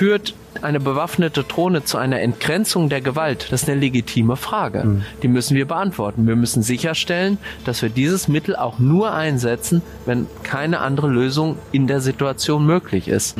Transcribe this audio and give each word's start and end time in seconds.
Führt 0.00 0.32
eine 0.62 0.80
bewaffnete 0.80 1.44
Drohne 1.44 1.84
zu 1.84 1.98
einer 1.98 2.22
Entgrenzung 2.22 2.88
der 2.88 3.02
Gewalt? 3.02 3.52
Das 3.52 3.64
ist 3.64 3.68
eine 3.68 3.78
legitime 3.78 4.36
Frage. 4.36 4.82
Mhm. 4.82 5.04
Die 5.22 5.28
müssen 5.28 5.58
wir 5.58 5.68
beantworten. 5.68 6.26
Wir 6.26 6.36
müssen 6.36 6.62
sicherstellen, 6.62 7.36
dass 7.66 7.82
wir 7.82 7.90
dieses 7.90 8.26
Mittel 8.26 8.56
auch 8.56 8.78
nur 8.78 9.12
einsetzen, 9.12 9.82
wenn 10.06 10.26
keine 10.42 10.80
andere 10.80 11.06
Lösung 11.06 11.58
in 11.70 11.86
der 11.86 12.00
Situation 12.00 12.64
möglich 12.64 13.08
ist. 13.08 13.36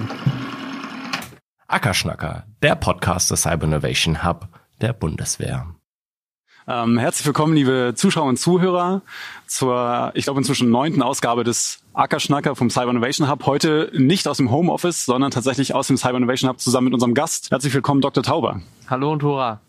Ackerschnacker, 1.67 2.45
der 2.63 2.75
Podcast 2.75 3.31
des 3.31 3.41
Cyber 3.41 3.65
Innovation 3.65 4.23
Hub 4.23 4.47
der 4.83 4.93
Bundeswehr. 4.93 5.67
Ähm, 6.69 6.99
herzlich 6.99 7.25
willkommen, 7.25 7.55
liebe 7.55 7.95
Zuschauer 7.97 8.29
und 8.29 8.39
Zuhörer, 8.39 9.01
zur, 9.47 10.11
ich 10.13 10.25
glaube, 10.25 10.41
inzwischen 10.41 10.69
neunten 10.69 11.01
Ausgabe 11.01 11.43
des 11.43 11.80
Ackerschnacker 11.93 12.55
vom 12.55 12.71
Cyber 12.71 12.91
Innovation 12.91 13.29
Hub. 13.29 13.47
Heute 13.47 13.91
nicht 13.95 14.29
aus 14.29 14.37
dem 14.37 14.51
Homeoffice, 14.51 15.05
sondern 15.05 15.31
tatsächlich 15.31 15.75
aus 15.75 15.89
dem 15.89 15.97
Cyber 15.97 16.19
Innovation 16.19 16.49
Hub 16.49 16.61
zusammen 16.61 16.87
mit 16.87 16.95
unserem 16.95 17.15
Gast. 17.15 17.51
Herzlich 17.51 17.75
willkommen, 17.75 18.01
Dr. 18.01 18.23
Tauber. 18.23 18.61
Hallo 18.89 19.13
und 19.13 19.23
hurra. 19.23 19.61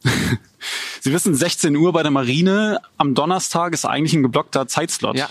Sie 1.02 1.12
wissen, 1.12 1.34
16 1.34 1.76
Uhr 1.76 1.94
bei 1.94 2.04
der 2.04 2.12
Marine 2.12 2.80
am 2.98 3.16
Donnerstag 3.16 3.74
ist 3.74 3.86
eigentlich 3.86 4.14
ein 4.14 4.22
geblockter 4.22 4.68
Zeitslot. 4.68 5.18
Ja. 5.18 5.30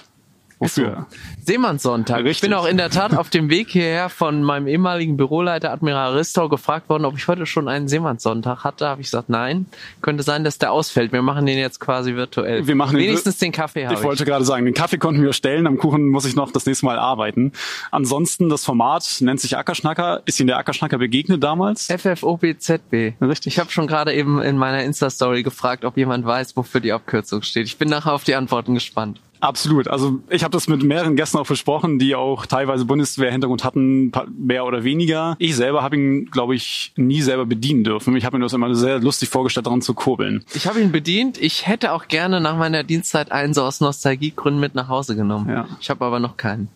Wofür? 0.61 1.07
So. 1.09 1.17
Seemannssonntag. 1.47 2.19
Richtig. 2.19 2.35
Ich 2.35 2.41
bin 2.43 2.53
auch 2.53 2.67
in 2.67 2.77
der 2.77 2.91
Tat 2.91 3.17
auf 3.17 3.31
dem 3.31 3.49
Weg 3.49 3.71
hierher 3.71 4.11
von 4.11 4.43
meinem 4.43 4.69
ehemaligen 4.69 5.17
Büroleiter 5.17 5.73
Admiral 5.73 6.13
Ristau 6.19 6.51
gefragt 6.51 6.91
worden, 6.91 7.07
ob 7.07 7.17
ich 7.17 7.27
heute 7.29 7.47
schon 7.47 7.67
einen 7.67 7.89
Seemannssonntag 7.89 8.63
hatte. 8.63 8.87
Habe 8.87 9.01
ich 9.01 9.07
gesagt, 9.07 9.31
nein. 9.31 9.65
Könnte 10.03 10.23
sein, 10.23 10.45
dass 10.45 10.59
der 10.59 10.71
ausfällt. 10.71 11.13
Wir 11.13 11.23
machen 11.23 11.47
den 11.47 11.59
jetzt 11.59 11.81
quasi 11.81 12.15
virtuell. 12.15 12.67
Wir 12.67 12.75
machen 12.75 12.99
wenigstens 12.99 13.39
den, 13.39 13.47
den 13.47 13.53
Kaffee. 13.53 13.87
Ich, 13.87 13.93
ich 13.93 14.03
wollte 14.03 14.27
gerade 14.27 14.45
sagen, 14.45 14.67
den 14.67 14.75
Kaffee 14.75 14.99
konnten 14.99 15.23
wir 15.23 15.33
stellen. 15.33 15.67
Am 15.67 15.79
Kuchen 15.79 16.07
muss 16.09 16.27
ich 16.27 16.37
noch 16.37 16.53
das 16.53 16.67
nächste 16.67 16.85
Mal 16.85 16.99
arbeiten. 16.99 17.53
Ansonsten 17.91 18.51
das 18.51 18.63
Format 18.63 19.17
nennt 19.21 19.41
sich 19.41 19.57
Ackerschnacker. 19.57 20.21
Ist 20.27 20.41
Ihnen 20.41 20.49
der 20.49 20.59
Ackerschnacker 20.59 20.99
begegnet 20.99 21.43
damals? 21.43 21.87
FFOBZB. 21.87 23.15
Richtig. 23.23 23.55
Ich 23.55 23.59
habe 23.59 23.71
schon 23.71 23.87
gerade 23.87 24.13
eben 24.13 24.43
in 24.43 24.59
meiner 24.59 24.85
Insta-Story 24.85 25.43
gefragt, 25.43 25.87
ob 25.87 25.97
jemand 25.97 26.27
weiß, 26.27 26.55
wofür 26.55 26.83
die 26.83 26.93
Abkürzung 26.93 27.41
steht. 27.41 27.67
Ich 27.67 27.79
bin 27.79 27.89
nachher 27.89 28.13
auf 28.13 28.25
die 28.25 28.35
Antworten 28.35 28.75
gespannt. 28.75 29.21
Absolut. 29.41 29.89
Also 29.89 30.21
ich 30.29 30.45
habe 30.45 30.53
das 30.53 30.69
mit 30.69 30.83
mehreren 30.83 31.17
Gästen 31.17 31.39
auch 31.39 31.47
besprochen, 31.47 31.99
die 31.99 32.15
auch 32.15 32.47
teilweise 32.47 32.85
Bundeswehr-Hintergrund 32.85 33.65
hatten, 33.65 34.13
mehr 34.39 34.65
oder 34.65 34.85
weniger. 34.85 35.37
Ich 35.39 35.57
selber 35.57 35.83
habe 35.83 35.97
ihn, 35.97 36.27
glaube 36.27 36.55
ich, 36.55 36.93
nie 36.97 37.23
selber 37.23 37.47
bedienen 37.47 37.85
dürfen. 37.85 38.15
Ich 38.17 38.25
habe 38.25 38.39
mir 38.39 38.45
das 38.45 38.53
immer 38.53 38.75
sehr 38.75 38.99
lustig 39.01 39.31
vorgestellt, 39.31 39.67
daran 39.67 39.83
zu 39.83 39.95
kurbeln. 39.95 40.45
Ich 40.55 40.67
habe 40.67 40.81
ihn 40.81 40.93
bedient. 40.93 41.39
Ich 41.39 41.67
hätte 41.67 41.93
auch 41.93 42.09
gerne 42.09 42.41
nach 42.41 42.57
meiner 42.57 42.85
Dienstzeit 42.85 43.33
einen 43.33 43.55
so 43.55 43.63
aus 43.63 43.81
Nostalgiegründen 43.81 44.61
mit 44.61 44.75
nach 44.75 44.89
Hause 44.89 45.17
genommen. 45.17 45.49
Ja. 45.49 45.67
Ich 45.81 45.91
habe 45.91 46.05
aber 46.05 46.21
noch 46.21 46.37
keinen. 46.37 46.69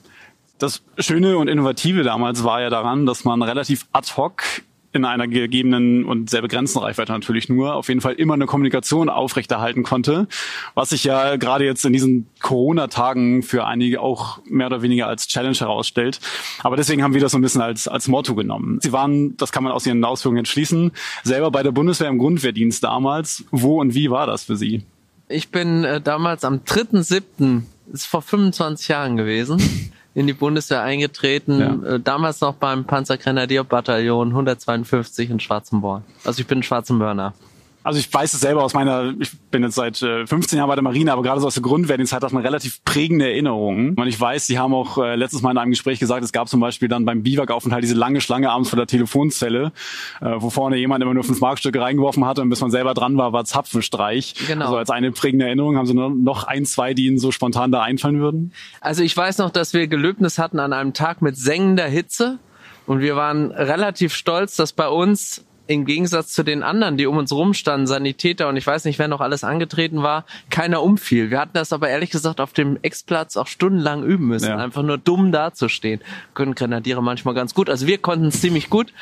Das 0.59 0.83
Schöne 0.99 1.37
und 1.37 1.49
Innovative 1.49 2.05
damals 2.05 2.45
war 2.45 2.63
ja 2.63 2.71
daran, 2.71 3.07
dass 3.07 3.25
man 3.25 3.43
relativ 3.43 3.87
ad 3.93 4.09
hoc 4.17 4.43
in 4.95 5.05
einer 5.05 5.27
gegebenen 5.27 6.05
und 6.05 6.31
sehr 6.31 6.41
begrenzten 6.41 6.79
Reichweite 6.79 7.13
natürlich 7.13 7.49
nur, 7.49 7.75
auf 7.75 7.89
jeden 7.89 8.01
Fall 8.01 8.15
immer 8.15 8.35
eine 8.35 8.47
Kommunikation 8.47 9.09
aufrechterhalten 9.09 9.83
konnte, 9.83 10.29
was 10.75 10.91
sich 10.91 11.03
ja 11.03 11.35
gerade 11.37 11.65
jetzt 11.65 11.85
in 11.85 11.93
diesen 11.93 12.29
Corona-Tagen 12.41 13.43
für 13.43 13.67
einige 13.67 14.01
auch 14.01 14.39
mehr 14.49 14.69
oder 14.69 14.83
weniger 14.83 15.09
als 15.09 15.27
Challenge 15.27 15.57
herausstellt. 15.57 16.21
Aber 16.63 16.77
deswegen 16.77 17.03
haben 17.03 17.13
wir 17.13 17.21
das 17.21 17.33
so 17.33 17.39
ein 17.39 17.43
bisschen 17.43 17.61
als, 17.61 17.89
als 17.89 18.07
Motto 18.07 18.37
genommen. 18.37 18.79
Sie 18.83 18.93
waren, 18.93 19.37
das 19.37 19.51
kann 19.51 19.65
man 19.65 19.73
aus 19.73 19.85
Ihren 19.85 20.05
Ausführungen 20.05 20.39
entschließen, 20.39 20.93
selber 21.25 21.51
bei 21.51 21.65
der 21.65 21.73
Bundeswehr 21.73 22.09
im 22.09 22.19
Grundwehrdienst 22.19 22.85
damals. 22.85 23.45
Wo 23.51 23.81
und 23.81 23.95
wie 23.95 24.11
war 24.11 24.29
das 24.29 24.45
für 24.45 24.57
Sie? 24.57 24.85
Ich 25.29 25.49
bin 25.49 25.83
äh, 25.83 26.01
damals 26.01 26.45
am 26.45 26.61
3.7., 26.61 27.63
ist 27.93 28.07
vor 28.07 28.23
25 28.23 28.89
Jahren 28.89 29.17
gewesen, 29.17 29.61
in 30.15 30.27
die 30.27 30.33
Bundeswehr 30.33 30.83
eingetreten, 30.83 31.59
ja. 31.59 31.95
äh, 31.95 32.01
damals 32.01 32.41
noch 32.41 32.55
beim 32.55 32.85
Panzergrenadierbataillon 32.85 34.29
152 34.29 35.31
in 35.31 35.41
Schwarzenborn. 35.41 36.05
Also 36.25 36.41
ich 36.41 36.47
bin 36.47 36.63
Schwarzenbörner. 36.63 37.35
Also 37.85 37.99
ich 37.99 38.13
weiß 38.13 38.33
es 38.33 38.41
selber 38.41 38.65
aus 38.65 38.73
meiner, 38.73 39.15
ich 39.21 39.39
bin 39.51 39.63
jetzt 39.63 39.75
seit 39.75 40.01
äh, 40.01 40.27
15 40.27 40.57
Jahren 40.57 40.69
bei 40.69 40.75
der 40.75 40.83
Marine, 40.83 41.13
aber 41.13 41.23
gerade 41.23 41.41
so 41.41 41.47
aus 41.47 41.55
der 41.55 41.63
Grundwehrdienst 41.63 42.15
hat 42.15 42.25
eine 42.25 42.43
relativ 42.43 42.83
prägende 42.83 43.27
Erinnerung. 43.31 43.95
Und 43.95 44.07
ich 44.07 44.19
weiß, 44.19 44.47
Sie 44.47 44.59
haben 44.59 44.73
auch 44.73 44.97
äh, 44.97 45.17
letztes 45.17 45.43
Mal 45.43 45.51
in 45.51 45.59
einem 45.59 45.71
Gespräch 45.71 46.01
gesagt, 46.01 46.25
es 46.25 46.33
gab 46.33 46.49
zum 46.49 46.61
Beispiel 46.61 46.89
dann 46.89 47.05
beim 47.05 47.23
Biwakaufenthalt 47.23 47.85
diese 47.85 47.95
lange 47.95 48.23
Schlange 48.23 48.51
abends 48.51 48.71
vor 48.71 48.79
der 48.79 48.87
Telefonzelle, 48.87 49.73
äh, 50.23 50.33
wo 50.39 50.49
vorne 50.49 50.79
jemand 50.79 51.03
immer 51.03 51.13
nur 51.13 51.25
fünf 51.25 51.43
Markstücke 51.43 51.79
reingeworfen 51.79 52.25
hatte 52.25 52.41
und 52.41 52.49
bis 52.49 52.63
man 52.63 52.71
selber 52.71 52.95
dran 52.95 53.19
war, 53.19 53.35
war 53.35 53.45
Zapfenstreich. 53.45 54.35
Genau. 54.49 54.65
Also 54.65 54.79
als 54.79 54.89
eine 54.89 55.13
prägende 55.13 55.45
Erinnerung 55.45 55.77
haben 55.77 55.87
Sie 55.87 55.93
noch 55.93 56.45
ein, 56.45 56.65
zwei, 56.65 56.95
die 56.95 57.07
Ihnen 57.07 57.19
so 57.19 57.33
spontan 57.33 57.71
da 57.71 57.83
einfallen 57.83 58.19
würden? 58.19 58.53
Also 58.81 59.03
ich 59.03 59.15
weiß 59.15 59.37
noch, 59.39 59.51
dass 59.51 59.75
wir 59.75 59.89
Gelöbnis 59.89 60.39
hatten 60.39 60.59
an 60.59 60.73
einem 60.73 60.95
Tag 60.95 61.21
mit 61.21 61.37
sengender 61.37 61.87
Hitze. 61.87 62.39
Und 62.87 63.01
wir 63.01 63.17
waren 63.17 63.51
relativ 63.51 64.15
stolz, 64.15 64.57
dass 64.57 64.73
bei 64.73 64.89
uns 64.89 65.45
im 65.67 65.87
Gegensatz 65.87 66.33
zu 66.33 66.43
den 66.43 66.63
anderen, 66.63 66.97
die 66.97 67.07
um 67.07 67.17
uns 67.17 67.33
rumstanden, 67.33 67.87
Sanitäter 67.87 68.49
und 68.49 68.57
ich 68.57 68.67
weiß 68.67 68.85
nicht, 68.85 68.99
wer 68.99 69.09
noch 69.09 69.21
alles 69.21 69.45
angetreten 69.45 70.03
war, 70.03 70.25
keiner 70.51 70.83
umfiel. 70.83 71.31
Wir 71.31 71.41
hatten 71.41 71.55
das 71.55 71.73
aber 71.73 71.89
ehrlich 71.89 72.11
gesagt 72.11 72.41
auf 72.41 72.53
dem 72.53 72.79
Ex-Platz 72.83 73.37
auch 73.37 73.47
stundenlang 73.47 74.05
üben 74.05 74.27
müssen, 74.27 74.49
ja. 74.49 74.57
einfach 74.57 74.83
nur 74.83 74.99
dumm 74.99 75.33
dazustehen. 75.33 76.01
Können 76.35 76.55
Grenadiere 76.55 77.03
manchmal 77.03 77.35
ganz 77.35 77.55
gut, 77.55 77.71
also 77.71 77.87
wir 77.87 77.99
konnten 77.99 78.27
es 78.27 78.41
ziemlich 78.41 78.69
gut 78.69 78.93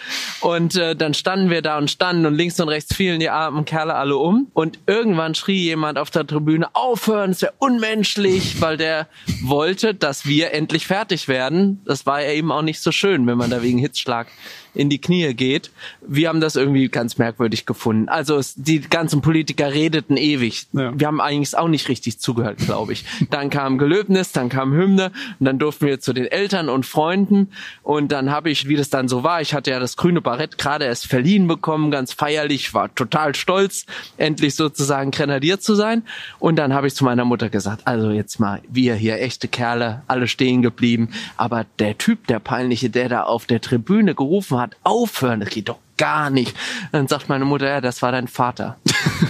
und 0.41 0.77
äh, 0.77 0.95
dann 0.95 1.15
standen 1.15 1.51
wir 1.51 1.63
da 1.63 1.79
und 1.79 1.91
standen 1.91 2.27
und 2.27 2.35
links 2.35 2.61
und 2.61 2.69
rechts 2.69 2.95
fielen 2.95 3.21
die 3.21 3.31
armen 3.31 3.65
Kerle 3.65 3.95
alle 3.95 4.17
um 4.17 4.49
und 4.53 4.79
irgendwann 4.87 5.35
schrie 5.35 5.63
jemand 5.63 5.99
auf 5.99 6.11
der 6.11 6.27
Tribüne, 6.27 6.69
aufhören, 6.75 7.31
es 7.31 7.43
wäre 7.43 7.55
unmenschlich, 7.59 8.61
weil 8.61 8.77
der 8.77 9.09
wollte, 9.43 9.95
dass 9.95 10.27
wir 10.27 10.53
endlich 10.53 10.87
fertig 10.87 11.29
werden. 11.29 11.81
Das 11.85 12.07
war 12.07 12.23
ja 12.23 12.31
eben 12.33 12.53
auch 12.53 12.63
nicht 12.63 12.81
so 12.81 12.93
schön, 12.93 13.27
wenn 13.27 13.39
man 13.39 13.51
da 13.51 13.63
wegen 13.63 13.79
Hitzschlag 13.79 14.29
in 14.75 14.89
die 14.89 15.01
Knie 15.01 15.35
geht. 15.35 15.71
Wir 16.07 16.29
haben 16.29 16.41
das 16.41 16.57
irgendwie 16.57 16.89
ganz 16.89 17.19
merkwürdig 17.19 17.67
gefunden. 17.67 18.09
Also 18.09 18.37
es, 18.37 18.55
die 18.55 18.81
ganzen 18.81 19.21
Politiker 19.21 19.73
redeten 19.73 20.17
ewig. 20.17 20.67
Ja. 20.73 20.99
Wir 20.99 21.07
haben 21.07 21.21
eigentlich 21.21 21.57
auch 21.57 21.69
nicht 21.69 21.89
richtig 21.89 22.19
zugehört, 22.19 22.59
glaube 22.59 22.93
ich. 22.93 23.05
Dann 23.31 23.51
kam 23.51 23.79
Gelöbnis, 23.79 24.33
dann 24.33 24.49
kam 24.49 24.73
Hymne 24.73 25.13
und 25.39 25.47
dann 25.47 25.59
durften 25.59 25.87
wir 25.87 26.01
zu 26.01 26.13
den 26.13 26.27
Eltern 26.27 26.69
und 26.69 26.87
Freunden 26.87 27.49
und 27.83 28.13
dann 28.13 28.31
habe 28.31 28.51
ich, 28.51 28.69
wie 28.69 28.77
das 28.77 28.91
dann 28.91 29.09
so 29.09 29.23
war, 29.23 29.41
ich 29.41 29.55
hatte 29.55 29.71
ja 29.71 29.81
das 29.81 29.97
grüne 29.97 30.21
Barett 30.21 30.59
gerade 30.59 30.85
erst 30.85 31.07
verliehen 31.07 31.47
bekommen, 31.47 31.91
ganz 31.91 32.13
feierlich, 32.13 32.75
war 32.75 32.95
total 32.95 33.35
stolz, 33.35 33.87
endlich 34.17 34.55
sozusagen 34.55 35.11
Grenadier 35.11 35.61
zu 35.61 35.75
sein. 35.75 36.03
Und 36.39 36.57
dann 36.57 36.73
habe 36.73 36.87
ich 36.87 36.95
zu 36.95 37.05
meiner 37.05 37.25
Mutter 37.25 37.51
gesagt, 37.51 37.87
also 37.87 38.11
jetzt 38.11 38.39
mal, 38.39 38.61
wir 38.69 38.95
hier 38.95 39.21
echte 39.21 39.49
Kerle, 39.49 40.03
alle 40.07 40.29
stehen 40.29 40.63
geblieben, 40.63 41.11
aber 41.37 41.67
der 41.79 41.99
Typ, 41.99 42.27
der 42.27 42.39
peinliche, 42.39 42.91
der 42.91 43.09
da 43.09 43.23
auf 43.25 43.47
der 43.47 43.61
Tribüne 43.61 44.15
gerufen 44.15 44.59
hat, 44.59 44.62
hat, 44.63 44.77
aufhören, 44.83 45.41
das 45.41 45.51
geht 45.51 45.69
doch 45.69 45.79
gar 45.97 46.31
nicht. 46.31 46.57
Dann 46.91 47.07
sagt 47.07 47.29
meine 47.29 47.45
Mutter, 47.45 47.69
ja, 47.69 47.81
das 47.81 48.03
war 48.03 48.11
dein 48.11 48.27
Vater. 48.27 48.77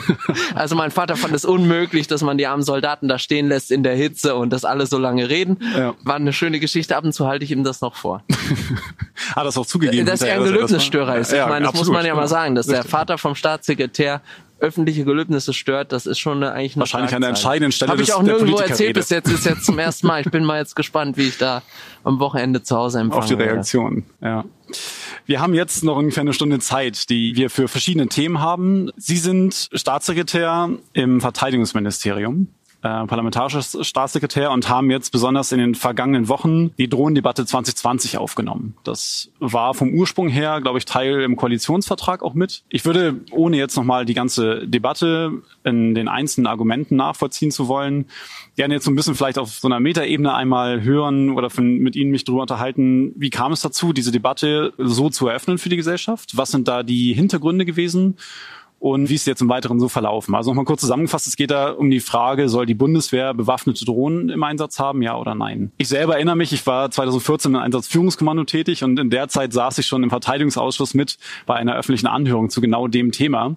also 0.54 0.74
mein 0.74 0.90
Vater 0.90 1.16
fand 1.16 1.34
es 1.34 1.44
unmöglich, 1.44 2.06
dass 2.06 2.22
man 2.22 2.38
die 2.38 2.46
armen 2.46 2.62
Soldaten 2.62 3.08
da 3.08 3.18
stehen 3.18 3.48
lässt 3.48 3.70
in 3.70 3.82
der 3.82 3.94
Hitze 3.94 4.36
und 4.36 4.50
dass 4.50 4.64
alle 4.64 4.86
so 4.86 4.98
lange 4.98 5.28
reden. 5.28 5.58
Ja. 5.76 5.94
War 6.02 6.16
eine 6.16 6.32
schöne 6.32 6.60
Geschichte. 6.60 6.96
Ab 6.96 7.04
und 7.04 7.12
zu 7.12 7.26
halte 7.26 7.44
ich 7.44 7.50
ihm 7.50 7.64
das 7.64 7.80
noch 7.80 7.94
vor. 7.94 8.22
Hat 9.36 9.44
das 9.44 9.58
auch 9.58 9.66
zugegeben? 9.66 10.06
Dass 10.06 10.22
er 10.22 10.36
ein 10.36 10.44
Gelöbnisstörer 10.44 11.18
ist. 11.18 11.32
Ich 11.32 11.38
ja, 11.38 11.46
meine, 11.46 11.66
das 11.66 11.70
absolut, 11.70 11.88
muss 11.88 11.94
man 11.94 12.06
ja 12.06 12.14
mal 12.14 12.28
sagen, 12.28 12.54
dass 12.54 12.66
der 12.66 12.84
Vater 12.84 13.18
vom 13.18 13.34
Staatssekretär 13.34 14.22
öffentliche 14.62 15.04
Gelöbnisse 15.04 15.52
stört, 15.52 15.92
das 15.92 16.06
ist 16.06 16.18
schon 16.18 16.38
eine, 16.38 16.52
eigentlich 16.52 16.76
eine 16.76 16.80
Wahrscheinlich 16.80 17.14
an 17.14 17.20
der 17.20 17.30
entscheidenden 17.30 17.72
Stelle 17.72 17.90
Habe 17.90 18.02
ich 18.02 18.12
auch 18.12 18.22
nirgendwo 18.22 18.58
erzählt 18.58 18.94
bis 18.94 19.10
jetzt, 19.10 19.28
ist 19.30 19.44
jetzt 19.44 19.64
zum 19.64 19.78
ersten 19.78 20.06
Mal. 20.06 20.22
Ich 20.22 20.30
bin 20.30 20.44
mal 20.44 20.58
jetzt 20.58 20.76
gespannt, 20.76 21.16
wie 21.16 21.28
ich 21.28 21.38
da 21.38 21.62
am 22.04 22.20
Wochenende 22.20 22.62
zu 22.62 22.76
Hause 22.76 23.00
empfange. 23.00 23.22
Auf 23.22 23.28
die 23.28 23.34
Reaktion, 23.34 24.04
ja. 24.20 24.44
Wir 25.26 25.40
haben 25.40 25.54
jetzt 25.54 25.84
noch 25.84 25.96
ungefähr 25.96 26.22
eine 26.22 26.32
Stunde 26.32 26.58
Zeit, 26.60 27.10
die 27.10 27.36
wir 27.36 27.50
für 27.50 27.68
verschiedene 27.68 28.08
Themen 28.08 28.40
haben. 28.40 28.90
Sie 28.96 29.16
sind 29.16 29.68
Staatssekretär 29.72 30.70
im 30.94 31.20
Verteidigungsministerium 31.20 32.48
äh, 32.82 33.06
parlamentarisches 33.06 33.78
Staatssekretär 33.82 34.50
und 34.50 34.68
haben 34.68 34.90
jetzt 34.90 35.10
besonders 35.10 35.52
in 35.52 35.58
den 35.58 35.74
vergangenen 35.74 36.28
Wochen 36.28 36.70
die 36.78 36.88
Drohnendebatte 36.88 37.46
2020 37.46 38.18
aufgenommen. 38.18 38.74
Das 38.82 39.30
war 39.38 39.74
vom 39.74 39.94
Ursprung 39.94 40.28
her, 40.28 40.60
glaube 40.60 40.78
ich, 40.78 40.84
Teil 40.84 41.22
im 41.22 41.36
Koalitionsvertrag 41.36 42.22
auch 42.22 42.34
mit. 42.34 42.64
Ich 42.68 42.84
würde, 42.84 43.20
ohne 43.30 43.56
jetzt 43.56 43.76
nochmal 43.76 44.04
die 44.04 44.14
ganze 44.14 44.66
Debatte 44.66 45.30
in 45.62 45.94
den 45.94 46.08
einzelnen 46.08 46.48
Argumenten 46.48 46.96
nachvollziehen 46.96 47.52
zu 47.52 47.68
wollen, 47.68 48.06
gerne 48.56 48.74
jetzt 48.74 48.84
so 48.84 48.90
ein 48.90 48.96
bisschen 48.96 49.14
vielleicht 49.14 49.38
auf 49.38 49.50
so 49.50 49.68
einer 49.68 49.78
Metaebene 49.78 50.34
einmal 50.34 50.82
hören 50.82 51.30
oder 51.30 51.50
von, 51.50 51.78
mit 51.78 51.94
Ihnen 51.94 52.10
mich 52.10 52.24
darüber 52.24 52.42
unterhalten, 52.42 53.12
wie 53.16 53.30
kam 53.30 53.52
es 53.52 53.60
dazu, 53.60 53.92
diese 53.92 54.10
Debatte 54.10 54.72
so 54.76 55.08
zu 55.08 55.28
eröffnen 55.28 55.58
für 55.58 55.68
die 55.68 55.76
Gesellschaft? 55.76 56.36
Was 56.36 56.50
sind 56.50 56.66
da 56.66 56.82
die 56.82 57.12
Hintergründe 57.12 57.64
gewesen? 57.64 58.16
Und 58.82 59.08
wie 59.08 59.14
ist 59.14 59.28
jetzt 59.28 59.40
im 59.40 59.48
Weiteren 59.48 59.78
so 59.78 59.88
verlaufen. 59.88 60.34
Also 60.34 60.50
nochmal 60.50 60.64
kurz 60.64 60.80
zusammengefasst, 60.80 61.28
es 61.28 61.36
geht 61.36 61.52
da 61.52 61.70
um 61.70 61.88
die 61.88 62.00
Frage, 62.00 62.48
soll 62.48 62.66
die 62.66 62.74
Bundeswehr 62.74 63.32
bewaffnete 63.32 63.84
Drohnen 63.84 64.28
im 64.28 64.42
Einsatz 64.42 64.80
haben, 64.80 65.02
ja 65.02 65.16
oder 65.16 65.36
nein? 65.36 65.70
Ich 65.78 65.86
selber 65.86 66.16
erinnere 66.16 66.34
mich, 66.34 66.52
ich 66.52 66.66
war 66.66 66.90
2014 66.90 67.54
im 67.54 67.60
Einsatzführungskommando 67.60 68.42
tätig 68.42 68.82
und 68.82 68.98
in 68.98 69.08
der 69.08 69.28
Zeit 69.28 69.52
saß 69.52 69.78
ich 69.78 69.86
schon 69.86 70.02
im 70.02 70.10
Verteidigungsausschuss 70.10 70.94
mit 70.94 71.18
bei 71.46 71.54
einer 71.54 71.76
öffentlichen 71.76 72.08
Anhörung 72.08 72.50
zu 72.50 72.60
genau 72.60 72.88
dem 72.88 73.12
Thema. 73.12 73.54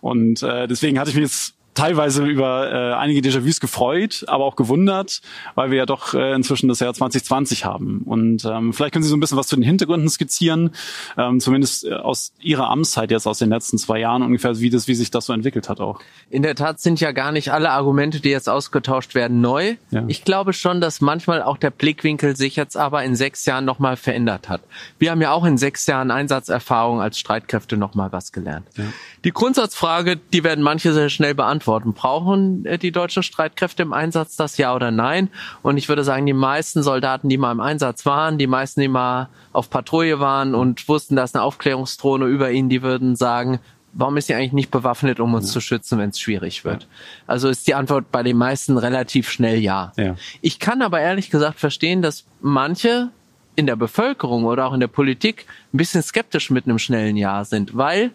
Und 0.00 0.42
äh, 0.42 0.66
deswegen 0.66 0.98
hatte 0.98 1.10
ich 1.10 1.14
mich 1.14 1.26
jetzt 1.26 1.54
teilweise 1.74 2.24
über 2.24 2.72
äh, 2.72 2.94
einige 2.94 3.20
Déjà-vus 3.28 3.60
gefreut, 3.60 4.24
aber 4.28 4.44
auch 4.44 4.56
gewundert, 4.56 5.20
weil 5.54 5.70
wir 5.70 5.78
ja 5.78 5.86
doch 5.86 6.14
äh, 6.14 6.34
inzwischen 6.34 6.68
das 6.68 6.80
Jahr 6.80 6.94
2020 6.94 7.64
haben. 7.64 8.02
Und 8.04 8.44
ähm, 8.44 8.72
vielleicht 8.72 8.92
können 8.92 9.02
Sie 9.02 9.08
so 9.08 9.16
ein 9.16 9.20
bisschen 9.20 9.36
was 9.36 9.48
zu 9.48 9.56
den 9.56 9.64
Hintergründen 9.64 10.08
skizzieren, 10.08 10.70
ähm, 11.18 11.40
zumindest 11.40 11.84
äh, 11.84 11.94
aus 11.94 12.32
Ihrer 12.40 12.70
Amtszeit 12.70 13.10
jetzt 13.10 13.26
aus 13.26 13.38
den 13.38 13.50
letzten 13.50 13.78
zwei 13.78 13.98
Jahren 13.98 14.22
ungefähr, 14.22 14.58
wie 14.60 14.70
das, 14.70 14.86
wie 14.86 14.94
sich 14.94 15.10
das 15.10 15.26
so 15.26 15.32
entwickelt 15.32 15.68
hat 15.68 15.80
auch. 15.80 16.00
In 16.30 16.42
der 16.42 16.54
Tat 16.54 16.80
sind 16.80 17.00
ja 17.00 17.10
gar 17.10 17.32
nicht 17.32 17.52
alle 17.52 17.70
Argumente, 17.70 18.20
die 18.20 18.30
jetzt 18.30 18.48
ausgetauscht 18.48 19.14
werden, 19.14 19.40
neu. 19.40 19.74
Ja. 19.90 20.04
Ich 20.06 20.24
glaube 20.24 20.52
schon, 20.52 20.80
dass 20.80 21.00
manchmal 21.00 21.42
auch 21.42 21.58
der 21.58 21.70
Blickwinkel 21.70 22.36
sich 22.36 22.54
jetzt 22.54 22.76
aber 22.76 23.02
in 23.02 23.16
sechs 23.16 23.44
Jahren 23.46 23.64
nochmal 23.64 23.96
verändert 23.96 24.48
hat. 24.48 24.62
Wir 24.98 25.10
haben 25.10 25.20
ja 25.20 25.32
auch 25.32 25.44
in 25.44 25.58
sechs 25.58 25.86
Jahren 25.86 26.12
Einsatzerfahrung 26.12 27.00
als 27.00 27.18
Streitkräfte 27.18 27.76
nochmal 27.76 28.12
was 28.12 28.30
gelernt. 28.30 28.68
Ja. 28.76 28.84
Die 29.24 29.32
Grundsatzfrage, 29.32 30.16
die 30.32 30.44
werden 30.44 30.62
manche 30.62 30.92
sehr 30.92 31.08
schnell 31.08 31.34
beantworten. 31.34 31.63
Brauchen 31.64 32.64
äh, 32.66 32.78
die 32.78 32.92
deutschen 32.92 33.22
Streitkräfte 33.22 33.82
im 33.82 33.92
Einsatz 33.92 34.36
das 34.36 34.56
ja 34.56 34.74
oder 34.74 34.90
nein? 34.90 35.28
Und 35.62 35.76
ich 35.76 35.88
würde 35.88 36.04
sagen, 36.04 36.26
die 36.26 36.32
meisten 36.32 36.82
Soldaten, 36.82 37.28
die 37.28 37.38
mal 37.38 37.52
im 37.52 37.60
Einsatz 37.60 38.06
waren, 38.06 38.38
die 38.38 38.46
meisten, 38.46 38.80
die 38.80 38.88
mal 38.88 39.28
auf 39.52 39.70
Patrouille 39.70 40.20
waren 40.20 40.54
und 40.54 40.88
wussten, 40.88 41.16
dass 41.16 41.34
eine 41.34 41.42
Aufklärungsdrohne 41.44 42.26
über 42.26 42.50
ihnen, 42.50 42.68
die 42.68 42.82
würden 42.82 43.16
sagen, 43.16 43.60
warum 43.94 44.16
ist 44.16 44.26
sie 44.26 44.34
eigentlich 44.34 44.52
nicht 44.52 44.70
bewaffnet, 44.70 45.20
um 45.20 45.34
uns 45.34 45.46
ja. 45.46 45.52
zu 45.54 45.60
schützen, 45.60 45.98
wenn 45.98 46.10
es 46.10 46.20
schwierig 46.20 46.64
wird? 46.64 46.82
Ja. 46.82 46.88
Also 47.26 47.48
ist 47.48 47.66
die 47.66 47.74
Antwort 47.74 48.10
bei 48.10 48.22
den 48.22 48.36
meisten 48.36 48.76
relativ 48.76 49.30
schnell 49.30 49.58
ja. 49.58 49.92
ja. 49.96 50.16
Ich 50.40 50.58
kann 50.58 50.82
aber 50.82 51.00
ehrlich 51.00 51.30
gesagt 51.30 51.58
verstehen, 51.58 52.02
dass 52.02 52.24
manche 52.40 53.10
in 53.56 53.66
der 53.66 53.76
Bevölkerung 53.76 54.44
oder 54.44 54.66
auch 54.66 54.74
in 54.74 54.80
der 54.80 54.88
Politik 54.88 55.46
ein 55.72 55.76
bisschen 55.76 56.02
skeptisch 56.02 56.50
mit 56.50 56.64
einem 56.66 56.78
schnellen 56.78 57.16
Ja 57.16 57.44
sind, 57.44 57.76
weil 57.76 58.10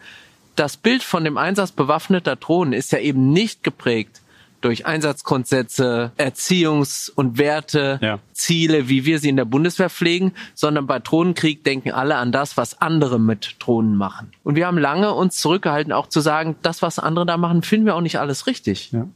das 0.59 0.75
Bild 0.75 1.03
von 1.03 1.23
dem 1.23 1.37
Einsatz 1.37 1.71
bewaffneter 1.71 2.35
Drohnen 2.35 2.73
ist 2.73 2.91
ja 2.91 2.99
eben 2.99 3.31
nicht 3.31 3.63
geprägt 3.63 4.21
durch 4.59 4.85
Einsatzgrundsätze, 4.85 6.11
Erziehungs- 6.17 7.09
und 7.09 7.37
Werte, 7.37 7.97
ja. 8.01 8.19
Ziele, 8.33 8.89
wie 8.89 9.05
wir 9.05 9.19
sie 9.19 9.29
in 9.29 9.37
der 9.37 9.45
Bundeswehr 9.45 9.89
pflegen, 9.89 10.33
sondern 10.53 10.85
bei 10.85 10.99
Drohnenkrieg 10.99 11.63
denken 11.63 11.91
alle 11.91 12.17
an 12.17 12.33
das, 12.33 12.57
was 12.57 12.81
andere 12.81 13.19
mit 13.19 13.55
Drohnen 13.59 13.95
machen. 13.95 14.33
Und 14.43 14.55
wir 14.55 14.67
haben 14.67 14.77
lange 14.77 15.13
uns 15.13 15.39
zurückgehalten, 15.39 15.93
auch 15.93 16.07
zu 16.07 16.19
sagen, 16.19 16.57
das, 16.61 16.81
was 16.81 16.99
andere 16.99 17.25
da 17.25 17.37
machen, 17.37 17.61
finden 17.61 17.85
wir 17.85 17.95
auch 17.95 18.01
nicht 18.01 18.19
alles 18.19 18.45
richtig. 18.45 18.91
Ja. 18.91 19.07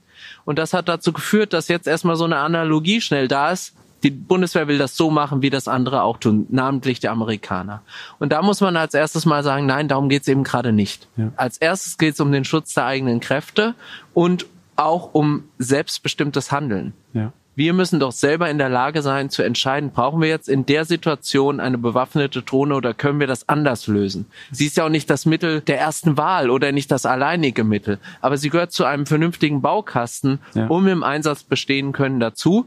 Und 0.46 0.60
das 0.60 0.72
hat 0.72 0.88
dazu 0.88 1.12
geführt, 1.12 1.52
dass 1.52 1.68
jetzt 1.68 1.88
erstmal 1.88 2.16
so 2.16 2.24
eine 2.24 2.38
Analogie 2.38 3.02
schnell 3.02 3.28
da 3.28 3.52
ist 3.52 3.76
die 4.04 4.12
Bundeswehr 4.12 4.68
will 4.68 4.78
das 4.78 4.98
so 4.98 5.10
machen, 5.10 5.42
wie 5.42 5.50
das 5.50 5.68
andere 5.68 6.04
auch 6.04 6.18
tun, 6.18 6.46
namentlich 6.50 7.00
die 7.00 7.08
Amerikaner. 7.08 7.82
Und 8.20 8.32
da 8.32 8.42
muss 8.42 8.62
man 8.62 8.76
als 8.76 8.94
erstes 8.94 9.26
mal 9.26 9.44
sagen, 9.44 9.66
nein, 9.66 9.88
darum 9.88 10.10
geht's 10.10 10.28
eben 10.28 10.44
gerade 10.44 10.74
nicht. 10.74 11.08
Ja. 11.16 11.32
Als 11.38 11.58
erstes 11.58 11.98
geht's 11.98 12.20
um 12.20 12.32
den 12.32 12.44
Schutz 12.44 12.74
der 12.74 12.86
eigenen 12.86 13.20
Kräfte 13.20 13.76
und 14.14 14.46
auch 14.76 15.14
um 15.14 15.46
selbstbestimmtes 15.58 16.52
Handeln. 16.52 16.94
Ja. 17.14 17.32
Wir 17.56 17.74
müssen 17.74 18.00
doch 18.00 18.12
selber 18.12 18.50
in 18.50 18.58
der 18.58 18.70
Lage 18.70 19.04
sein 19.04 19.30
zu 19.30 19.44
entscheiden, 19.44 19.92
brauchen 19.92 20.20
wir 20.22 20.28
jetzt 20.28 20.50
in 20.50 20.66
der 20.66 20.86
Situation 20.86 21.60
eine 21.60 21.78
bewaffnete 21.78 22.42
Drohne 22.42 22.76
oder 22.76 22.96
können 22.96 23.20
wir 23.20 23.28
das 23.28 23.48
anders 23.48 23.86
lösen? 23.86 24.26
Sie 24.52 24.66
ist 24.66 24.78
ja 24.78 24.86
auch 24.86 24.90
nicht 24.90 25.08
das 25.08 25.28
Mittel 25.28 25.62
der 25.62 25.80
ersten 25.80 26.18
Wahl 26.18 26.50
oder 26.50 26.72
nicht 26.72 26.90
das 26.90 27.06
alleinige 27.06 27.64
Mittel, 27.64 28.00
aber 28.22 28.38
sie 28.38 28.50
gehört 28.50 28.72
zu 28.72 28.86
einem 28.86 29.06
vernünftigen 29.06 29.62
Baukasten, 29.62 30.40
ja. 30.56 30.66
um 30.66 30.88
im 30.88 31.04
Einsatz 31.04 31.44
bestehen 31.44 31.92
können 31.92 32.20
dazu. 32.20 32.66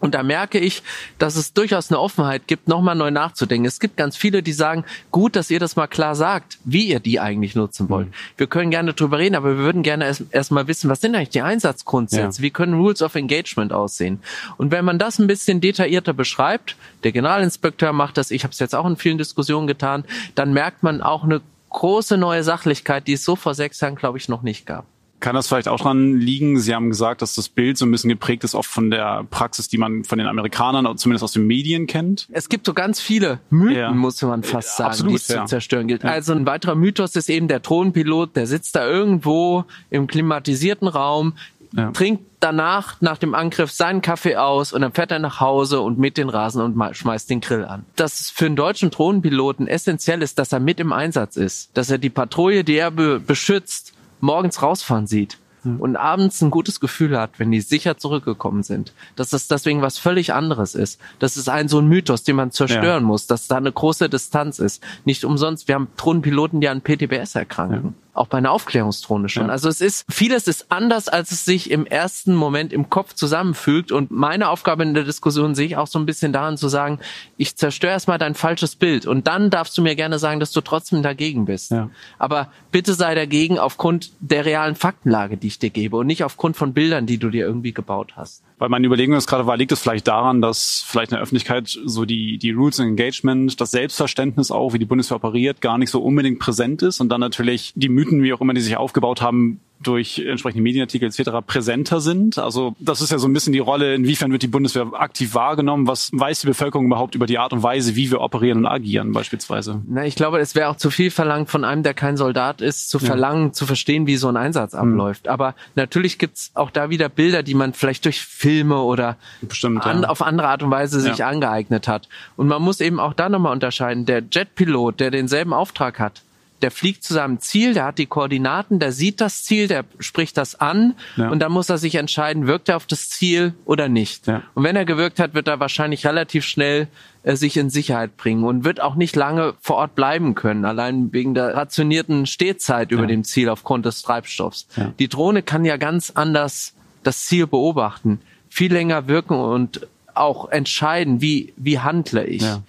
Und 0.00 0.14
da 0.14 0.22
merke 0.22 0.58
ich, 0.58 0.82
dass 1.18 1.36
es 1.36 1.52
durchaus 1.52 1.90
eine 1.90 2.00
Offenheit 2.00 2.46
gibt, 2.46 2.68
nochmal 2.68 2.94
neu 2.94 3.10
nachzudenken. 3.10 3.66
Es 3.66 3.80
gibt 3.80 3.98
ganz 3.98 4.16
viele, 4.16 4.42
die 4.42 4.52
sagen, 4.52 4.84
gut, 5.10 5.36
dass 5.36 5.50
ihr 5.50 5.60
das 5.60 5.76
mal 5.76 5.88
klar 5.88 6.14
sagt, 6.14 6.58
wie 6.64 6.88
ihr 6.88 7.00
die 7.00 7.20
eigentlich 7.20 7.54
nutzen 7.54 7.90
wollt. 7.90 8.08
Mhm. 8.08 8.12
Wir 8.38 8.46
können 8.46 8.70
gerne 8.70 8.94
drüber 8.94 9.18
reden, 9.18 9.34
aber 9.34 9.56
wir 9.56 9.64
würden 9.64 9.82
gerne 9.82 10.06
erst, 10.06 10.24
erst 10.30 10.52
mal 10.52 10.66
wissen, 10.66 10.88
was 10.88 11.02
sind 11.02 11.14
eigentlich 11.14 11.30
die 11.30 11.42
Einsatzgrundsätze? 11.42 12.40
Ja. 12.40 12.42
Wie 12.42 12.50
können 12.50 12.74
Rules 12.74 13.02
of 13.02 13.14
Engagement 13.14 13.74
aussehen? 13.74 14.20
Und 14.56 14.70
wenn 14.70 14.86
man 14.86 14.98
das 14.98 15.18
ein 15.18 15.26
bisschen 15.26 15.60
detaillierter 15.60 16.14
beschreibt, 16.14 16.76
der 17.04 17.12
Generalinspekteur 17.12 17.92
macht 17.92 18.16
das, 18.16 18.30
ich 18.30 18.42
habe 18.44 18.52
es 18.52 18.58
jetzt 18.58 18.74
auch 18.74 18.86
in 18.86 18.96
vielen 18.96 19.18
Diskussionen 19.18 19.66
getan, 19.66 20.04
dann 20.34 20.54
merkt 20.54 20.82
man 20.82 21.02
auch 21.02 21.24
eine 21.24 21.42
große 21.68 22.16
neue 22.16 22.42
Sachlichkeit, 22.42 23.06
die 23.06 23.12
es 23.12 23.24
so 23.24 23.36
vor 23.36 23.54
sechs 23.54 23.80
Jahren, 23.80 23.96
glaube 23.96 24.18
ich, 24.18 24.28
noch 24.28 24.42
nicht 24.42 24.66
gab. 24.66 24.86
Kann 25.20 25.34
das 25.34 25.48
vielleicht 25.48 25.68
auch 25.68 25.80
dran 25.80 26.18
liegen? 26.18 26.58
Sie 26.58 26.74
haben 26.74 26.88
gesagt, 26.88 27.22
dass 27.22 27.34
das 27.34 27.48
Bild 27.48 27.76
so 27.76 27.84
ein 27.84 27.90
bisschen 27.90 28.08
geprägt 28.08 28.42
ist, 28.42 28.54
oft 28.54 28.70
von 28.70 28.90
der 28.90 29.24
Praxis, 29.30 29.68
die 29.68 29.78
man 29.78 30.04
von 30.04 30.18
den 30.18 30.26
Amerikanern 30.26 30.86
oder 30.86 30.96
zumindest 30.96 31.22
aus 31.22 31.32
den 31.32 31.46
Medien 31.46 31.86
kennt. 31.86 32.26
Es 32.32 32.48
gibt 32.48 32.66
so 32.66 32.74
ganz 32.74 33.00
viele 33.00 33.38
Mythen, 33.50 33.76
ja. 33.76 33.90
muss 33.92 34.20
man 34.22 34.42
fast 34.42 34.76
sagen, 34.78 34.90
Absolut, 34.90 35.12
die 35.12 35.16
es 35.16 35.28
ja. 35.28 35.44
zu 35.44 35.50
zerstören 35.50 35.88
gilt. 35.88 36.02
Ja. 36.02 36.10
Also 36.10 36.32
ein 36.32 36.46
weiterer 36.46 36.74
Mythos 36.74 37.14
ist 37.16 37.28
eben 37.28 37.48
der 37.48 37.62
Thronpilot, 37.62 38.34
der 38.34 38.46
sitzt 38.46 38.76
da 38.76 38.86
irgendwo 38.86 39.64
im 39.90 40.06
klimatisierten 40.06 40.88
Raum, 40.88 41.34
ja. 41.72 41.90
trinkt 41.92 42.24
danach 42.40 43.00
nach 43.00 43.18
dem 43.18 43.34
Angriff 43.34 43.70
seinen 43.70 44.02
Kaffee 44.02 44.36
aus 44.36 44.72
und 44.72 44.80
dann 44.80 44.92
fährt 44.92 45.12
er 45.12 45.18
nach 45.18 45.40
Hause 45.40 45.80
und 45.80 45.98
mäht 45.98 46.16
den 46.16 46.28
Rasen 46.28 46.62
und 46.62 46.96
schmeißt 46.96 47.28
den 47.28 47.40
Grill 47.40 47.64
an. 47.64 47.84
Dass 47.96 48.20
es 48.20 48.30
für 48.30 48.46
einen 48.46 48.56
deutschen 48.56 48.90
Drohnenpiloten 48.90 49.66
essentiell 49.66 50.22
ist, 50.22 50.38
dass 50.38 50.52
er 50.52 50.60
mit 50.60 50.80
im 50.80 50.92
Einsatz 50.92 51.36
ist, 51.36 51.70
dass 51.74 51.90
er 51.90 51.98
die 51.98 52.10
Patrouille, 52.10 52.64
die 52.64 52.76
er 52.76 52.90
be 52.90 53.20
beschützt, 53.20 53.92
morgens 54.20 54.62
rausfahren 54.62 55.06
sieht 55.06 55.38
und 55.64 55.96
abends 55.96 56.40
ein 56.40 56.50
gutes 56.50 56.80
Gefühl 56.80 57.18
hat, 57.18 57.38
wenn 57.38 57.50
die 57.50 57.60
sicher 57.60 57.98
zurückgekommen 57.98 58.62
sind, 58.62 58.92
dass 59.16 59.30
das 59.30 59.46
deswegen 59.46 59.82
was 59.82 59.98
völlig 59.98 60.32
anderes 60.32 60.74
ist. 60.74 60.98
Das 61.18 61.36
ist 61.36 61.48
ein 61.48 61.68
so 61.68 61.78
ein 61.80 61.86
Mythos, 61.86 62.22
den 62.22 62.36
man 62.36 62.50
zerstören 62.50 63.02
ja. 63.02 63.06
muss, 63.06 63.26
dass 63.26 63.46
da 63.46 63.56
eine 63.56 63.72
große 63.72 64.08
Distanz 64.08 64.58
ist. 64.58 64.82
Nicht 65.04 65.24
umsonst, 65.24 65.68
wir 65.68 65.74
haben 65.74 65.88
Drohnenpiloten, 65.96 66.60
die 66.60 66.68
an 66.68 66.80
PTBS 66.80 67.34
erkranken. 67.34 67.94
Ja 67.94 68.09
auch 68.20 68.28
bei 68.28 68.38
einer 68.38 68.52
Aufklärungsdrohne 68.52 69.28
schon. 69.28 69.46
Ja. 69.46 69.52
Also 69.52 69.68
es 69.68 69.80
ist, 69.80 70.04
vieles 70.08 70.46
ist 70.46 70.70
anders, 70.70 71.08
als 71.08 71.32
es 71.32 71.44
sich 71.44 71.70
im 71.70 71.86
ersten 71.86 72.34
Moment 72.34 72.72
im 72.72 72.90
Kopf 72.90 73.14
zusammenfügt. 73.14 73.90
Und 73.92 74.10
meine 74.10 74.50
Aufgabe 74.50 74.82
in 74.82 74.94
der 74.94 75.04
Diskussion 75.04 75.54
sehe 75.54 75.66
ich 75.66 75.76
auch 75.76 75.86
so 75.86 75.98
ein 75.98 76.06
bisschen 76.06 76.32
daran 76.32 76.56
zu 76.56 76.68
sagen, 76.68 77.00
ich 77.38 77.56
zerstöre 77.56 77.92
erstmal 77.92 78.18
dein 78.18 78.34
falsches 78.34 78.76
Bild 78.76 79.06
und 79.06 79.26
dann 79.26 79.50
darfst 79.50 79.76
du 79.78 79.82
mir 79.82 79.96
gerne 79.96 80.18
sagen, 80.18 80.38
dass 80.38 80.52
du 80.52 80.60
trotzdem 80.60 81.02
dagegen 81.02 81.46
bist. 81.46 81.70
Ja. 81.70 81.88
Aber 82.18 82.52
bitte 82.70 82.94
sei 82.94 83.14
dagegen 83.14 83.58
aufgrund 83.58 84.12
der 84.20 84.44
realen 84.44 84.76
Faktenlage, 84.76 85.36
die 85.36 85.46
ich 85.46 85.58
dir 85.58 85.70
gebe 85.70 85.96
und 85.96 86.06
nicht 86.06 86.22
aufgrund 86.22 86.56
von 86.56 86.74
Bildern, 86.74 87.06
die 87.06 87.18
du 87.18 87.30
dir 87.30 87.46
irgendwie 87.46 87.72
gebaut 87.72 88.12
hast. 88.16 88.42
Weil 88.60 88.68
meine 88.68 88.86
Überlegung 88.86 89.16
ist 89.16 89.26
gerade 89.26 89.46
war, 89.46 89.56
liegt 89.56 89.72
es 89.72 89.80
vielleicht 89.80 90.06
daran, 90.06 90.42
dass 90.42 90.84
vielleicht 90.86 91.12
in 91.12 91.16
der 91.16 91.22
Öffentlichkeit 91.22 91.66
so 91.66 92.04
die, 92.04 92.36
die 92.36 92.50
Rules 92.50 92.78
and 92.78 92.90
Engagement, 92.90 93.58
das 93.58 93.70
Selbstverständnis 93.70 94.50
auch, 94.50 94.74
wie 94.74 94.78
die 94.78 94.84
Bundeswehr 94.84 95.16
operiert, 95.16 95.62
gar 95.62 95.78
nicht 95.78 95.88
so 95.88 96.02
unbedingt 96.02 96.40
präsent 96.40 96.82
ist 96.82 97.00
und 97.00 97.08
dann 97.08 97.22
natürlich 97.22 97.72
die 97.74 97.88
Mythen, 97.88 98.22
wie 98.22 98.34
auch 98.34 98.42
immer 98.42 98.52
die 98.52 98.60
sich 98.60 98.76
aufgebaut 98.76 99.22
haben, 99.22 99.60
durch 99.82 100.18
entsprechende 100.18 100.62
Medienartikel 100.62 101.08
etc. 101.08 101.30
präsenter 101.46 102.00
sind. 102.00 102.38
Also 102.38 102.74
das 102.78 103.00
ist 103.00 103.10
ja 103.10 103.18
so 103.18 103.26
ein 103.26 103.32
bisschen 103.32 103.52
die 103.52 103.58
Rolle, 103.58 103.94
inwiefern 103.94 104.30
wird 104.30 104.42
die 104.42 104.48
Bundeswehr 104.48 104.86
aktiv 104.92 105.34
wahrgenommen? 105.34 105.86
Was 105.86 106.10
weiß 106.12 106.40
die 106.40 106.48
Bevölkerung 106.48 106.86
überhaupt 106.86 107.14
über 107.14 107.26
die 107.26 107.38
Art 107.38 107.52
und 107.52 107.62
Weise, 107.62 107.96
wie 107.96 108.10
wir 108.10 108.20
operieren 108.20 108.58
und 108.58 108.66
agieren 108.66 109.12
beispielsweise? 109.12 109.80
Na, 109.88 110.04
ich 110.04 110.16
glaube, 110.16 110.38
es 110.38 110.54
wäre 110.54 110.68
auch 110.68 110.76
zu 110.76 110.90
viel 110.90 111.10
verlangt 111.10 111.50
von 111.50 111.64
einem, 111.64 111.82
der 111.82 111.94
kein 111.94 112.16
Soldat 112.16 112.60
ist, 112.60 112.90
zu 112.90 112.98
verlangen, 112.98 113.46
ja. 113.46 113.52
zu 113.52 113.66
verstehen, 113.66 114.06
wie 114.06 114.16
so 114.16 114.28
ein 114.28 114.36
Einsatz 114.36 114.74
mhm. 114.74 114.80
abläuft. 114.80 115.28
Aber 115.28 115.54
natürlich 115.74 116.18
gibt's 116.18 116.50
auch 116.54 116.70
da 116.70 116.90
wieder 116.90 117.08
Bilder, 117.08 117.42
die 117.42 117.54
man 117.54 117.72
vielleicht 117.72 118.04
durch 118.04 118.20
Filme 118.20 118.82
oder 118.82 119.16
Bestimmt, 119.40 119.84
an, 119.86 120.02
ja. 120.02 120.08
auf 120.08 120.22
andere 120.22 120.48
Art 120.48 120.62
und 120.62 120.70
Weise 120.70 121.00
sich 121.00 121.18
ja. 121.18 121.28
angeeignet 121.28 121.88
hat. 121.88 122.08
Und 122.36 122.48
man 122.48 122.62
muss 122.62 122.80
eben 122.80 123.00
auch 123.00 123.14
da 123.14 123.28
nochmal 123.28 123.52
unterscheiden. 123.52 124.04
Der 124.04 124.22
Jetpilot, 124.30 125.00
der 125.00 125.10
denselben 125.10 125.52
Auftrag 125.52 125.98
hat, 125.98 126.22
der 126.62 126.70
fliegt 126.70 127.02
zu 127.02 127.14
seinem 127.14 127.40
Ziel, 127.40 127.74
der 127.74 127.84
hat 127.84 127.98
die 127.98 128.06
Koordinaten, 128.06 128.78
der 128.78 128.92
sieht 128.92 129.20
das 129.20 129.44
Ziel, 129.44 129.68
der 129.68 129.84
spricht 129.98 130.36
das 130.36 130.60
an 130.60 130.94
ja. 131.16 131.28
und 131.30 131.40
dann 131.40 131.52
muss 131.52 131.68
er 131.68 131.78
sich 131.78 131.94
entscheiden, 131.94 132.46
wirkt 132.46 132.68
er 132.68 132.76
auf 132.76 132.86
das 132.86 133.08
Ziel 133.08 133.54
oder 133.64 133.88
nicht. 133.88 134.26
Ja. 134.26 134.42
Und 134.54 134.64
wenn 134.64 134.76
er 134.76 134.84
gewirkt 134.84 135.18
hat, 135.18 135.34
wird 135.34 135.48
er 135.48 135.60
wahrscheinlich 135.60 136.06
relativ 136.06 136.44
schnell 136.44 136.88
äh, 137.22 137.36
sich 137.36 137.56
in 137.56 137.70
Sicherheit 137.70 138.16
bringen 138.16 138.44
und 138.44 138.64
wird 138.64 138.80
auch 138.80 138.94
nicht 138.94 139.16
lange 139.16 139.54
vor 139.60 139.76
Ort 139.76 139.94
bleiben 139.94 140.34
können, 140.34 140.64
allein 140.64 141.12
wegen 141.12 141.34
der 141.34 141.54
rationierten 141.54 142.26
Stehzeit 142.26 142.90
über 142.90 143.02
ja. 143.02 143.08
dem 143.08 143.24
Ziel 143.24 143.48
aufgrund 143.48 143.86
des 143.86 144.02
Treibstoffs. 144.02 144.66
Die 144.98 145.08
Drohne 145.08 145.42
kann 145.42 145.64
ja 145.64 145.76
ganz 145.76 146.10
anders 146.10 146.74
das 147.02 147.26
Ziel 147.26 147.46
beobachten, 147.46 148.20
viel 148.48 148.72
länger 148.72 149.08
wirken 149.08 149.34
und 149.34 149.86
auch 150.12 150.50
entscheiden, 150.50 151.20
wie, 151.20 151.54
wie 151.56 151.78
handle 151.78 152.24
ich. 152.24 152.42
Ja 152.42 152.62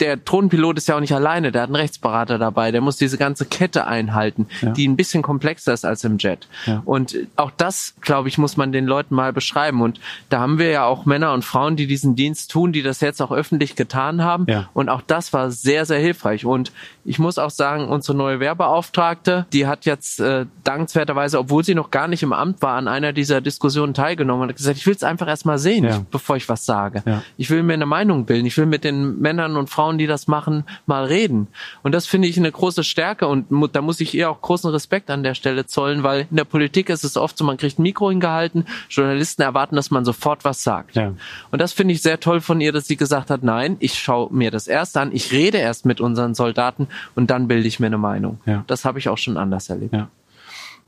der 0.00 0.16
Drohnenpilot 0.16 0.78
ist 0.78 0.88
ja 0.88 0.96
auch 0.96 1.00
nicht 1.00 1.14
alleine, 1.14 1.52
der 1.52 1.62
hat 1.62 1.68
einen 1.68 1.76
Rechtsberater 1.76 2.38
dabei, 2.38 2.70
der 2.72 2.80
muss 2.80 2.96
diese 2.96 3.18
ganze 3.18 3.44
Kette 3.44 3.86
einhalten, 3.86 4.48
ja. 4.62 4.70
die 4.70 4.88
ein 4.88 4.96
bisschen 4.96 5.22
komplexer 5.22 5.72
ist 5.72 5.84
als 5.84 6.04
im 6.04 6.18
Jet. 6.18 6.48
Ja. 6.66 6.82
Und 6.84 7.16
auch 7.36 7.50
das, 7.56 7.94
glaube 8.00 8.28
ich, 8.28 8.38
muss 8.38 8.56
man 8.56 8.72
den 8.72 8.86
Leuten 8.86 9.14
mal 9.14 9.32
beschreiben. 9.32 9.82
Und 9.82 10.00
da 10.28 10.40
haben 10.40 10.58
wir 10.58 10.70
ja 10.70 10.84
auch 10.84 11.04
Männer 11.04 11.32
und 11.32 11.44
Frauen, 11.44 11.76
die 11.76 11.86
diesen 11.86 12.16
Dienst 12.16 12.50
tun, 12.50 12.72
die 12.72 12.82
das 12.82 13.00
jetzt 13.00 13.20
auch 13.20 13.32
öffentlich 13.32 13.76
getan 13.76 14.22
haben. 14.22 14.46
Ja. 14.48 14.68
Und 14.72 14.88
auch 14.88 15.02
das 15.02 15.32
war 15.32 15.50
sehr, 15.50 15.84
sehr 15.84 15.98
hilfreich. 15.98 16.44
Und 16.44 16.72
ich 17.04 17.18
muss 17.18 17.38
auch 17.38 17.50
sagen, 17.50 17.88
unsere 17.88 18.16
neue 18.16 18.40
Wehrbeauftragte, 18.40 19.46
die 19.52 19.66
hat 19.66 19.84
jetzt 19.84 20.20
äh, 20.20 20.46
dankenswerterweise, 20.64 21.38
obwohl 21.38 21.64
sie 21.64 21.74
noch 21.74 21.90
gar 21.90 22.08
nicht 22.08 22.22
im 22.22 22.32
Amt 22.32 22.62
war, 22.62 22.76
an 22.76 22.88
einer 22.88 23.12
dieser 23.12 23.40
Diskussionen 23.40 23.94
teilgenommen 23.94 24.42
und 24.42 24.48
hat 24.50 24.56
gesagt, 24.56 24.78
ich 24.78 24.86
will 24.86 24.94
es 24.94 25.02
einfach 25.02 25.28
erst 25.28 25.46
mal 25.46 25.58
sehen, 25.58 26.06
bevor 26.10 26.36
ich 26.36 26.48
was 26.48 26.64
sage. 26.64 27.02
Ich 27.36 27.50
will 27.50 27.62
mir 27.62 27.74
eine 27.74 27.86
Meinung 27.86 28.24
bilden. 28.24 28.46
Ich 28.46 28.56
will 28.56 28.66
mit 28.66 28.84
den 28.84 29.20
Männern 29.20 29.56
und 29.56 29.68
Frauen 29.68 29.89
Frauen, 29.90 29.98
die 29.98 30.06
das 30.06 30.28
machen, 30.28 30.64
mal 30.86 31.04
reden. 31.04 31.48
Und 31.82 31.92
das 31.92 32.06
finde 32.06 32.28
ich 32.28 32.38
eine 32.38 32.50
große 32.50 32.84
Stärke 32.84 33.26
und 33.26 33.46
da 33.72 33.82
muss 33.82 34.00
ich 34.00 34.14
ihr 34.14 34.30
auch 34.30 34.40
großen 34.40 34.70
Respekt 34.70 35.10
an 35.10 35.22
der 35.22 35.34
Stelle 35.34 35.66
zollen, 35.66 36.02
weil 36.02 36.26
in 36.30 36.36
der 36.36 36.44
Politik 36.44 36.90
ist 36.90 37.04
es 37.04 37.16
oft 37.16 37.36
so, 37.36 37.44
man 37.44 37.56
kriegt 37.56 37.78
ein 37.78 37.82
Mikro 37.82 38.10
hingehalten, 38.10 38.66
Journalisten 38.88 39.42
erwarten, 39.42 39.74
dass 39.76 39.90
man 39.90 40.04
sofort 40.04 40.44
was 40.44 40.62
sagt. 40.62 40.94
Ja. 40.94 41.12
Und 41.50 41.60
das 41.60 41.72
finde 41.72 41.94
ich 41.94 42.02
sehr 42.02 42.20
toll 42.20 42.40
von 42.40 42.60
ihr, 42.60 42.72
dass 42.72 42.86
sie 42.86 42.96
gesagt 42.96 43.30
hat, 43.30 43.42
nein, 43.42 43.76
ich 43.80 43.98
schaue 43.98 44.32
mir 44.32 44.50
das 44.50 44.68
erst 44.68 44.96
an, 44.96 45.10
ich 45.12 45.32
rede 45.32 45.58
erst 45.58 45.86
mit 45.86 46.00
unseren 46.00 46.34
Soldaten 46.34 46.86
und 47.16 47.30
dann 47.30 47.48
bilde 47.48 47.66
ich 47.66 47.80
mir 47.80 47.86
eine 47.86 47.98
Meinung. 47.98 48.38
Ja. 48.46 48.64
Das 48.68 48.84
habe 48.84 48.98
ich 49.00 49.08
auch 49.08 49.18
schon 49.18 49.36
anders 49.36 49.70
erlebt. 49.70 49.94
Ja. 49.94 50.08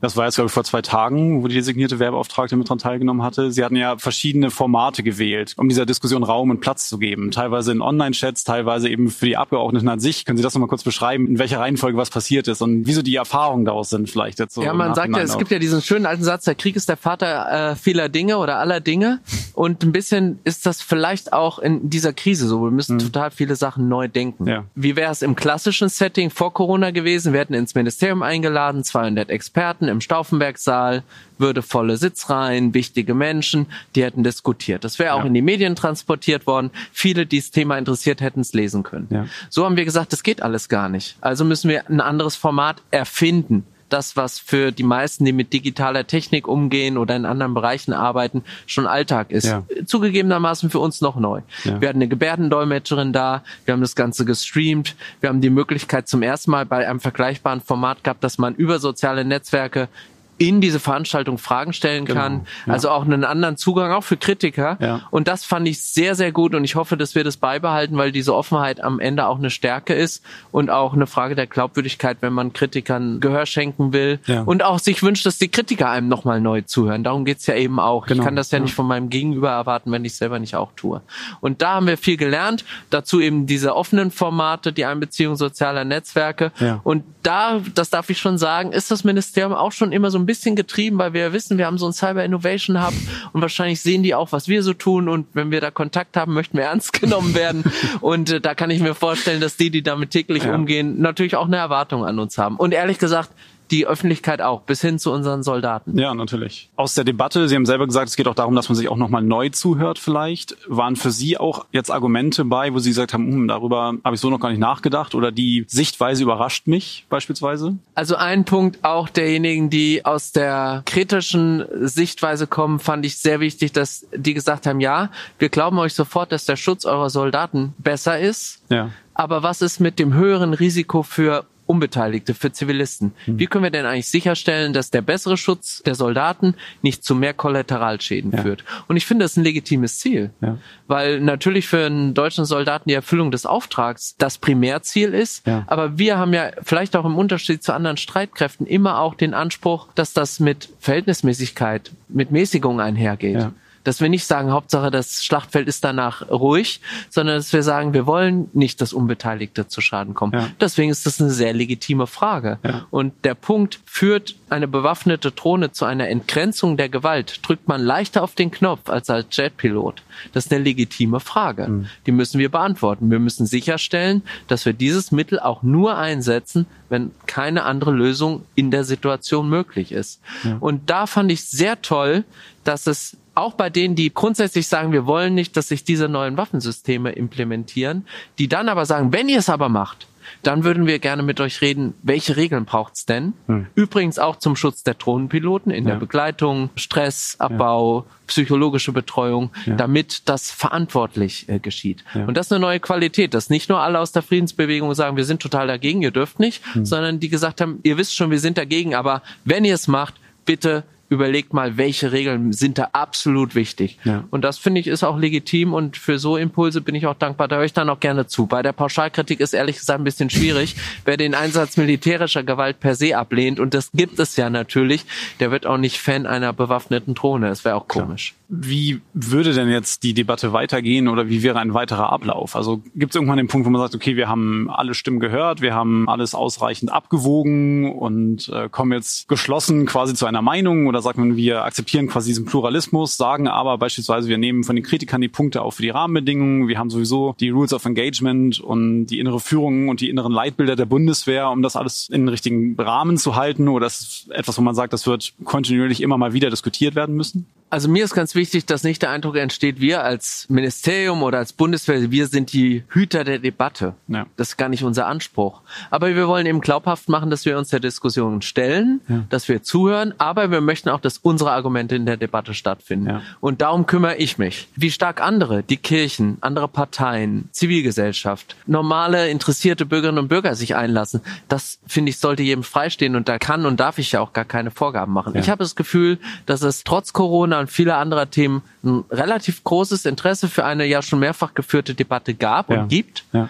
Das 0.03 0.17
war 0.17 0.25
jetzt, 0.25 0.35
glaube 0.35 0.47
ich, 0.47 0.51
vor 0.51 0.65
zwei 0.65 0.81
Tagen, 0.81 1.43
wo 1.43 1.47
die 1.47 1.55
designierte 1.55 1.97
Werbeauftragte 1.97 2.57
mit 2.57 2.67
dran 2.67 2.77
teilgenommen 2.77 3.23
hatte. 3.23 3.53
Sie 3.53 3.63
hatten 3.63 3.77
ja 3.77 3.97
verschiedene 3.97 4.51
Formate 4.51 5.01
gewählt, 5.01 5.53
um 5.55 5.69
dieser 5.69 5.85
Diskussion 5.85 6.23
Raum 6.23 6.49
und 6.49 6.59
Platz 6.59 6.89
zu 6.89 6.97
geben. 6.97 7.31
Teilweise 7.31 7.71
in 7.71 7.81
Online-Chats, 7.81 8.43
teilweise 8.43 8.89
eben 8.89 9.09
für 9.09 9.27
die 9.27 9.37
Abgeordneten 9.37 9.87
an 9.87 10.01
sich. 10.01 10.25
Können 10.25 10.35
Sie 10.35 10.43
das 10.43 10.55
nochmal 10.55 10.67
kurz 10.67 10.83
beschreiben, 10.83 11.25
in 11.27 11.39
welcher 11.39 11.61
Reihenfolge 11.61 11.97
was 11.97 12.09
passiert 12.09 12.49
ist 12.49 12.61
und 12.61 12.85
wieso 12.85 13.01
die 13.01 13.15
Erfahrungen 13.15 13.63
daraus 13.63 13.91
sind 13.91 14.09
vielleicht 14.09 14.39
jetzt 14.39 14.55
so? 14.55 14.61
Ja, 14.61 14.73
man 14.73 14.93
sagt 14.93 15.15
ja, 15.15 15.21
es 15.21 15.37
gibt 15.37 15.51
ja 15.51 15.59
diesen 15.59 15.81
schönen 15.81 16.05
alten 16.05 16.25
Satz, 16.25 16.43
der 16.43 16.55
Krieg 16.55 16.75
ist 16.75 16.89
der 16.89 16.97
Vater 16.97 17.71
äh, 17.71 17.75
vieler 17.77 18.09
Dinge 18.09 18.39
oder 18.39 18.57
aller 18.57 18.81
Dinge. 18.81 19.21
Und 19.53 19.83
ein 19.83 19.93
bisschen 19.93 20.39
ist 20.43 20.65
das 20.65 20.81
vielleicht 20.81 21.31
auch 21.31 21.59
in 21.59 21.89
dieser 21.89 22.11
Krise 22.11 22.49
so. 22.49 22.61
Wir 22.65 22.71
müssen 22.71 22.95
mhm. 22.95 23.03
total 23.03 23.31
viele 23.31 23.55
Sachen 23.55 23.87
neu 23.87 24.09
denken. 24.09 24.47
Ja. 24.47 24.65
Wie 24.75 24.97
wäre 24.97 25.13
es 25.13 25.21
im 25.21 25.37
klassischen 25.37 25.87
Setting 25.87 26.29
vor 26.29 26.53
Corona 26.53 26.91
gewesen? 26.91 27.31
Wir 27.31 27.39
hätten 27.39 27.53
ins 27.53 27.73
Ministerium 27.73 28.21
eingeladen, 28.21 28.83
200 28.83 29.29
Experten, 29.29 29.92
im 29.93 30.01
Stauffenbergsaal, 30.01 31.03
würdevolle 31.37 31.97
Sitzreihen, 31.97 32.73
wichtige 32.73 33.13
Menschen, 33.13 33.67
die 33.95 34.03
hätten 34.03 34.23
diskutiert. 34.23 34.83
Das 34.83 34.99
wäre 34.99 35.13
auch 35.13 35.19
ja. 35.19 35.25
in 35.25 35.33
die 35.33 35.41
Medien 35.41 35.75
transportiert 35.75 36.45
worden. 36.47 36.71
Viele, 36.91 37.25
die 37.25 37.39
das 37.39 37.51
Thema 37.51 37.77
interessiert, 37.77 38.21
hätten 38.21 38.41
es 38.41 38.53
lesen 38.53 38.83
können. 38.83 39.07
Ja. 39.09 39.27
So 39.49 39.65
haben 39.65 39.77
wir 39.77 39.85
gesagt, 39.85 40.11
das 40.13 40.23
geht 40.23 40.41
alles 40.41 40.67
gar 40.67 40.89
nicht. 40.89 41.17
Also 41.21 41.45
müssen 41.45 41.69
wir 41.69 41.89
ein 41.89 42.01
anderes 42.01 42.35
Format 42.35 42.81
erfinden 42.91 43.65
das, 43.93 44.17
was 44.17 44.39
für 44.39 44.71
die 44.71 44.83
meisten, 44.83 45.23
die 45.23 45.33
mit 45.33 45.53
digitaler 45.53 46.07
Technik 46.07 46.47
umgehen 46.47 46.97
oder 46.97 47.15
in 47.15 47.25
anderen 47.25 47.53
Bereichen 47.53 47.93
arbeiten, 47.93 48.43
schon 48.65 48.87
Alltag 48.87 49.31
ist. 49.31 49.45
Ja. 49.45 49.63
Zugegebenermaßen 49.85 50.69
für 50.71 50.79
uns 50.79 50.99
noch 51.01 51.15
neu. 51.15 51.41
Ja. 51.63 51.79
Wir 51.79 51.89
hatten 51.89 51.99
eine 51.99 52.07
Gebärdendolmetscherin 52.07 53.13
da, 53.13 53.43
wir 53.65 53.73
haben 53.73 53.81
das 53.81 53.95
Ganze 53.95 54.25
gestreamt, 54.25 54.95
wir 55.21 55.29
haben 55.29 55.41
die 55.41 55.51
Möglichkeit 55.51 56.07
zum 56.07 56.23
ersten 56.23 56.51
Mal 56.51 56.65
bei 56.65 56.87
einem 56.87 56.99
vergleichbaren 56.99 57.61
Format 57.61 58.03
gehabt, 58.03 58.23
dass 58.23 58.37
man 58.39 58.55
über 58.55 58.79
soziale 58.79 59.23
Netzwerke 59.23 59.87
in 60.37 60.61
diese 60.61 60.79
Veranstaltung 60.79 61.37
Fragen 61.37 61.73
stellen 61.73 62.05
genau, 62.05 62.19
kann. 62.19 62.47
Ja. 62.65 62.73
Also 62.73 62.89
auch 62.89 63.05
einen 63.05 63.23
anderen 63.23 63.55
Zugang, 63.55 63.91
auch 63.91 64.03
für 64.03 64.17
Kritiker. 64.17 64.77
Ja. 64.81 65.01
Und 65.11 65.27
das 65.27 65.45
fand 65.45 65.67
ich 65.67 65.83
sehr, 65.83 66.15
sehr 66.15 66.31
gut 66.31 66.55
und 66.55 66.63
ich 66.63 66.75
hoffe, 66.75 66.97
dass 66.97 67.15
wir 67.15 67.23
das 67.23 67.37
beibehalten, 67.37 67.97
weil 67.97 68.11
diese 68.11 68.33
Offenheit 68.33 68.81
am 68.81 68.99
Ende 68.99 69.27
auch 69.27 69.37
eine 69.37 69.49
Stärke 69.49 69.93
ist 69.93 70.23
und 70.51 70.69
auch 70.69 70.93
eine 70.93 71.07
Frage 71.07 71.35
der 71.35 71.47
Glaubwürdigkeit, 71.47 72.17
wenn 72.21 72.33
man 72.33 72.51
Kritikern 72.51 73.19
Gehör 73.19 73.45
schenken 73.45 73.93
will 73.93 74.19
ja. 74.25 74.41
und 74.41 74.63
auch 74.63 74.79
sich 74.79 75.03
wünscht, 75.03 75.25
dass 75.25 75.37
die 75.37 75.49
Kritiker 75.49 75.89
einem 75.89 76.07
nochmal 76.07 76.41
neu 76.41 76.61
zuhören. 76.61 77.03
Darum 77.03 77.25
geht's 77.25 77.45
ja 77.45 77.55
eben 77.55 77.79
auch. 77.79 78.07
Genau. 78.07 78.21
Ich 78.21 78.25
kann 78.25 78.35
das 78.35 78.49
ja, 78.51 78.59
nicht 78.59 78.73
von 78.73 78.87
meinem 78.87 79.09
Gegenüber 79.09 79.51
erwarten, 79.51 79.91
wenn 79.91 80.03
ich 80.03 80.15
selber 80.15 80.39
nicht 80.39 80.55
auch 80.55 80.71
tue. 80.75 81.01
Und 81.41 81.61
da 81.61 81.75
haben 81.75 81.87
wir 81.87 81.97
viel 81.97 82.17
gelernt. 82.17 82.65
Dazu 82.89 83.21
eben 83.21 83.45
diese 83.45 83.75
offenen 83.75 84.09
Formate, 84.09 84.73
die 84.73 84.85
Einbeziehung 84.85 85.35
sozialer 85.35 85.85
Netzwerke. 85.85 86.51
Und 86.83 87.03
da, 87.21 87.61
das 87.75 87.89
darf 87.89 88.09
ich 88.09 88.19
schon 88.19 88.37
sagen, 88.37 88.71
ist 88.71 88.91
das 88.91 89.03
Ministerium 89.03 89.53
auch 89.53 89.71
schon 89.71 89.91
immer 89.91 90.11
so 90.11 90.22
ein 90.23 90.25
bisschen 90.25 90.55
getrieben, 90.55 90.97
weil 90.97 91.13
wir 91.13 91.33
wissen, 91.33 91.57
wir 91.57 91.65
haben 91.65 91.77
so 91.77 91.85
ein 91.85 91.93
Cyber 91.93 92.23
Innovation 92.23 92.83
Hub 92.85 92.93
und 93.33 93.41
wahrscheinlich 93.41 93.81
sehen 93.81 94.03
die 94.03 94.15
auch, 94.15 94.31
was 94.31 94.47
wir 94.47 94.63
so 94.63 94.73
tun 94.73 95.09
und 95.09 95.27
wenn 95.33 95.51
wir 95.51 95.61
da 95.61 95.71
Kontakt 95.71 96.17
haben, 96.17 96.33
möchten 96.33 96.57
wir 96.57 96.65
ernst 96.65 96.93
genommen 97.01 97.35
werden 97.35 97.63
und 98.01 98.31
äh, 98.31 98.41
da 98.41 98.55
kann 98.55 98.69
ich 98.69 98.81
mir 98.81 98.95
vorstellen, 98.95 99.41
dass 99.41 99.57
die, 99.57 99.69
die 99.69 99.83
damit 99.83 100.11
täglich 100.11 100.45
ja. 100.45 100.55
umgehen, 100.55 100.99
natürlich 101.01 101.35
auch 101.35 101.47
eine 101.47 101.57
Erwartung 101.57 102.05
an 102.05 102.19
uns 102.19 102.37
haben. 102.37 102.57
Und 102.57 102.73
ehrlich 102.73 102.99
gesagt, 102.99 103.29
die 103.71 103.87
Öffentlichkeit 103.87 104.41
auch, 104.41 104.61
bis 104.61 104.81
hin 104.81 104.99
zu 104.99 105.11
unseren 105.11 105.43
Soldaten. 105.43 105.97
Ja, 105.97 106.13
natürlich. 106.13 106.69
Aus 106.75 106.93
der 106.93 107.03
Debatte, 107.03 107.47
Sie 107.47 107.55
haben 107.55 107.65
selber 107.65 107.87
gesagt, 107.87 108.09
es 108.09 108.15
geht 108.15 108.27
auch 108.27 108.35
darum, 108.35 108.55
dass 108.55 108.69
man 108.69 108.75
sich 108.75 108.89
auch 108.89 108.97
nochmal 108.97 109.23
neu 109.23 109.49
zuhört 109.49 109.99
vielleicht. 109.99 110.57
Waren 110.67 110.95
für 110.95 111.11
Sie 111.11 111.37
auch 111.37 111.65
jetzt 111.71 111.89
Argumente 111.89 112.45
bei, 112.45 112.73
wo 112.73 112.79
Sie 112.79 112.89
gesagt 112.89 113.13
haben, 113.13 113.31
hm, 113.31 113.47
darüber 113.47 113.93
habe 114.03 114.15
ich 114.15 114.21
so 114.21 114.29
noch 114.29 114.39
gar 114.39 114.49
nicht 114.49 114.59
nachgedacht 114.59 115.15
oder 115.15 115.31
die 115.31 115.65
Sichtweise 115.67 116.23
überrascht 116.23 116.67
mich 116.67 117.05
beispielsweise? 117.09 117.77
Also 117.95 118.15
ein 118.15 118.45
Punkt 118.45 118.83
auch 118.83 119.09
derjenigen, 119.09 119.69
die 119.69 120.05
aus 120.05 120.31
der 120.31 120.83
kritischen 120.85 121.65
Sichtweise 121.73 122.47
kommen, 122.47 122.79
fand 122.79 123.05
ich 123.05 123.17
sehr 123.17 123.39
wichtig, 123.39 123.71
dass 123.71 124.05
die 124.15 124.33
gesagt 124.33 124.67
haben, 124.67 124.79
ja, 124.79 125.09
wir 125.39 125.49
glauben 125.49 125.79
euch 125.79 125.93
sofort, 125.93 126.31
dass 126.31 126.45
der 126.45 126.55
Schutz 126.55 126.85
eurer 126.85 127.09
Soldaten 127.09 127.73
besser 127.77 128.19
ist. 128.19 128.61
Ja. 128.69 128.91
Aber 129.13 129.43
was 129.43 129.61
ist 129.61 129.79
mit 129.79 129.99
dem 129.99 130.13
höheren 130.13 130.53
Risiko 130.53 131.03
für 131.03 131.45
Unbeteiligte, 131.65 132.33
für 132.33 132.51
Zivilisten. 132.51 133.13
Mhm. 133.25 133.39
Wie 133.39 133.47
können 133.47 133.63
wir 133.63 133.71
denn 133.71 133.85
eigentlich 133.85 134.09
sicherstellen, 134.09 134.73
dass 134.73 134.91
der 134.91 135.01
bessere 135.01 135.37
Schutz 135.37 135.81
der 135.83 135.95
Soldaten 135.95 136.55
nicht 136.81 137.03
zu 137.03 137.15
mehr 137.15 137.33
Kollateralschäden 137.33 138.31
ja. 138.31 138.41
führt? 138.41 138.63
Und 138.87 138.97
ich 138.97 139.05
finde 139.05 139.25
das 139.25 139.37
ein 139.37 139.43
legitimes 139.43 139.99
Ziel, 139.99 140.31
ja. 140.41 140.57
weil 140.87 141.19
natürlich 141.19 141.67
für 141.67 141.85
einen 141.85 142.13
deutschen 142.13 142.45
Soldaten 142.45 142.89
die 142.89 142.95
Erfüllung 142.95 143.31
des 143.31 143.45
Auftrags 143.45 144.15
das 144.17 144.37
Primärziel 144.37 145.13
ist. 145.13 145.47
Ja. 145.47 145.63
Aber 145.67 145.97
wir 145.97 146.17
haben 146.17 146.33
ja 146.33 146.51
vielleicht 146.61 146.95
auch 146.95 147.05
im 147.05 147.17
Unterschied 147.17 147.63
zu 147.63 147.73
anderen 147.73 147.97
Streitkräften 147.97 148.67
immer 148.67 148.99
auch 148.99 149.15
den 149.15 149.33
Anspruch, 149.33 149.87
dass 149.95 150.13
das 150.13 150.39
mit 150.39 150.69
Verhältnismäßigkeit, 150.79 151.91
mit 152.09 152.31
Mäßigung 152.31 152.79
einhergeht 152.79 153.49
dass 153.83 154.01
wir 154.01 154.09
nicht 154.09 154.25
sagen, 154.25 154.51
Hauptsache 154.51 154.91
das 154.91 155.23
Schlachtfeld 155.23 155.67
ist 155.67 155.83
danach 155.83 156.29
ruhig, 156.29 156.81
sondern 157.09 157.37
dass 157.37 157.53
wir 157.53 157.63
sagen, 157.63 157.93
wir 157.93 158.05
wollen 158.05 158.49
nicht, 158.53 158.81
dass 158.81 158.93
Unbeteiligte 158.93 159.67
zu 159.67 159.81
Schaden 159.81 160.13
kommen. 160.13 160.33
Ja. 160.33 160.49
Deswegen 160.59 160.91
ist 160.91 161.05
das 161.05 161.21
eine 161.21 161.31
sehr 161.31 161.53
legitime 161.53 162.07
Frage. 162.07 162.59
Ja. 162.63 162.85
Und 162.91 163.13
der 163.23 163.35
Punkt, 163.35 163.79
führt 163.85 164.35
eine 164.49 164.67
bewaffnete 164.67 165.31
Drohne 165.31 165.71
zu 165.71 165.85
einer 165.85 166.07
Entgrenzung 166.07 166.77
der 166.77 166.89
Gewalt, 166.89 167.39
drückt 167.43 167.67
man 167.67 167.79
leichter 167.79 168.23
auf 168.23 168.33
den 168.33 168.49
Knopf 168.49 168.89
als 168.89 169.07
als 169.09 169.27
Jetpilot. 169.37 170.01
Das 170.31 170.45
ist 170.45 170.51
eine 170.51 170.63
legitime 170.63 171.19
Frage. 171.19 171.67
Mhm. 171.67 171.85
Die 172.07 172.11
müssen 172.11 172.39
wir 172.39 172.49
beantworten. 172.49 173.11
Wir 173.11 173.19
müssen 173.19 173.45
sicherstellen, 173.45 174.23
dass 174.47 174.65
wir 174.65 174.73
dieses 174.73 175.11
Mittel 175.11 175.39
auch 175.39 175.61
nur 175.61 175.95
einsetzen, 175.95 176.65
wenn 176.89 177.11
keine 177.27 177.65
andere 177.65 177.91
Lösung 177.91 178.45
in 178.55 178.71
der 178.71 178.83
Situation 178.83 179.47
möglich 179.47 179.91
ist. 179.91 180.19
Ja. 180.43 180.57
Und 180.59 180.89
da 180.89 181.05
fand 181.05 181.31
ich 181.31 181.45
sehr 181.45 181.83
toll, 181.83 182.23
dass 182.63 182.87
es 182.87 183.17
auch 183.35 183.53
bei 183.53 183.69
denen, 183.69 183.95
die 183.95 184.13
grundsätzlich 184.13 184.67
sagen, 184.67 184.91
wir 184.91 185.05
wollen 185.05 185.33
nicht, 185.33 185.57
dass 185.57 185.67
sich 185.67 185.83
diese 185.83 186.07
neuen 186.07 186.37
Waffensysteme 186.37 187.11
implementieren, 187.11 188.05
die 188.39 188.47
dann 188.47 188.69
aber 188.69 188.85
sagen, 188.85 189.11
wenn 189.13 189.29
ihr 189.29 189.39
es 189.39 189.49
aber 189.49 189.69
macht, 189.69 190.07
dann 190.41 190.63
würden 190.63 190.87
wir 190.87 190.99
gerne 190.99 191.23
mit 191.23 191.39
euch 191.39 191.61
reden, 191.61 191.93
welche 192.01 192.35
Regeln 192.35 192.65
braucht's 192.65 193.05
denn? 193.05 193.33
Hm. 193.47 193.67
Übrigens 193.75 194.19
auch 194.19 194.37
zum 194.37 194.55
Schutz 194.55 194.83
der 194.83 194.93
Drohnenpiloten 194.95 195.71
in 195.71 195.85
ja. 195.85 195.91
der 195.91 195.99
Begleitung, 195.99 196.69
Stressabbau, 196.75 197.99
ja. 197.99 198.05
psychologische 198.27 198.91
Betreuung, 198.91 199.51
ja. 199.65 199.75
damit 199.75 200.29
das 200.29 200.51
verantwortlich 200.51 201.47
äh, 201.49 201.59
geschieht. 201.59 202.03
Und 202.13 202.35
das 202.35 202.47
ist 202.47 202.51
eine 202.51 202.61
neue 202.61 202.79
Qualität, 202.79 203.33
dass 203.33 203.49
nicht 203.49 203.69
nur 203.69 203.79
alle 203.79 203.99
aus 203.99 204.11
der 204.11 204.21
Friedensbewegung 204.21 204.93
sagen, 204.93 205.17
wir 205.17 205.25
sind 205.25 205.41
total 205.41 205.67
dagegen, 205.67 206.01
ihr 206.01 206.11
dürft 206.11 206.39
nicht, 206.39 206.63
hm. 206.73 206.85
sondern 206.85 207.19
die 207.19 207.29
gesagt 207.29 207.61
haben, 207.61 207.79
ihr 207.83 207.97
wisst 207.97 208.15
schon, 208.15 208.31
wir 208.31 208.39
sind 208.39 208.57
dagegen, 208.57 208.95
aber 208.95 209.21
wenn 209.45 209.65
ihr 209.65 209.75
es 209.75 209.87
macht, 209.87 210.15
bitte 210.45 210.83
überlegt 211.13 211.53
mal, 211.53 211.77
welche 211.77 212.11
Regeln 212.11 212.53
sind 212.53 212.77
da 212.77 212.89
absolut 212.93 213.55
wichtig. 213.55 213.97
Ja. 214.03 214.23
Und 214.31 214.43
das 214.43 214.57
finde 214.57 214.81
ich 214.81 214.87
ist 214.87 215.03
auch 215.03 215.17
legitim 215.17 215.73
und 215.73 215.97
für 215.97 216.19
so 216.19 216.37
Impulse 216.37 216.81
bin 216.81 216.95
ich 216.95 217.07
auch 217.07 217.15
dankbar. 217.15 217.47
Da 217.47 217.57
höre 217.57 217.65
ich 217.65 217.73
dann 217.73 217.89
auch 217.89 217.99
gerne 217.99 218.27
zu. 218.27 218.47
Bei 218.47 218.61
der 218.61 218.73
Pauschalkritik 218.73 219.39
ist 219.39 219.53
ehrlich 219.53 219.77
gesagt 219.77 219.99
ein 219.99 220.03
bisschen 220.03 220.29
schwierig. 220.29 220.75
Wer 221.05 221.17
den 221.17 221.35
Einsatz 221.35 221.77
militärischer 221.77 222.43
Gewalt 222.43 222.79
per 222.79 222.95
se 222.95 223.17
ablehnt, 223.17 223.59
und 223.59 223.73
das 223.73 223.91
gibt 223.93 224.19
es 224.19 224.35
ja 224.35 224.49
natürlich, 224.49 225.05
der 225.39 225.51
wird 225.51 225.65
auch 225.65 225.77
nicht 225.77 225.99
Fan 225.99 226.25
einer 226.25 226.53
bewaffneten 226.53 227.13
Drohne. 227.13 227.47
Das 227.47 227.65
wäre 227.65 227.75
auch 227.75 227.87
komisch. 227.87 228.33
Klar. 228.33 228.43
Wie 228.55 229.01
würde 229.13 229.53
denn 229.53 229.69
jetzt 229.69 230.03
die 230.03 230.13
Debatte 230.13 230.53
weitergehen 230.53 231.07
oder 231.07 231.27
wie 231.27 231.41
wäre 231.41 231.59
ein 231.59 231.73
weiterer 231.73 232.11
Ablauf? 232.11 232.55
Also 232.55 232.83
gibt 232.95 233.11
es 233.11 233.15
irgendwann 233.15 233.37
den 233.37 233.47
Punkt, 233.47 233.65
wo 233.65 233.71
man 233.71 233.81
sagt, 233.81 233.95
okay, 233.95 234.15
wir 234.15 234.29
haben 234.29 234.69
alle 234.69 234.93
Stimmen 234.93 235.19
gehört, 235.19 235.61
wir 235.61 235.73
haben 235.73 236.07
alles 236.07 236.35
ausreichend 236.35 236.91
abgewogen 236.91 237.91
und 237.91 238.49
äh, 238.49 238.69
kommen 238.69 238.91
jetzt 238.91 239.27
geschlossen 239.27 239.85
quasi 239.85 240.13
zu 240.13 240.25
einer 240.25 240.41
Meinung 240.41 240.87
oder 240.87 241.01
sagt 241.03 241.17
man, 241.17 241.35
wir 241.35 241.63
akzeptieren 241.63 242.07
quasi 242.07 242.29
diesen 242.29 242.45
Pluralismus, 242.45 243.17
sagen 243.17 243.47
aber 243.47 243.77
beispielsweise, 243.77 244.27
wir 244.27 244.37
nehmen 244.37 244.63
von 244.63 244.75
den 244.75 244.83
Kritikern 244.83 245.21
die 245.21 245.27
Punkte 245.27 245.61
auf 245.61 245.75
für 245.75 245.83
die 245.83 245.89
Rahmenbedingungen, 245.89 246.67
wir 246.67 246.79
haben 246.79 246.89
sowieso 246.89 247.35
die 247.39 247.49
Rules 247.49 247.73
of 247.73 247.85
Engagement 247.85 248.59
und 248.59 249.07
die 249.07 249.19
innere 249.19 249.39
Führung 249.39 249.89
und 249.89 250.01
die 250.01 250.09
inneren 250.09 250.31
Leitbilder 250.31 250.75
der 250.75 250.85
Bundeswehr, 250.85 251.49
um 251.49 251.61
das 251.61 251.75
alles 251.75 252.09
in 252.09 252.21
den 252.21 252.29
richtigen 252.29 252.75
Rahmen 252.79 253.17
zu 253.17 253.35
halten 253.35 253.67
oder 253.67 253.85
das 253.85 254.01
ist 254.01 254.31
etwas, 254.31 254.57
wo 254.57 254.61
man 254.61 254.75
sagt, 254.75 254.93
das 254.93 255.05
wird 255.05 255.33
kontinuierlich 255.43 256.01
immer 256.01 256.17
mal 256.17 256.33
wieder 256.33 256.49
diskutiert 256.49 256.95
werden 256.95 257.15
müssen? 257.15 257.45
Also 257.73 257.89
mir 257.89 258.03
ist 258.03 258.13
ganz 258.13 258.35
wichtig, 258.35 258.67
dass 258.67 258.83
nicht 258.83 259.01
der 259.01 259.09
Eindruck 259.09 259.35
entsteht, 259.35 259.81
wir 259.81 260.03
als 260.03 260.45
Ministerium 260.47 261.23
oder 261.23 261.39
als 261.39 261.53
Bundeswehr, 261.53 262.11
wir 262.11 262.27
sind 262.27 262.53
die 262.53 262.83
Hüter 262.87 263.23
der 263.23 263.39
Debatte. 263.39 263.95
Ja. 264.07 264.27
Das 264.35 264.49
ist 264.49 264.57
gar 264.57 264.69
nicht 264.69 264.83
unser 264.83 265.07
Anspruch. 265.07 265.61
Aber 265.89 266.13
wir 266.13 266.27
wollen 266.27 266.45
eben 266.45 266.61
glaubhaft 266.61 267.09
machen, 267.09 267.31
dass 267.31 267.45
wir 267.45 267.57
uns 267.57 267.69
der 267.69 267.79
Diskussion 267.79 268.43
stellen, 268.43 269.01
ja. 269.07 269.23
dass 269.31 269.49
wir 269.49 269.63
zuhören, 269.63 270.13
aber 270.19 270.51
wir 270.51 270.61
möchten 270.61 270.89
auch, 270.89 270.99
dass 270.99 271.17
unsere 271.17 271.51
Argumente 271.51 271.95
in 271.95 272.05
der 272.05 272.15
Debatte 272.15 272.53
stattfinden. 272.53 273.07
Ja. 273.07 273.21
Und 273.39 273.61
darum 273.61 273.87
kümmere 273.87 274.17
ich 274.17 274.37
mich. 274.37 274.67
Wie 274.75 274.91
stark 274.91 275.19
andere, 275.19 275.63
die 275.63 275.77
Kirchen, 275.77 276.37
andere 276.41 276.67
Parteien, 276.67 277.49
Zivilgesellschaft, 277.53 278.55
normale 278.67 279.29
interessierte 279.29 279.87
Bürgerinnen 279.87 280.19
und 280.19 280.27
Bürger 280.27 280.53
sich 280.53 280.75
einlassen, 280.75 281.21
das 281.47 281.79
finde 281.87 282.11
ich 282.11 282.19
sollte 282.19 282.43
jedem 282.43 282.61
freistehen 282.61 283.15
und 283.15 283.27
da 283.27 283.39
kann 283.39 283.65
und 283.65 283.79
darf 283.79 283.97
ich 283.97 284.11
ja 284.11 284.21
auch 284.21 284.31
gar 284.31 284.45
keine 284.45 284.69
Vorgaben 284.69 285.11
machen. 285.11 285.35
Ich 285.35 285.49
habe 285.49 285.63
das 285.63 285.75
Gefühl, 285.75 286.19
dass 286.45 286.61
es 286.61 286.83
trotz 286.83 287.13
Corona 287.13 287.62
und 287.63 287.71
vieler 287.71 287.97
anderer 287.97 288.29
Themen 288.29 288.61
ein 288.83 289.03
relativ 289.09 289.63
großes 289.63 290.05
Interesse 290.05 290.47
für 290.47 290.65
eine 290.65 290.85
ja 290.85 291.01
schon 291.01 291.19
mehrfach 291.19 291.53
geführte 291.53 291.95
Debatte 291.95 292.33
gab 292.33 292.69
und 292.69 292.87
gibt. 292.89 293.25
Ja. 293.33 293.49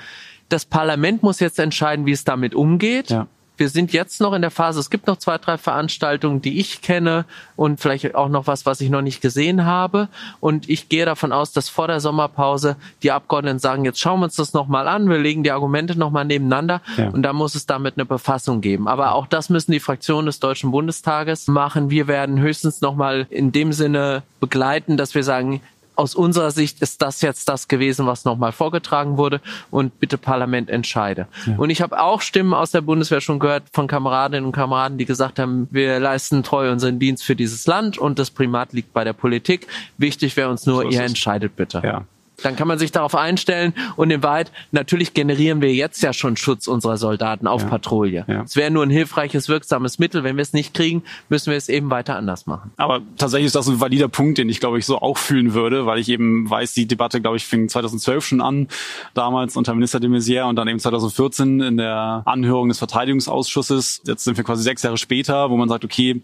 Das 0.50 0.66
Parlament 0.66 1.24
muss 1.24 1.40
jetzt 1.40 1.60
entscheiden, 1.60 2.06
wie 2.06 2.12
es 2.12 2.24
damit 2.24 2.56
umgeht. 2.56 3.10
Ja 3.10 3.28
wir 3.64 3.70
sind 3.70 3.94
jetzt 3.94 4.20
noch 4.20 4.34
in 4.34 4.42
der 4.42 4.52
Phase, 4.52 4.78
es 4.82 4.90
gibt 4.90 5.08
noch 5.08 5.16
zwei, 5.16 5.38
drei 5.38 5.58
Veranstaltungen, 5.58 6.42
die 6.42 6.60
ich 6.60 6.82
kenne 6.82 7.24
und 7.56 7.80
vielleicht 7.80 8.14
auch 8.14 8.28
noch 8.28 8.46
was, 8.46 8.66
was 8.66 8.82
ich 8.82 8.90
noch 8.90 9.02
nicht 9.02 9.22
gesehen 9.22 9.64
habe. 9.64 10.10
Und 10.42 10.68
ich 10.68 10.90
gehe 10.90 11.06
davon 11.06 11.32
aus, 11.32 11.54
dass 11.54 11.70
vor 11.70 11.88
der 11.88 12.02
Sommerpause 12.02 12.76
die 13.04 13.14
Abgeordneten 13.14 13.60
sagen, 13.60 13.86
jetzt 13.86 14.02
schauen 14.02 14.20
wir 14.20 14.26
uns 14.26 14.36
das 14.36 14.52
nochmal 14.52 14.90
an, 14.90 15.10
wir 15.10 15.18
legen 15.18 15.44
die 15.44 15.52
Argumente 15.52 15.98
nochmal 15.98 16.26
nebeneinander 16.26 16.82
ja. 16.98 17.08
und 17.08 17.22
da 17.22 17.32
muss 17.32 17.56
es 17.56 17.66
damit 17.66 17.94
eine 17.96 18.04
Befassung 18.04 18.60
geben. 18.60 18.90
Aber 18.90 19.16
auch 19.16 19.28
das 19.28 19.50
müssen 19.50 19.72
die 19.72 19.80
Fraktionen 19.80 20.26
des 20.26 20.42
Deutschen 20.42 20.72
Bundestages 20.72 21.48
machen. 21.48 21.90
Wir 21.90 22.10
werden 22.10 22.40
höchstens 22.40 22.82
nochmal 22.82 23.28
in 23.30 23.54
dem 23.54 23.72
Sinne 23.72 24.24
begleiten, 24.42 24.98
dass 24.98 25.16
wir 25.16 25.24
sagen, 25.24 25.62
aus 25.96 26.16
unserer 26.16 26.52
Sicht 26.52 26.82
ist 26.82 27.02
das 27.02 27.22
jetzt 27.22 27.50
das 27.50 27.68
gewesen, 27.68 28.06
was 28.06 28.26
nochmal 28.26 28.52
vorgetragen 28.52 29.18
wurde 29.18 29.42
und 29.72 30.00
bitte 30.00 30.18
Parlament 30.18 30.70
entscheide. 30.70 31.28
Ja. 31.46 31.56
Und 31.58 31.70
ich 31.70 31.82
habe 31.82 32.02
auch 32.02 32.22
Stimmen 32.22 32.54
aus 32.54 32.72
der 32.72 32.82
Bundeswehr 32.82 33.22
schon 33.22 33.40
gehört 33.40 33.64
von 33.72 33.88
Kameradinnen 33.88 34.46
und 34.46 34.52
Kameraden, 34.52 34.98
die 34.98 35.06
gesagt 35.06 35.40
haben, 35.40 35.68
wir 35.72 36.00
leisten 36.00 36.44
treu 36.44 36.72
unseren 36.72 37.00
Dienst 37.00 37.24
für 37.24 37.36
dieses 37.36 37.68
Land 37.68 37.98
und 37.98 38.20
das 38.20 38.32
Primat 38.32 38.74
liegt 38.74 38.94
bei 38.94 39.04
der 39.04 39.14
Politik. 39.14 39.68
Wichtig 39.98 40.36
wäre 40.38 40.50
uns 40.50 40.66
nur, 40.66 40.84
so 40.84 40.90
ihr 40.90 41.02
entscheidet 41.02 41.56
bitte. 41.56 41.82
Ja. 41.84 42.06
Dann 42.42 42.56
kann 42.56 42.68
man 42.68 42.80
sich 42.80 42.92
darauf 42.92 43.16
einstellen 43.16 43.74
und 43.96 44.10
in 44.10 44.24
Wahrheit, 44.24 44.52
natürlich 44.72 45.14
generieren 45.14 45.62
wir 45.62 45.74
jetzt 45.74 46.02
ja 46.02 46.14
schon 46.14 46.36
Schutz 46.36 46.68
unserer 46.68 46.98
Soldaten 46.98 47.48
auf 47.48 47.62
ja. 47.62 47.68
Patrouille. 47.68 48.26
Ja. 48.28 48.42
Es 48.42 48.56
wäre 48.56 48.72
nur 48.72 48.84
ein 48.84 48.90
hilfreiches, 48.90 49.50
wirksames 49.50 50.00
Mittel. 50.00 50.24
Wenn 50.24 50.36
wir 50.36 50.42
es 50.42 50.54
nicht 50.54 50.74
kriegen, 50.74 51.04
müssen 51.30 51.52
wir 51.52 51.58
es 51.58 51.70
eben 51.70 51.90
weiter 51.90 52.16
anders 52.16 52.46
machen. 52.46 52.72
Aber 52.78 53.02
tatsächlich 53.18 53.48
ist 53.48 53.56
das 53.56 53.68
ein 53.68 53.80
valider 53.80 54.08
Punkt, 54.08 54.38
den 54.38 54.50
ich, 54.50 54.60
glaube 54.60 54.80
ich, 54.80 54.86
so 54.86 55.00
auch 55.00 55.18
fühlen 55.18 55.54
würde, 55.54 55.86
weil 55.86 56.00
ich 56.00 56.10
eben 56.10 56.50
weiß, 56.50 56.74
die 56.74 56.88
Debatte, 56.88 57.22
glaube 57.22 57.38
ich, 57.38 57.46
fing 57.46 57.70
2012 57.70 58.26
schon 58.26 58.42
an, 58.42 58.68
damals 59.14 59.56
unter 59.56 59.74
Minister 59.74 60.00
de 60.00 60.10
Maizière 60.10 60.50
und 60.50 60.56
dann 60.56 60.68
eben 60.68 60.80
2014 60.80 61.62
in 61.62 61.78
der 61.78 62.24
Anhörung 62.26 62.70
des 62.70 62.80
Verteidigungsausschusses. 62.80 64.02
Jetzt 64.06 64.24
sind 64.24 64.38
wir 64.38 64.44
quasi 64.44 64.64
sechs 64.64 64.82
Jahre 64.84 64.98
später, 64.98 65.50
wo 65.50 65.58
man 65.58 65.70
sagt, 65.70 65.86
okay, 65.86 66.22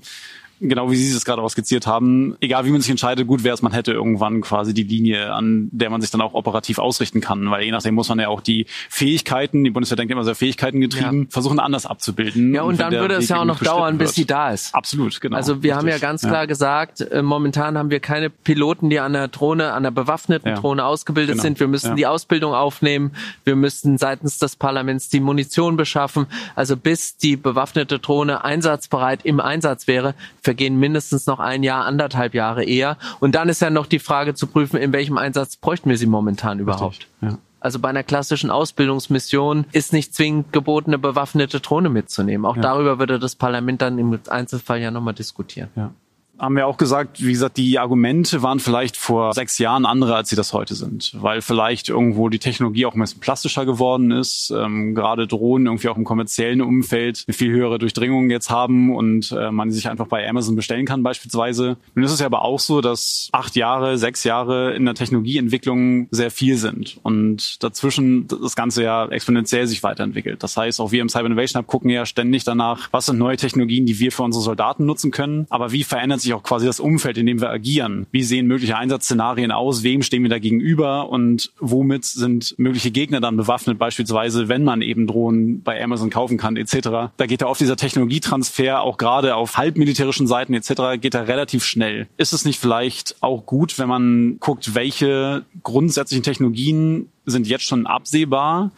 genau 0.60 0.92
wie 0.92 0.96
Sie 0.96 1.16
es 1.16 1.25
gerade 1.25 1.42
auch 1.42 1.50
skizziert 1.50 1.88
haben, 1.88 2.36
egal 2.42 2.66
wie 2.66 2.72
man 2.72 2.82
sich 2.82 2.89
entscheidet, 2.89 3.28
gut 3.28 3.44
wäre 3.44 3.54
es, 3.54 3.62
man 3.62 3.72
hätte 3.72 3.92
irgendwann 3.92 4.42
quasi 4.42 4.74
die 4.74 4.84
Linie, 4.84 5.34
an 5.34 5.70
der 5.72 5.89
man 5.89 6.01
sich 6.01 6.12
dann 6.12 6.22
auch 6.22 6.34
operativ 6.34 6.80
ausrichten 6.80 7.22
kann, 7.22 7.50
weil 7.51 7.63
je 7.63 7.72
nachdem 7.72 7.96
muss 7.96 8.10
man 8.10 8.20
ja 8.20 8.28
auch 8.28 8.42
die 8.42 8.66
Fähigkeiten, 8.89 9.63
die 9.63 9.70
Bundeswehr 9.70 9.96
denkt 9.96 10.12
immer 10.12 10.24
sehr 10.24 10.36
Fähigkeiten 10.36 10.82
getrieben, 10.82 11.24
ja. 11.24 11.28
versuchen 11.30 11.60
anders 11.60 11.86
abzubilden. 11.86 12.54
Ja, 12.54 12.63
und, 12.63 12.74
und 12.74 12.80
dann 12.80 12.92
würde 12.92 13.16
es 13.16 13.30
ja 13.30 13.39
auch 13.39 13.46
noch 13.46 13.60
dauern, 13.60 13.98
bis 13.98 14.16
sie 14.16 14.25
da 14.25 14.51
ist. 14.51 14.74
Absolut, 14.75 15.20
genau. 15.22 15.38
Also 15.38 15.63
wir 15.63 15.72
Richtig. 15.72 15.78
haben 15.78 15.88
ja 15.88 15.98
ganz 15.98 16.22
klar 16.22 16.42
ja. 16.42 16.46
gesagt, 16.46 17.01
äh, 17.01 17.22
momentan 17.22 17.78
haben 17.78 17.89
wir 17.89 18.00
keine 18.00 18.30
Piloten, 18.30 18.89
die 18.89 19.00
an 19.00 19.13
der 19.13 19.28
Drohne, 19.28 19.74
an 19.74 19.84
der 19.84 19.92
bewaffneten 19.92 20.50
ja. 20.50 20.56
Drohne 20.56 20.86
ausgebildet 20.86 21.34
genau. 21.34 21.44
sind. 21.44 21.60
Wir 21.60 21.68
müssen 21.68 21.96
die 21.96 22.08
Ausbildung 22.08 22.54
aufnehmen. 22.54 23.12
Wir 23.44 23.56
müssten 23.56 23.98
seitens 23.98 24.39
des 24.39 24.56
Parlaments 24.56 25.10
die 25.10 25.20
Munition 25.20 25.78
beschaffen. 25.78 26.28
Also 26.56 26.78
bis 26.78 27.18
die 27.18 27.36
bewaffnete 27.36 28.00
Drohne 28.00 28.44
einsatzbereit 28.44 29.25
im 29.25 29.39
Einsatz 29.39 29.88
wäre, 29.88 30.16
vergehen 30.50 30.79
mindestens 30.79 31.27
noch 31.27 31.39
ein 31.39 31.62
Jahr, 31.62 31.86
anderthalb 31.86 32.34
Jahre 32.34 32.63
eher. 32.63 32.98
Und 33.20 33.36
dann 33.36 33.50
ist 33.50 33.62
ja 33.62 33.70
noch 33.70 33.86
die 33.86 34.00
Frage 34.00 34.34
zu 34.34 34.48
prüfen, 34.48 34.77
in 34.77 34.91
welchem 34.91 35.20
Einsatz 35.20 35.58
bräuchten 35.58 35.91
wir 35.91 35.98
sie 36.00 36.08
momentan 36.08 36.58
überhaupt. 36.58 37.08
Ja. 37.22 37.38
Also 37.60 37.77
bei 37.77 37.89
einer 37.89 38.01
klassischen 38.01 38.50
Ausbildungsmission 38.50 39.65
ist 39.74 39.94
nicht 39.94 40.15
zwingend 40.15 40.51
geboten, 40.51 40.89
eine 40.89 40.98
bewaffnete 40.98 41.60
Drohne 41.60 41.89
mitzunehmen. 41.89 42.48
Auch 42.48 42.56
ja. 42.56 42.63
darüber 42.63 42.98
würde 42.98 43.20
das 43.20 43.36
Parlament 43.36 43.84
dann 43.84 44.00
im 44.00 44.20
Einzelfall 44.27 44.82
ja 44.82 44.89
nochmal 44.89 45.13
diskutieren. 45.13 45.70
Ja 45.75 45.91
haben 46.39 46.55
wir 46.55 46.67
auch 46.67 46.77
gesagt, 46.77 47.24
wie 47.24 47.34
gesagt, 47.34 47.58
die 47.58 47.77
Argumente 47.79 48.41
waren 48.41 48.60
vielleicht 48.60 48.98
vor 48.98 49.34
sechs 49.34 49.58
Jahren 49.58 49.86
andere, 49.86 50.15
als 50.15 50.29
sie 50.29 50.36
das 50.36 50.53
heute 50.53 50.74
sind, 50.74 51.12
weil 51.15 51.41
vielleicht 51.41 51.89
irgendwo 51.89 52.29
die 52.29 52.39
Technologie 52.39 52.86
auch 52.86 52.96
ein 52.96 53.01
bisschen 53.01 53.19
plastischer 53.19 53.65
geworden 53.65 54.12
ist, 54.12 54.51
ähm, 54.55 54.96
gerade 54.96 55.27
Drohnen 55.27 55.67
irgendwie 55.67 55.89
auch 55.89 55.98
im 55.98 56.05
kommerziellen 56.05 56.62
Umfeld 56.62 57.25
eine 57.27 57.34
viel 57.34 57.51
höhere 57.51 57.77
Durchdringung 57.77 58.29
jetzt 58.29 58.50
haben 58.50 58.96
und 58.96 59.31
äh, 59.31 59.51
man 59.51 59.72
sich 59.72 59.90
einfach 59.90 60.07
bei 60.07 60.27
Amazon 60.27 60.55
bestellen 60.55 60.85
kann 60.85 61.03
beispielsweise. 61.03 61.77
Nun 61.94 62.05
ist 62.05 62.11
es 62.11 62.20
ja 62.20 62.25
aber 62.25 62.44
auch 62.44 62.59
so, 62.59 62.81
dass 62.81 63.29
acht 63.33 63.55
Jahre, 63.55 63.98
sechs 63.98 64.24
Jahre 64.24 64.74
in 64.74 64.85
der 64.85 64.96
Technologieentwicklung 64.96 66.07
sehr 66.11 66.31
viel 66.31 66.57
sind 66.57 67.00
und 67.03 67.61
dazwischen 67.64 68.27
das 68.27 68.55
Ganze 68.55 68.83
ja 68.83 69.07
exponentiell 69.07 69.68
sich 69.68 69.83
weiterentwickelt. 69.83 70.42
Das 70.42 70.55
heißt, 70.55 70.79
auch 70.79 70.92
wir 70.92 71.01
im 71.01 71.09
Cyber 71.09 71.25
Innovation 71.25 71.61
Hub 71.61 71.68
gucken 71.68 71.90
ja 71.90 72.05
ständig 72.05 72.46
danach, 72.46 72.87
was 72.92 73.07
sind 73.07 73.18
neue 73.18 73.37
Technologien, 73.37 73.85
die 73.85 74.00
wir 74.00 74.11
für 74.11 74.24
unsere 74.24 74.44
Soldaten 74.44 74.85
nutzen 74.85 75.11
können, 75.11 75.46
aber 75.50 75.72
wie 75.72 75.83
verändert 75.83 76.22
sich 76.22 76.28
sich 76.29 76.35
auch 76.35 76.44
quasi 76.44 76.65
das 76.65 76.79
Umfeld, 76.79 77.18
in 77.18 77.25
dem 77.25 77.42
wir 77.42 77.50
agieren. 77.50 78.05
Wie 78.11 78.24
sehen 78.24 78.48
mögliche 78.48 78.77
Einsatzszenarien 78.77 79.51
aus? 79.51 79.83
Wem 79.83 80.03
stehen 80.03 80.24
wir 80.24 80.29
da 80.29 80.39
gegenüber? 80.39 81.09
Und 81.09 81.51
womit 81.59 82.05
sind 82.05 82.55
mögliche 82.57 82.92
Gegner 82.92 83.20
dann 83.20 83.35
bewaffnet? 83.35 83.79
Beispielsweise, 83.79 84.48
wenn 84.48 84.63
man 84.63 84.81
eben 84.81 85.07
Drohnen 85.07 85.61
bei 85.63 85.83
Amazon 85.83 86.09
kaufen 86.09 86.37
kann, 86.37 86.55
etc. 86.55 87.11
Da 87.18 87.25
geht 87.25 87.42
da 87.42 87.48
oft 87.48 87.59
dieser 87.59 87.75
Technologietransfer 87.75 88.81
auch 88.81 88.98
gerade 88.98 89.35
auf 89.35 89.57
halbmilitärischen 89.57 90.27
Seiten 90.27 90.53
etc. 90.53 91.01
geht 91.01 91.13
da 91.13 91.22
relativ 91.22 91.65
schnell. 91.65 92.07
Ist 92.18 92.33
es 92.33 92.46
nicht 92.46 92.59
vielleicht 92.59 93.15
auch 93.22 93.46
gut, 93.46 93.79
wenn 93.79 93.89
man 93.89 94.37
guckt, 94.39 94.75
welche 94.75 95.46
grundsätzlichen 95.63 96.24
Technologien 96.24 97.09
sind 97.29 97.48
jetzt 97.48 97.63
schon 97.63 97.87
absehbar, 97.87 98.72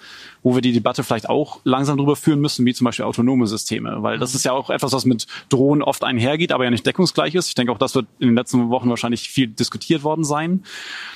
wo 0.44 0.56
wir 0.56 0.62
die 0.62 0.72
Debatte 0.72 1.04
vielleicht 1.04 1.30
auch 1.30 1.60
langsam 1.64 1.98
drüber 1.98 2.16
führen 2.16 2.40
müssen, 2.40 2.66
wie 2.66 2.74
zum 2.74 2.86
Beispiel 2.86 3.06
autonome 3.06 3.48
Systeme, 3.48 3.98
weil 4.02 4.18
das 4.18 4.34
mhm. 4.34 4.38
ist 4.38 4.44
ja 4.46 4.52
auch 4.54 4.70
etwas, 4.70 4.94
was 4.94 5.06
mit 5.06 5.28
Drohnen 5.50 5.84
oft 5.84 6.04
einhergeht, 6.04 6.52
aber 6.52 6.64
ja 6.64 6.72
nicht 6.72 6.86
deckungsgleich 6.86 7.36
ist. 7.36 7.50
Ich 7.50 7.56
denke 7.56 7.72
auch, 7.72 7.78
das 7.78 7.96
wird 7.96 8.08
in 8.20 8.28
den 8.28 8.36
letzten 8.36 8.70
Wochen 8.70 8.90
wahrscheinlich 8.90 9.30
viel 9.30 9.48
diskutiert 9.48 10.04
worden 10.04 10.24
sein. 10.24 10.64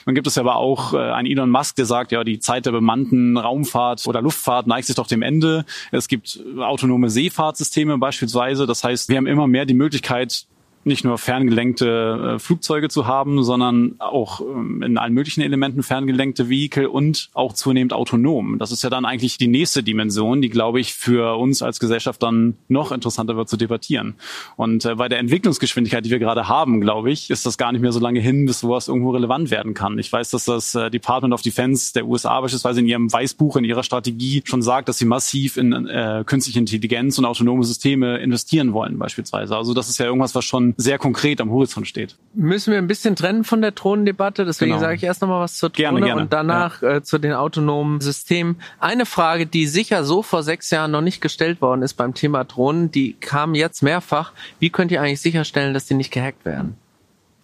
Dann 0.05 0.15
gibt 0.15 0.27
es 0.27 0.35
ja 0.35 0.43
aber 0.43 0.57
auch 0.57 0.93
äh, 0.93 0.97
einen 0.97 1.27
Elon 1.27 1.49
Musk, 1.49 1.75
der 1.75 1.85
sagt, 1.85 2.11
ja, 2.11 2.23
die 2.23 2.39
Zeit 2.39 2.65
der 2.65 2.71
bemannten 2.71 3.37
Raumfahrt 3.37 4.05
oder 4.07 4.21
Luftfahrt 4.21 4.67
neigt 4.67 4.87
sich 4.87 4.95
doch 4.95 5.07
dem 5.07 5.21
Ende. 5.21 5.65
Es 5.91 6.07
gibt 6.07 6.39
autonome 6.59 7.09
Seefahrtsysteme 7.09 7.97
beispielsweise. 7.97 8.65
Das 8.65 8.83
heißt, 8.83 9.09
wir 9.09 9.17
haben 9.17 9.27
immer 9.27 9.47
mehr 9.47 9.65
die 9.65 9.73
Möglichkeit, 9.73 10.45
nicht 10.85 11.03
nur 11.03 11.17
ferngelenkte 11.17 12.35
äh, 12.35 12.39
Flugzeuge 12.39 12.89
zu 12.89 13.07
haben, 13.07 13.43
sondern 13.43 13.95
auch 13.99 14.41
ähm, 14.41 14.83
in 14.83 14.97
allen 14.97 15.13
möglichen 15.13 15.41
Elementen 15.41 15.81
ferngelenkte 15.81 16.47
Vehikel 16.49 16.85
und 16.85 17.29
auch 17.33 17.53
zunehmend 17.53 17.91
autonom. 17.91 18.59
Das 18.59 18.71
ist 18.71 18.83
ja 18.83 18.91
dann 18.91 19.03
eigentlich 19.03 19.37
die 19.37 19.47
nächste 19.47 19.81
Dimension, 19.81 20.41
die, 20.41 20.49
glaube 20.49 20.79
ich, 20.79 20.93
für 20.93 21.37
uns 21.37 21.63
als 21.63 21.79
Gesellschaft 21.79 22.21
dann 22.21 22.55
noch 22.67 22.91
interessanter 22.91 23.35
wird 23.35 23.49
zu 23.49 23.57
debattieren. 23.57 24.15
Und 24.57 24.85
äh, 24.85 24.95
bei 24.95 25.09
der 25.09 25.19
Entwicklungsgeschwindigkeit, 25.19 26.05
die 26.05 26.11
wir 26.11 26.19
gerade 26.19 26.47
haben, 26.47 26.81
glaube 26.81 27.11
ich, 27.11 27.31
ist 27.31 27.45
das 27.45 27.57
gar 27.57 27.71
nicht 27.71 27.81
mehr 27.81 27.91
so 27.91 27.99
lange 27.99 28.19
hin, 28.19 28.45
bis 28.45 28.59
sowas 28.59 28.87
irgendwo 28.87 29.09
relevant 29.11 29.49
werden 29.49 29.73
kann. 29.73 29.97
Ich 29.97 30.11
weiß, 30.11 30.29
dass 30.29 30.45
das 30.45 30.75
äh, 30.75 30.91
Department 30.91 31.33
of 31.33 31.41
Defense 31.41 31.93
der 31.93 32.05
USA 32.05 32.39
beispielsweise 32.41 32.81
in 32.81 32.87
ihrem 32.87 33.11
Weißbuch, 33.11 33.57
in 33.57 33.65
ihrer 33.65 33.83
Strategie 33.83 34.43
schon 34.45 34.61
sagt, 34.61 34.87
dass 34.87 34.99
sie 34.99 35.05
massiv 35.05 35.57
in 35.57 35.73
äh, 35.87 36.23
künstliche 36.25 36.59
Intelligenz 36.59 37.17
und 37.17 37.25
autonome 37.25 37.63
Systeme 37.63 38.17
investieren 38.17 38.73
wollen 38.73 38.99
beispielsweise. 38.99 39.57
Also 39.57 39.73
das 39.73 39.89
ist 39.89 39.97
ja 39.97 40.05
irgendwas, 40.05 40.35
was 40.35 40.45
schon 40.45 40.74
sehr 40.77 40.97
konkret 40.97 41.39
am 41.41 41.51
Horizont 41.51 41.87
steht. 41.87 42.17
Müssen 42.33 42.71
wir 42.71 42.77
ein 42.77 42.87
bisschen 42.87 43.15
trennen 43.15 43.43
von 43.43 43.61
der 43.61 43.71
Drohnendebatte, 43.71 44.45
deswegen 44.45 44.71
genau. 44.71 44.81
sage 44.81 44.95
ich 44.95 45.03
erst 45.03 45.21
nochmal 45.21 45.41
was 45.41 45.57
zur 45.57 45.69
Drohne 45.69 45.81
gerne, 45.81 46.05
gerne. 46.05 46.21
und 46.21 46.33
danach 46.33 46.81
ja. 46.81 46.95
äh, 46.95 47.03
zu 47.03 47.17
den 47.17 47.33
autonomen 47.33 48.01
Systemen. 48.01 48.57
Eine 48.79 49.05
Frage, 49.05 49.45
die 49.45 49.67
sicher 49.67 50.03
so 50.03 50.21
vor 50.21 50.43
sechs 50.43 50.69
Jahren 50.71 50.91
noch 50.91 51.01
nicht 51.01 51.21
gestellt 51.21 51.61
worden 51.61 51.81
ist 51.81 51.93
beim 51.93 52.13
Thema 52.13 52.43
Drohnen, 52.43 52.91
die 52.91 53.13
kam 53.13 53.55
jetzt 53.55 53.83
mehrfach. 53.83 54.33
Wie 54.59 54.69
könnt 54.69 54.91
ihr 54.91 55.01
eigentlich 55.01 55.21
sicherstellen, 55.21 55.73
dass 55.73 55.85
die 55.85 55.93
nicht 55.93 56.11
gehackt 56.11 56.45
werden? 56.45 56.75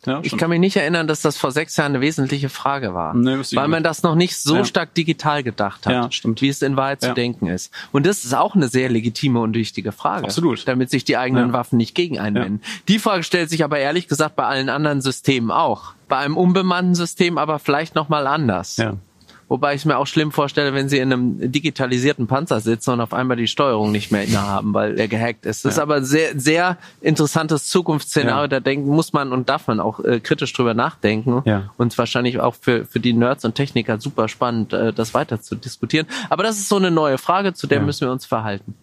Ja, 0.06 0.20
ich 0.24 0.36
kann 0.36 0.50
mich 0.50 0.60
nicht 0.60 0.78
erinnern, 0.78 1.08
dass 1.08 1.22
das 1.22 1.38
vor 1.38 1.52
sechs 1.52 1.78
Jahren 1.78 1.92
eine 1.92 2.02
wesentliche 2.02 2.50
Frage 2.50 2.96
war, 2.96 3.14
nee, 3.14 3.38
weil 3.54 3.68
man 3.68 3.84
das 3.84 4.02
noch 4.02 4.16
nicht 4.16 4.36
so 4.36 4.58
ja. 4.58 4.66
stark 4.66 4.96
digital 4.96 5.44
gedacht 5.44 5.86
hat, 5.86 5.94
ja, 5.94 6.12
stimmt. 6.12 6.42
wie 6.42 6.50
es 6.50 6.64
in 6.64 6.76
Wahrheit 6.76 7.02
zu 7.02 7.14
denken 7.14 7.46
ist. 7.48 7.72
Und 7.92 8.08
das 8.08 8.26
ist 8.26 8.34
auch 8.34 8.56
eine 8.56 8.68
sehr 8.68 8.90
legitime 8.90 9.40
und 9.40 9.54
wichtige 9.54 9.92
Frage, 9.92 10.26
Absolut. 10.26 10.68
damit 10.68 10.90
sich 10.90 11.04
die 11.04 11.18
eigenen 11.18 11.54
Waffen 11.54 11.78
nicht 11.78 11.94
gegen 11.94 12.18
einwenden. 12.18 12.62
Die 12.88 12.98
Frage 12.98 13.24
stellt 13.24 13.50
sich 13.52 13.64
aber 13.64 13.78
ehrlich 13.78 14.08
gesagt 14.08 14.36
bei 14.36 14.46
allen 14.46 14.70
anderen 14.70 15.02
Systemen 15.02 15.52
auch. 15.52 15.94
Bei 16.08 16.18
einem 16.18 16.36
unbemannten 16.36 16.96
System 16.96 17.38
aber 17.38 17.60
vielleicht 17.60 17.96
noch 17.96 18.10
mal 18.10 18.26
anders. 18.26 18.78
Ja. 18.78 18.98
Wobei 19.52 19.76
ich 19.76 19.84
mir 19.84 19.98
auch 19.98 20.08
schlimm 20.08 20.32
vorstelle, 20.32 20.74
wenn 20.74 20.88
sie 20.88 21.00
in 21.00 21.12
einem 21.12 21.52
digitalisierten 21.52 22.26
Panzer 22.26 22.62
sitzen 22.62 22.92
und 22.92 23.02
auf 23.02 23.12
einmal 23.12 23.36
die 23.36 23.48
Steuerung 23.48 23.92
nicht 23.92 24.10
mehr 24.10 24.24
innehaben, 24.24 24.74
weil 24.74 24.98
er 24.98 25.10
gehackt 25.10 25.46
ist. 25.46 25.66
Das 25.66 25.76
ja. 25.76 25.76
ist 25.76 25.80
aber 25.80 26.04
sehr, 26.04 26.40
sehr 26.40 26.78
interessantes 27.02 27.68
Zukunftsszenario. 27.68 28.44
Ja. 28.44 28.48
Da 28.48 28.60
denken, 28.62 28.88
muss 28.88 29.12
man 29.12 29.34
und 29.34 29.50
darf 29.50 29.68
man 29.68 29.82
auch 29.82 30.00
äh, 30.06 30.22
kritisch 30.22 30.54
drüber 30.54 30.74
nachdenken. 30.74 31.42
Ja. 31.44 31.70
Und 31.76 31.98
wahrscheinlich 31.98 32.40
auch 32.40 32.56
für, 32.56 32.86
für 32.86 33.02
die 33.02 33.12
Nerds 33.12 33.44
und 33.44 33.56
Techniker 33.56 34.00
super 34.00 34.30
spannend, 34.30 34.72
äh, 34.72 34.94
das 34.94 35.14
weiter 35.14 35.42
zu 35.42 35.56
diskutieren. 35.56 36.08
Aber 36.30 36.44
das 36.44 36.58
ist 36.58 36.70
so 36.70 36.78
eine 36.78 36.90
neue 36.90 37.18
Frage, 37.18 37.54
zu 37.54 37.68
der 37.68 37.80
ja. 37.80 37.84
müssen 37.84 38.08
wir 38.08 38.12
uns 38.14 38.26
verhalten. 38.26 38.76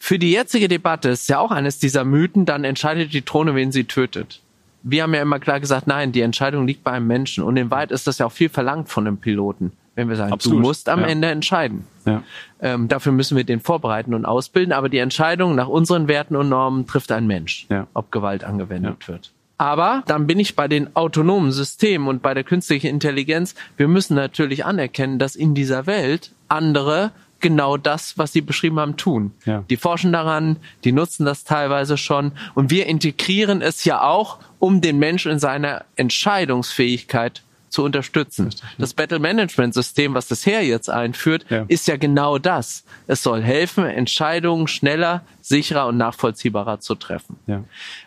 Für 0.00 0.18
die 0.18 0.32
jetzige 0.32 0.66
Debatte 0.66 1.10
ist 1.10 1.28
ja 1.28 1.38
auch 1.38 1.52
eines 1.52 1.78
dieser 1.78 2.02
Mythen, 2.02 2.44
dann 2.44 2.64
entscheidet 2.64 3.12
die 3.12 3.24
Drohne, 3.24 3.54
wen 3.54 3.70
sie 3.70 3.84
tötet 3.84 4.40
wir 4.82 5.02
haben 5.02 5.14
ja 5.14 5.22
immer 5.22 5.40
klar 5.40 5.60
gesagt, 5.60 5.86
nein, 5.86 6.12
die 6.12 6.20
Entscheidung 6.20 6.66
liegt 6.66 6.84
bei 6.84 6.92
einem 6.92 7.06
Menschen. 7.06 7.44
Und 7.44 7.56
in 7.56 7.70
Wahrheit 7.70 7.90
ist 7.90 8.06
das 8.06 8.18
ja 8.18 8.26
auch 8.26 8.32
viel 8.32 8.48
verlangt 8.48 8.88
von 8.88 9.06
einem 9.06 9.18
Piloten, 9.18 9.72
wenn 9.98 10.08
wir 10.08 10.14
sagen, 10.14 10.32
Absolut. 10.32 10.58
du 10.58 10.62
musst 10.62 10.88
am 10.88 11.00
ja. 11.00 11.06
Ende 11.06 11.26
entscheiden. 11.26 11.84
Ja. 12.06 12.22
Ähm, 12.60 12.86
dafür 12.86 13.10
müssen 13.10 13.36
wir 13.36 13.42
den 13.42 13.58
vorbereiten 13.58 14.14
und 14.14 14.26
ausbilden. 14.26 14.72
Aber 14.72 14.88
die 14.88 14.98
Entscheidung 14.98 15.56
nach 15.56 15.66
unseren 15.66 16.06
Werten 16.06 16.36
und 16.36 16.48
Normen 16.48 16.86
trifft 16.86 17.10
ein 17.10 17.26
Mensch, 17.26 17.66
ja. 17.68 17.88
ob 17.94 18.12
Gewalt 18.12 18.44
angewendet 18.44 19.08
wird. 19.08 19.32
Aber 19.58 20.04
dann 20.06 20.28
bin 20.28 20.38
ich 20.38 20.54
bei 20.54 20.68
den 20.68 20.94
autonomen 20.94 21.50
Systemen 21.50 22.06
und 22.06 22.22
bei 22.22 22.32
der 22.32 22.44
künstlichen 22.44 22.86
Intelligenz. 22.86 23.56
Wir 23.76 23.88
müssen 23.88 24.14
natürlich 24.14 24.64
anerkennen, 24.64 25.18
dass 25.18 25.34
in 25.34 25.56
dieser 25.56 25.86
Welt 25.86 26.30
andere 26.46 27.10
genau 27.40 27.76
das, 27.76 28.16
was 28.18 28.32
Sie 28.32 28.40
beschrieben 28.40 28.78
haben, 28.78 28.96
tun. 28.96 29.32
Ja. 29.46 29.64
Die 29.68 29.76
forschen 29.76 30.12
daran, 30.12 30.58
die 30.84 30.92
nutzen 30.92 31.26
das 31.26 31.42
teilweise 31.42 31.96
schon 31.96 32.32
und 32.54 32.70
wir 32.70 32.86
integrieren 32.86 33.62
es 33.62 33.84
ja 33.84 34.02
auch, 34.02 34.38
um 34.60 34.80
den 34.80 35.00
Menschen 35.00 35.32
in 35.32 35.38
seiner 35.40 35.84
Entscheidungsfähigkeit 35.96 37.42
zu 37.68 37.84
unterstützen. 37.84 38.46
Richtig, 38.46 38.62
ja. 38.62 38.68
Das 38.78 38.94
Battle 38.94 39.18
Management 39.18 39.74
System, 39.74 40.14
was 40.14 40.28
das 40.28 40.46
Heer 40.46 40.64
jetzt 40.64 40.90
einführt, 40.90 41.46
ja. 41.48 41.64
ist 41.68 41.88
ja 41.88 41.96
genau 41.96 42.38
das. 42.38 42.84
Es 43.06 43.22
soll 43.22 43.42
helfen, 43.42 43.84
Entscheidungen 43.84 44.68
schneller, 44.68 45.22
sicherer 45.40 45.86
und 45.86 45.96
nachvollziehbarer 45.96 46.80
zu 46.80 46.94
treffen. 46.94 47.36
Ja. 47.46 47.64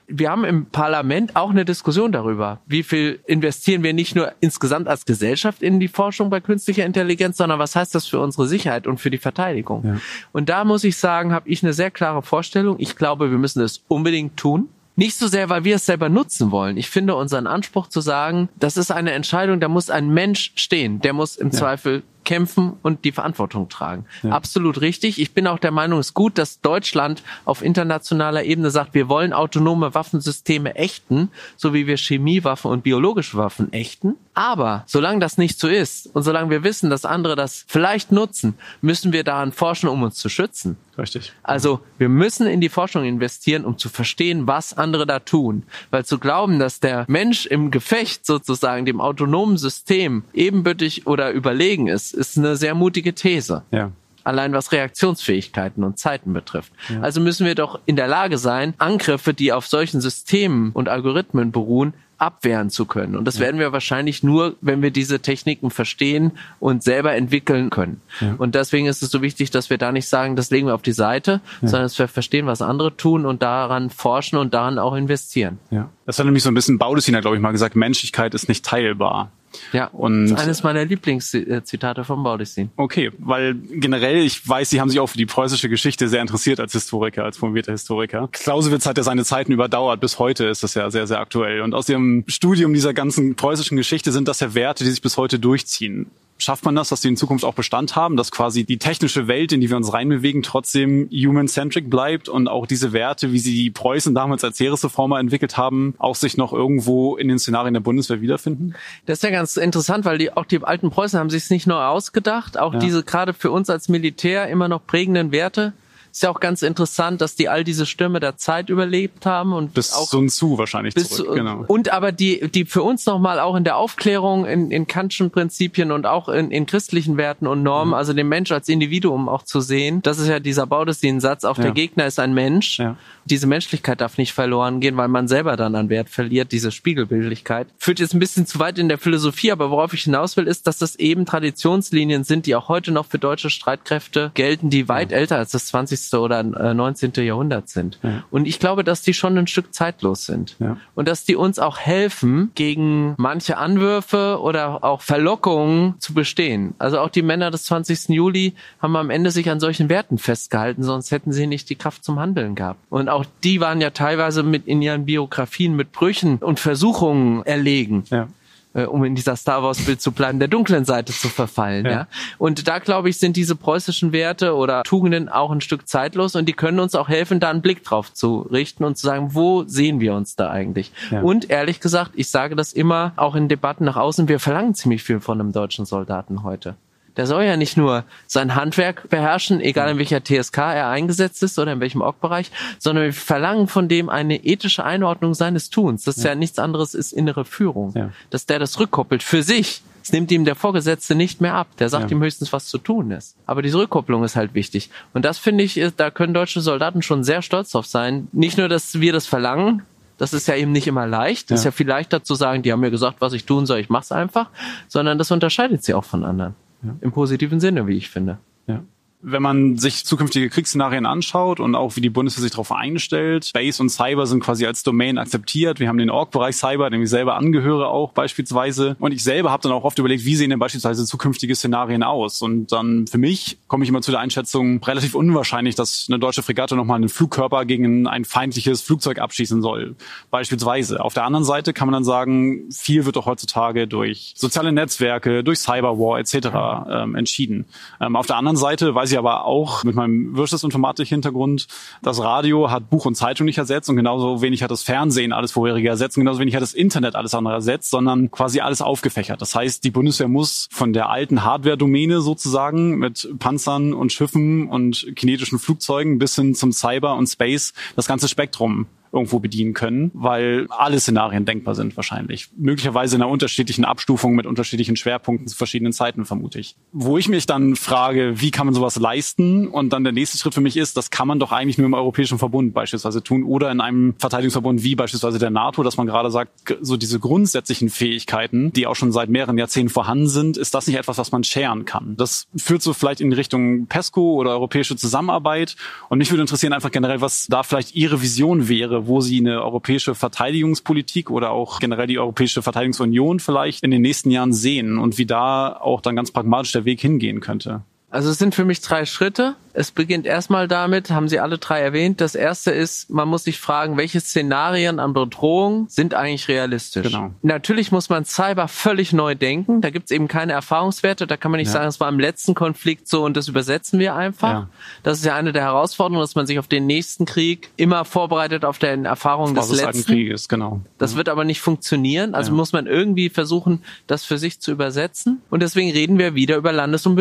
Wir 0.07 0.29
haben 0.29 0.43
im 0.43 0.65
Parlament 0.65 1.35
auch 1.35 1.49
eine 1.49 1.65
Diskussion 1.65 2.11
darüber, 2.11 2.59
wie 2.67 2.83
viel 2.83 3.19
investieren 3.25 3.81
wir 3.81 3.93
nicht 3.93 4.15
nur 4.15 4.33
insgesamt 4.41 4.87
als 4.87 5.05
Gesellschaft 5.05 5.61
in 5.63 5.79
die 5.79 5.87
Forschung 5.87 6.29
bei 6.29 6.39
künstlicher 6.39 6.85
Intelligenz, 6.85 7.37
sondern 7.37 7.59
was 7.59 7.75
heißt 7.75 7.95
das 7.95 8.05
für 8.05 8.19
unsere 8.19 8.47
Sicherheit 8.47 8.87
und 8.87 8.99
für 8.99 9.09
die 9.09 9.17
Verteidigung. 9.17 10.01
Und 10.31 10.49
da 10.49 10.65
muss 10.65 10.83
ich 10.83 10.97
sagen, 10.97 11.33
habe 11.33 11.49
ich 11.49 11.63
eine 11.63 11.73
sehr 11.73 11.91
klare 11.91 12.21
Vorstellung. 12.21 12.75
Ich 12.79 12.95
glaube, 12.95 13.31
wir 13.31 13.37
müssen 13.37 13.61
es 13.61 13.83
unbedingt 13.87 14.37
tun. 14.37 14.69
Nicht 14.95 15.17
so 15.17 15.27
sehr, 15.27 15.49
weil 15.49 15.63
wir 15.63 15.77
es 15.77 15.85
selber 15.85 16.09
nutzen 16.09 16.51
wollen. 16.51 16.77
Ich 16.77 16.89
finde 16.89 17.15
unseren 17.15 17.47
Anspruch 17.47 17.87
zu 17.87 18.01
sagen, 18.01 18.49
das 18.59 18.77
ist 18.77 18.91
eine 18.91 19.11
Entscheidung, 19.13 19.59
da 19.59 19.67
muss 19.67 19.89
ein 19.89 20.09
Mensch 20.09 20.51
stehen. 20.55 20.99
Der 20.99 21.13
muss 21.13 21.37
im 21.37 21.49
ja. 21.49 21.53
Zweifel 21.53 22.03
kämpfen 22.23 22.73
und 22.81 23.03
die 23.05 23.11
Verantwortung 23.11 23.69
tragen. 23.69 24.05
Ja. 24.23 24.31
Absolut 24.31 24.81
richtig. 24.81 25.19
Ich 25.19 25.33
bin 25.33 25.47
auch 25.47 25.59
der 25.59 25.71
Meinung, 25.71 25.99
es 25.99 26.07
ist 26.07 26.13
gut, 26.13 26.37
dass 26.37 26.61
Deutschland 26.61 27.23
auf 27.45 27.61
internationaler 27.61 28.43
Ebene 28.43 28.71
sagt, 28.71 28.93
wir 28.93 29.09
wollen 29.09 29.33
autonome 29.33 29.93
Waffensysteme 29.93 30.75
ächten, 30.75 31.29
so 31.57 31.73
wie 31.73 31.87
wir 31.87 31.97
Chemiewaffen 31.97 32.69
und 32.71 32.83
biologische 32.83 33.37
Waffen 33.37 33.73
ächten. 33.73 34.15
Aber 34.33 34.83
solange 34.87 35.19
das 35.19 35.37
nicht 35.37 35.59
so 35.59 35.67
ist 35.67 36.07
und 36.15 36.23
solange 36.23 36.49
wir 36.49 36.63
wissen, 36.63 36.89
dass 36.89 37.05
andere 37.05 37.35
das 37.35 37.65
vielleicht 37.67 38.11
nutzen, 38.11 38.55
müssen 38.81 39.11
wir 39.11 39.23
daran 39.23 39.51
forschen, 39.51 39.89
um 39.89 40.03
uns 40.03 40.15
zu 40.15 40.29
schützen. 40.29 40.77
Richtig. 40.97 41.33
Also 41.43 41.81
wir 41.97 42.09
müssen 42.09 42.47
in 42.47 42.61
die 42.61 42.69
Forschung 42.69 43.05
investieren, 43.05 43.65
um 43.65 43.77
zu 43.77 43.89
verstehen, 43.89 44.47
was 44.47 44.77
andere 44.77 45.05
da 45.05 45.19
tun. 45.19 45.63
Weil 45.89 46.05
zu 46.05 46.19
glauben, 46.19 46.59
dass 46.59 46.79
der 46.79 47.05
Mensch 47.07 47.45
im 47.45 47.71
Gefecht 47.71 48.25
sozusagen 48.25 48.85
dem 48.85 49.01
autonomen 49.01 49.57
System 49.57 50.23
ebenbürtig 50.33 51.07
oder 51.07 51.31
überlegen 51.31 51.87
ist, 51.87 52.10
ist 52.13 52.37
eine 52.37 52.55
sehr 52.55 52.75
mutige 52.75 53.13
These. 53.13 53.63
Ja 53.71 53.91
allein 54.23 54.53
was 54.53 54.71
Reaktionsfähigkeiten 54.71 55.83
und 55.83 55.97
Zeiten 55.97 56.33
betrifft. 56.33 56.71
Ja. 56.89 57.01
Also 57.01 57.21
müssen 57.21 57.45
wir 57.45 57.55
doch 57.55 57.79
in 57.85 57.95
der 57.95 58.07
Lage 58.07 58.37
sein, 58.37 58.73
Angriffe, 58.77 59.33
die 59.33 59.51
auf 59.51 59.67
solchen 59.67 60.01
Systemen 60.01 60.71
und 60.73 60.89
Algorithmen 60.89 61.51
beruhen, 61.51 61.93
abwehren 62.21 62.69
zu 62.69 62.85
können. 62.85 63.15
Und 63.15 63.25
das 63.25 63.35
ja. 63.35 63.41
werden 63.41 63.59
wir 63.59 63.71
wahrscheinlich 63.71 64.21
nur, 64.21 64.55
wenn 64.61 64.83
wir 64.83 64.91
diese 64.91 65.21
Techniken 65.21 65.71
verstehen 65.71 66.33
und 66.59 66.83
selber 66.83 67.15
entwickeln 67.15 67.71
können. 67.71 67.99
Ja. 68.19 68.35
Und 68.37 68.53
deswegen 68.53 68.85
ist 68.85 69.01
es 69.01 69.09
so 69.09 69.23
wichtig, 69.23 69.49
dass 69.49 69.71
wir 69.71 69.79
da 69.79 69.91
nicht 69.91 70.07
sagen, 70.07 70.35
das 70.35 70.51
legen 70.51 70.67
wir 70.67 70.75
auf 70.75 70.83
die 70.83 70.91
Seite, 70.91 71.41
ja. 71.61 71.67
sondern 71.67 71.85
dass 71.85 71.97
wir 71.97 72.07
verstehen, 72.07 72.45
was 72.45 72.61
andere 72.61 72.95
tun 72.95 73.25
und 73.25 73.41
daran 73.41 73.89
forschen 73.89 74.37
und 74.37 74.53
daran 74.53 74.77
auch 74.77 74.93
investieren. 74.93 75.57
Ja. 75.71 75.89
Das 76.05 76.19
hat 76.19 76.25
nämlich 76.25 76.43
so 76.43 76.51
ein 76.51 76.53
bisschen 76.53 76.77
Baudessiner, 76.77 77.21
glaube 77.21 77.37
ich, 77.37 77.41
mal 77.41 77.51
gesagt, 77.51 77.75
Menschlichkeit 77.75 78.35
ist 78.35 78.47
nicht 78.47 78.63
teilbar. 78.63 79.31
Ja, 79.73 79.87
und 79.87 80.23
das 80.23 80.31
ist 80.31 80.45
eines 80.45 80.63
meiner 80.63 80.85
Lieblingszitate 80.85 82.03
vom 82.03 82.23
Baudissin. 82.23 82.69
Okay, 82.75 83.11
weil 83.19 83.55
generell, 83.55 84.17
ich 84.17 84.47
weiß, 84.47 84.69
Sie 84.69 84.79
haben 84.79 84.89
sich 84.89 84.99
auch 84.99 85.07
für 85.07 85.17
die 85.17 85.25
preußische 85.25 85.69
Geschichte 85.69 86.07
sehr 86.07 86.21
interessiert 86.21 86.59
als 86.59 86.73
Historiker, 86.73 87.23
als 87.23 87.37
promovierter 87.37 87.71
Historiker. 87.71 88.29
Clausewitz 88.31 88.85
hat 88.85 88.97
ja 88.97 89.03
seine 89.03 89.25
Zeiten 89.25 89.51
überdauert, 89.51 89.99
bis 89.99 90.19
heute 90.19 90.45
ist 90.45 90.63
das 90.63 90.73
ja 90.73 90.89
sehr, 90.89 91.07
sehr 91.07 91.19
aktuell. 91.19 91.61
Und 91.61 91.73
aus 91.73 91.89
Ihrem 91.89 92.23
Studium 92.27 92.73
dieser 92.73 92.93
ganzen 92.93 93.35
preußischen 93.35 93.77
Geschichte 93.77 94.11
sind 94.11 94.27
das 94.27 94.39
ja 94.39 94.53
Werte, 94.53 94.83
die 94.83 94.89
sich 94.89 95.01
bis 95.01 95.17
heute 95.17 95.39
durchziehen 95.39 96.07
schafft 96.41 96.65
man 96.65 96.75
das, 96.75 96.89
dass 96.89 97.01
die 97.01 97.07
in 97.07 97.17
Zukunft 97.17 97.45
auch 97.45 97.53
Bestand 97.53 97.95
haben, 97.95 98.17
dass 98.17 98.31
quasi 98.31 98.63
die 98.63 98.77
technische 98.77 99.27
Welt, 99.27 99.51
in 99.51 99.61
die 99.61 99.69
wir 99.69 99.77
uns 99.77 99.93
reinbewegen, 99.93 100.43
trotzdem 100.43 101.07
human-centric 101.11 101.89
bleibt 101.89 102.29
und 102.29 102.47
auch 102.47 102.65
diese 102.65 102.93
Werte, 102.93 103.31
wie 103.31 103.39
sie 103.39 103.53
die 103.53 103.71
Preußen 103.71 104.15
damals 104.15 104.43
als 104.43 104.59
Heeresreformer 104.59 105.19
entwickelt 105.19 105.57
haben, 105.57 105.93
auch 105.99 106.15
sich 106.15 106.37
noch 106.37 106.53
irgendwo 106.53 107.15
in 107.15 107.27
den 107.27 107.39
Szenarien 107.39 107.73
der 107.73 107.81
Bundeswehr 107.81 108.21
wiederfinden? 108.21 108.73
Das 109.05 109.19
ist 109.19 109.23
ja 109.23 109.29
ganz 109.29 109.57
interessant, 109.57 110.05
weil 110.05 110.17
die, 110.17 110.33
auch 110.33 110.45
die 110.45 110.63
alten 110.63 110.89
Preußen 110.89 111.19
haben 111.19 111.29
sich 111.29 111.43
es 111.43 111.49
nicht 111.49 111.67
nur 111.67 111.85
ausgedacht, 111.85 112.57
auch 112.59 112.73
ja. 112.73 112.79
diese 112.79 113.03
gerade 113.03 113.33
für 113.33 113.51
uns 113.51 113.69
als 113.69 113.89
Militär 113.89 114.47
immer 114.47 114.67
noch 114.67 114.85
prägenden 114.85 115.31
Werte 115.31 115.73
ist 116.11 116.23
ja 116.23 116.29
auch 116.29 116.39
ganz 116.39 116.61
interessant, 116.61 117.21
dass 117.21 117.35
die 117.35 117.47
all 117.47 117.63
diese 117.63 117.85
Stürme 117.85 118.19
der 118.19 118.37
Zeit 118.37 118.69
überlebt 118.69 119.25
haben 119.25 119.53
und 119.53 119.73
bis 119.73 119.93
auch 119.93 120.07
Sun 120.07 120.27
Tzu 120.27 120.57
wahrscheinlich 120.57 120.93
bis, 120.93 121.09
zurück. 121.09 121.35
Genau. 121.35 121.63
Und 121.67 121.91
aber 121.93 122.11
die 122.11 122.49
die 122.49 122.65
für 122.65 122.83
uns 122.83 123.05
nochmal 123.05 123.39
auch 123.39 123.55
in 123.55 123.63
der 123.63 123.77
Aufklärung 123.77 124.45
in, 124.45 124.71
in 124.71 124.87
Kantschen 124.87 125.31
Prinzipien 125.31 125.91
und 125.91 126.05
auch 126.05 126.27
in, 126.27 126.51
in 126.51 126.65
christlichen 126.65 127.17
Werten 127.17 127.47
und 127.47 127.63
Normen, 127.63 127.89
mhm. 127.89 127.93
also 127.93 128.13
den 128.13 128.27
Mensch 128.27 128.51
als 128.51 128.67
Individuum 128.67 129.29
auch 129.29 129.43
zu 129.43 129.61
sehen. 129.61 130.01
Das 130.01 130.19
ist 130.19 130.27
ja 130.27 130.39
dieser 130.39 130.67
Baudestin-Satz: 130.67 131.45
Auch 131.45 131.57
ja. 131.57 131.63
der 131.63 131.71
Gegner 131.71 132.05
ist 132.05 132.19
ein 132.19 132.33
Mensch. 132.33 132.79
Ja. 132.79 132.97
Diese 133.25 133.47
Menschlichkeit 133.47 134.01
darf 134.01 134.17
nicht 134.17 134.33
verloren 134.33 134.79
gehen, 134.79 134.97
weil 134.97 135.07
man 135.07 135.27
selber 135.27 135.55
dann 135.55 135.75
an 135.75 135.89
Wert 135.89 136.09
verliert. 136.09 136.51
Diese 136.51 136.71
Spiegelbildlichkeit 136.71 137.67
führt 137.77 137.99
jetzt 137.99 138.13
ein 138.13 138.19
bisschen 138.19 138.45
zu 138.45 138.59
weit 138.59 138.77
in 138.79 138.89
der 138.89 138.97
Philosophie, 138.97 139.51
aber 139.51 139.71
worauf 139.71 139.93
ich 139.93 140.03
hinaus 140.03 140.35
will, 140.35 140.47
ist, 140.47 140.67
dass 140.67 140.77
das 140.77 140.95
eben 140.97 141.25
Traditionslinien 141.25 142.23
sind, 142.23 142.45
die 142.47 142.55
auch 142.55 142.67
heute 142.67 142.91
noch 142.91 143.05
für 143.05 143.19
deutsche 143.19 143.49
Streitkräfte 143.49 144.31
gelten, 144.33 144.69
die 144.69 144.89
weit 144.89 145.11
ja. 145.11 145.17
älter 145.17 145.37
als 145.37 145.51
das 145.51 145.67
20 145.67 146.00
oder 146.13 146.43
19. 146.43 147.13
Äh, 147.17 147.21
Jahrhundert 147.21 147.69
sind. 147.69 147.99
Ja. 148.03 148.23
Und 148.31 148.45
ich 148.45 148.59
glaube, 148.59 148.83
dass 148.83 149.01
die 149.01 149.13
schon 149.13 149.37
ein 149.37 149.47
Stück 149.47 149.73
zeitlos 149.73 150.25
sind. 150.25 150.55
Ja. 150.59 150.77
Und 150.95 151.07
dass 151.07 151.23
die 151.23 151.35
uns 151.35 151.59
auch 151.59 151.77
helfen, 151.77 152.51
gegen 152.55 153.15
manche 153.17 153.57
Anwürfe 153.57 154.39
oder 154.41 154.83
auch 154.83 155.01
Verlockungen 155.01 155.95
zu 155.99 156.13
bestehen. 156.13 156.73
Also 156.79 156.99
auch 156.99 157.09
die 157.09 157.21
Männer 157.21 157.51
des 157.51 157.63
20. 157.63 158.09
Juli 158.09 158.53
haben 158.81 158.95
am 158.95 159.09
Ende 159.09 159.31
sich 159.31 159.49
an 159.49 159.59
solchen 159.59 159.89
Werten 159.89 160.17
festgehalten, 160.17 160.83
sonst 160.83 161.11
hätten 161.11 161.31
sie 161.31 161.47
nicht 161.47 161.69
die 161.69 161.75
Kraft 161.75 162.03
zum 162.03 162.19
Handeln 162.19 162.55
gehabt. 162.55 162.79
Und 162.89 163.09
auch 163.09 163.25
die 163.43 163.59
waren 163.59 163.81
ja 163.81 163.91
teilweise 163.91 164.43
mit 164.43 164.67
in 164.67 164.81
ihren 164.81 165.05
Biografien 165.05 165.75
mit 165.75 165.91
Brüchen 165.91 166.37
und 166.37 166.59
Versuchungen 166.59 167.45
erlegen. 167.45 168.03
Ja 168.09 168.27
äh, 168.73 168.83
um 168.83 169.03
in 169.03 169.15
dieser 169.15 169.35
Star 169.35 169.63
Wars 169.63 169.83
Bild 169.85 170.01
zu 170.01 170.11
bleiben, 170.11 170.39
der 170.39 170.47
dunklen 170.47 170.85
Seite 170.85 171.13
zu 171.13 171.29
verfallen, 171.29 171.85
ja. 171.85 171.91
ja. 171.91 172.07
Und 172.37 172.67
da 172.67 172.79
glaube 172.79 173.09
ich, 173.09 173.17
sind 173.17 173.35
diese 173.37 173.55
preußischen 173.55 174.11
Werte 174.11 174.55
oder 174.55 174.83
Tugenden 174.83 175.29
auch 175.29 175.51
ein 175.51 175.61
Stück 175.61 175.87
zeitlos 175.87 176.35
und 176.35 176.45
die 176.47 176.53
können 176.53 176.79
uns 176.79 176.95
auch 176.95 177.09
helfen, 177.09 177.39
da 177.39 177.49
einen 177.49 177.61
Blick 177.61 177.83
drauf 177.83 178.13
zu 178.13 178.41
richten 178.51 178.83
und 178.83 178.97
zu 178.97 179.05
sagen, 179.05 179.33
wo 179.33 179.63
sehen 179.63 179.99
wir 179.99 180.13
uns 180.13 180.35
da 180.35 180.49
eigentlich? 180.49 180.91
Ja. 181.09 181.21
Und 181.21 181.49
ehrlich 181.49 181.79
gesagt, 181.79 182.11
ich 182.15 182.29
sage 182.29 182.55
das 182.55 182.73
immer 182.73 183.13
auch 183.15 183.35
in 183.35 183.47
Debatten 183.47 183.85
nach 183.85 183.97
außen, 183.97 184.27
wir 184.27 184.39
verlangen 184.39 184.75
ziemlich 184.75 185.03
viel 185.03 185.19
von 185.19 185.39
einem 185.39 185.51
deutschen 185.51 185.85
Soldaten 185.85 186.43
heute. 186.43 186.75
Der 187.17 187.27
soll 187.27 187.43
ja 187.43 187.57
nicht 187.57 187.77
nur 187.77 188.05
sein 188.27 188.55
Handwerk 188.55 189.09
beherrschen, 189.09 189.61
egal 189.61 189.91
in 189.91 189.97
welcher 189.97 190.23
TSK 190.23 190.57
er 190.57 190.89
eingesetzt 190.89 191.43
ist 191.43 191.59
oder 191.59 191.73
in 191.73 191.79
welchem 191.79 192.01
Org-Bereich, 192.01 192.51
sondern 192.79 193.05
wir 193.05 193.13
verlangen 193.13 193.67
von 193.67 193.87
dem 193.87 194.09
eine 194.09 194.43
ethische 194.43 194.83
Einordnung 194.83 195.33
seines 195.33 195.69
Tuns. 195.69 196.03
Das 196.03 196.17
ist 196.17 196.23
ja, 196.23 196.31
ja 196.31 196.35
nichts 196.35 196.59
anderes 196.59 196.93
ist 196.93 197.11
innere 197.11 197.45
Führung. 197.45 197.93
Ja. 197.95 198.09
Dass 198.29 198.45
der 198.45 198.59
das 198.59 198.79
rückkoppelt 198.79 199.23
für 199.23 199.43
sich. 199.43 199.81
Das 200.01 200.11
nimmt 200.11 200.31
ihm 200.31 200.45
der 200.45 200.55
Vorgesetzte 200.55 201.13
nicht 201.13 201.41
mehr 201.41 201.53
ab. 201.53 201.67
Der 201.77 201.89
sagt 201.89 202.09
ja. 202.09 202.17
ihm 202.17 202.23
höchstens, 202.23 202.51
was 202.51 202.65
zu 202.65 202.79
tun 202.79 203.11
ist. 203.11 203.35
Aber 203.45 203.61
diese 203.61 203.77
Rückkopplung 203.77 204.23
ist 204.23 204.35
halt 204.35 204.55
wichtig. 204.55 204.89
Und 205.13 205.25
das 205.25 205.37
finde 205.37 205.63
ich, 205.63 205.79
da 205.95 206.09
können 206.09 206.33
deutsche 206.33 206.61
Soldaten 206.61 207.03
schon 207.03 207.23
sehr 207.23 207.41
stolz 207.43 207.71
drauf 207.71 207.85
sein. 207.85 208.27
Nicht 208.31 208.57
nur, 208.57 208.67
dass 208.67 208.99
wir 208.99 209.13
das 209.13 209.27
verlangen, 209.27 209.83
das 210.17 210.33
ist 210.33 210.47
ja 210.47 210.55
eben 210.55 210.71
nicht 210.71 210.85
immer 210.85 211.07
leicht. 211.07 211.49
Das 211.49 211.55
ja. 211.55 211.55
ist 211.55 211.65
ja 211.65 211.71
viel 211.71 211.87
leichter 211.87 212.23
zu 212.23 212.35
sagen, 212.35 212.61
die 212.61 212.71
haben 212.71 212.79
mir 212.79 212.91
gesagt, 212.91 213.21
was 213.21 213.33
ich 213.33 213.45
tun 213.45 213.65
soll, 213.65 213.79
ich 213.79 213.89
mach's 213.89 214.11
einfach, 214.11 214.49
sondern 214.87 215.17
das 215.17 215.31
unterscheidet 215.31 215.83
sie 215.83 215.95
auch 215.95 216.03
von 216.03 216.23
anderen. 216.23 216.53
Ja. 216.83 216.95
Im 217.01 217.11
positiven 217.11 217.59
Sinne, 217.59 217.87
wie 217.87 217.97
ich 217.97 218.09
finde. 218.09 218.39
Ja. 218.67 218.83
Wenn 219.23 219.41
man 219.41 219.77
sich 219.77 220.05
zukünftige 220.05 220.49
Kriegsszenarien 220.49 221.05
anschaut 221.05 221.59
und 221.59 221.75
auch 221.75 221.95
wie 221.95 222.01
die 222.01 222.09
Bundeswehr 222.09 222.41
sich 222.41 222.51
darauf 222.51 222.71
einstellt, 222.71 223.45
Space 223.45 223.79
und 223.79 223.89
Cyber 223.89 224.25
sind 224.25 224.43
quasi 224.43 224.65
als 224.65 224.83
Domain 224.83 225.17
akzeptiert. 225.17 225.79
Wir 225.79 225.87
haben 225.87 225.97
den 225.97 226.09
Org-Bereich 226.09 226.55
Cyber, 226.55 226.89
dem 226.89 227.03
ich 227.03 227.09
selber 227.09 227.35
angehöre 227.35 227.89
auch 227.89 228.13
beispielsweise. 228.13 228.95
Und 228.99 229.11
ich 229.11 229.23
selber 229.23 229.51
habe 229.51 229.61
dann 229.63 229.71
auch 229.71 229.83
oft 229.83 229.99
überlegt, 229.99 230.25
wie 230.25 230.35
sehen 230.35 230.49
denn 230.49 230.59
beispielsweise 230.59 231.05
zukünftige 231.05 231.55
Szenarien 231.55 232.03
aus? 232.03 232.41
Und 232.41 232.71
dann 232.71 233.05
für 233.05 233.19
mich 233.19 233.59
komme 233.67 233.83
ich 233.83 233.89
immer 233.89 234.01
zu 234.01 234.11
der 234.11 234.19
Einschätzung, 234.19 234.83
relativ 234.83 235.13
unwahrscheinlich, 235.13 235.75
dass 235.75 236.07
eine 236.09 236.17
deutsche 236.17 236.41
Fregatte 236.41 236.75
nochmal 236.75 236.95
einen 236.95 237.09
Flugkörper 237.09 237.65
gegen 237.65 238.07
ein 238.07 238.25
feindliches 238.25 238.81
Flugzeug 238.81 239.19
abschießen 239.19 239.61
soll. 239.61 239.95
Beispielsweise. 240.31 241.03
Auf 241.03 241.13
der 241.13 241.25
anderen 241.25 241.45
Seite 241.45 241.73
kann 241.73 241.87
man 241.87 241.93
dann 241.93 242.03
sagen, 242.03 242.69
viel 242.71 243.05
wird 243.05 243.15
doch 243.17 243.27
heutzutage 243.27 243.87
durch 243.87 244.33
soziale 244.35 244.71
Netzwerke, 244.71 245.43
durch 245.43 245.59
Cyberwar 245.59 246.19
etc. 246.19 246.89
Ähm, 246.89 247.15
entschieden. 247.15 247.65
Ähm, 247.99 248.15
auf 248.15 248.25
der 248.25 248.37
anderen 248.37 248.57
Seite 248.57 248.95
weiß 248.95 249.10
ich 249.11 249.17
aber 249.17 249.45
auch 249.45 249.83
mit 249.83 249.95
meinem 249.95 250.35
Wirtschaftsinformatik-Hintergrund, 250.35 251.67
das 252.01 252.21
Radio 252.21 252.71
hat 252.71 252.89
Buch 252.89 253.05
und 253.05 253.15
Zeitung 253.15 253.45
nicht 253.45 253.57
ersetzt 253.57 253.89
und 253.89 253.95
genauso 253.95 254.41
wenig 254.41 254.63
hat 254.63 254.71
das 254.71 254.83
Fernsehen 254.83 255.33
alles 255.33 255.51
vorherige 255.51 255.89
ersetzt 255.89 256.17
und 256.17 256.21
genauso 256.21 256.39
wenig 256.39 256.55
hat 256.55 256.61
das 256.61 256.73
Internet 256.73 257.15
alles 257.15 257.33
andere 257.33 257.55
ersetzt, 257.55 257.89
sondern 257.89 258.31
quasi 258.31 258.59
alles 258.61 258.81
aufgefächert. 258.81 259.41
Das 259.41 259.55
heißt, 259.55 259.83
die 259.83 259.91
Bundeswehr 259.91 260.27
muss 260.27 260.67
von 260.71 260.93
der 260.93 261.09
alten 261.09 261.43
Hardware-Domäne 261.43 262.21
sozusagen 262.21 262.97
mit 262.97 263.29
Panzern 263.39 263.93
und 263.93 264.11
Schiffen 264.11 264.67
und 264.67 265.07
kinetischen 265.15 265.59
Flugzeugen 265.59 266.17
bis 266.17 266.35
hin 266.35 266.55
zum 266.55 266.71
Cyber 266.71 267.15
und 267.15 267.27
Space 267.27 267.73
das 267.95 268.07
ganze 268.07 268.27
Spektrum 268.27 268.87
irgendwo 269.11 269.39
bedienen 269.39 269.73
können, 269.73 270.11
weil 270.13 270.67
alle 270.69 270.99
Szenarien 270.99 271.45
denkbar 271.45 271.75
sind 271.75 271.95
wahrscheinlich. 271.97 272.49
Möglicherweise 272.57 273.15
in 273.15 273.21
einer 273.21 273.31
unterschiedlichen 273.31 273.85
Abstufung 273.85 274.35
mit 274.35 274.45
unterschiedlichen 274.45 274.95
Schwerpunkten 274.95 275.47
zu 275.47 275.55
verschiedenen 275.55 275.93
Zeiten, 275.93 276.25
vermute 276.25 276.59
ich. 276.59 276.75
Wo 276.91 277.17
ich 277.17 277.27
mich 277.27 277.45
dann 277.45 277.75
frage, 277.75 278.39
wie 278.41 278.51
kann 278.51 278.67
man 278.67 278.73
sowas 278.73 278.97
leisten? 278.97 279.67
Und 279.67 279.93
dann 279.93 280.03
der 280.03 280.13
nächste 280.13 280.37
Schritt 280.37 280.53
für 280.53 280.61
mich 280.61 280.77
ist, 280.77 280.97
das 280.97 281.09
kann 281.09 281.27
man 281.27 281.39
doch 281.39 281.51
eigentlich 281.51 281.77
nur 281.77 281.87
im 281.87 281.93
Europäischen 281.93 282.37
Verbund 282.37 282.73
beispielsweise 282.73 283.23
tun 283.23 283.43
oder 283.43 283.71
in 283.71 283.81
einem 283.81 284.15
Verteidigungsverbund 284.17 284.83
wie 284.83 284.95
beispielsweise 284.95 285.39
der 285.39 285.49
NATO, 285.49 285.83
dass 285.83 285.97
man 285.97 286.07
gerade 286.07 286.31
sagt, 286.31 286.77
so 286.81 286.97
diese 286.97 287.19
grundsätzlichen 287.19 287.89
Fähigkeiten, 287.89 288.71
die 288.71 288.87
auch 288.87 288.95
schon 288.95 289.11
seit 289.11 289.29
mehreren 289.29 289.57
Jahrzehnten 289.57 289.91
vorhanden 289.91 290.27
sind, 290.27 290.57
ist 290.57 290.73
das 290.73 290.87
nicht 290.87 290.97
etwas, 290.97 291.17
was 291.17 291.31
man 291.31 291.43
scheren 291.43 291.85
kann? 291.85 292.15
Das 292.17 292.47
führt 292.55 292.81
so 292.81 292.93
vielleicht 292.93 293.21
in 293.21 293.33
Richtung 293.33 293.87
PESCO 293.87 294.35
oder 294.35 294.51
europäische 294.51 294.95
Zusammenarbeit. 294.95 295.75
Und 296.09 296.19
mich 296.19 296.31
würde 296.31 296.41
interessieren 296.41 296.73
einfach 296.73 296.91
generell, 296.91 297.21
was 297.21 297.47
da 297.47 297.63
vielleicht 297.63 297.95
Ihre 297.95 298.21
Vision 298.21 298.69
wäre, 298.69 299.00
wo 299.07 299.21
sie 299.21 299.39
eine 299.39 299.61
europäische 299.61 300.15
Verteidigungspolitik 300.15 301.29
oder 301.29 301.51
auch 301.51 301.79
generell 301.79 302.07
die 302.07 302.19
Europäische 302.19 302.61
Verteidigungsunion 302.61 303.39
vielleicht 303.39 303.83
in 303.83 303.91
den 303.91 304.01
nächsten 304.01 304.31
Jahren 304.31 304.53
sehen 304.53 304.97
und 304.97 305.17
wie 305.17 305.25
da 305.25 305.73
auch 305.73 306.01
dann 306.01 306.15
ganz 306.15 306.31
pragmatisch 306.31 306.71
der 306.71 306.85
Weg 306.85 307.01
hingehen 307.01 307.39
könnte. 307.39 307.81
Also 308.11 308.29
es 308.29 308.37
sind 308.37 308.53
für 308.53 308.65
mich 308.65 308.81
drei 308.81 309.05
Schritte. 309.05 309.55
Es 309.73 309.91
beginnt 309.91 310.25
erstmal 310.25 310.67
damit, 310.67 311.11
haben 311.11 311.29
Sie 311.29 311.39
alle 311.39 311.57
drei 311.57 311.79
erwähnt. 311.79 312.19
Das 312.19 312.35
erste 312.35 312.71
ist, 312.71 313.09
man 313.09 313.29
muss 313.29 313.45
sich 313.45 313.57
fragen, 313.57 313.95
welche 313.95 314.19
Szenarien 314.19 314.99
an 314.99 315.13
Bedrohung 315.13 315.85
sind 315.87 316.13
eigentlich 316.13 316.49
realistisch. 316.49 317.07
Genau. 317.07 317.31
Natürlich 317.41 317.89
muss 317.89 318.09
man 318.09 318.25
Cyber 318.25 318.67
völlig 318.67 319.13
neu 319.13 319.33
denken. 319.33 319.79
Da 319.79 319.89
gibt 319.89 320.05
es 320.05 320.11
eben 320.11 320.27
keine 320.27 320.51
Erfahrungswerte. 320.51 321.25
Da 321.25 321.37
kann 321.37 321.51
man 321.51 321.59
nicht 321.59 321.67
ja. 321.67 321.73
sagen, 321.73 321.87
es 321.87 322.01
war 322.01 322.09
im 322.09 322.19
letzten 322.19 322.53
Konflikt 322.53 323.07
so 323.07 323.23
und 323.23 323.37
das 323.37 323.47
übersetzen 323.47 323.97
wir 323.97 324.13
einfach. 324.13 324.51
Ja. 324.51 324.69
Das 325.03 325.19
ist 325.19 325.25
ja 325.25 325.35
eine 325.35 325.53
der 325.53 325.63
Herausforderungen, 325.63 326.21
dass 326.21 326.35
man 326.35 326.47
sich 326.47 326.59
auf 326.59 326.67
den 326.67 326.85
nächsten 326.85 327.23
Krieg 327.23 327.71
immer 327.77 328.03
vorbereitet 328.03 328.65
auf 328.65 328.77
den 328.77 329.05
Erfahrungen 329.05 329.55
des 329.55 329.71
letzten 329.71 330.03
Krieges. 330.03 330.49
Genau. 330.49 330.81
Das 330.97 331.11
ja. 331.11 331.17
wird 331.17 331.29
aber 331.29 331.45
nicht 331.45 331.61
funktionieren. 331.61 332.35
Also 332.35 332.51
muss 332.51 332.73
man 332.73 332.87
irgendwie 332.87 333.29
versuchen, 333.29 333.83
das 334.07 334.25
für 334.25 334.37
sich 334.37 334.59
zu 334.59 334.73
übersetzen. 334.73 335.41
Und 335.49 335.61
deswegen 335.61 335.91
reden 335.91 336.17
wir 336.17 336.35
wieder 336.35 336.57
über 336.57 336.73
Landes- 336.73 337.05
und 337.05 337.15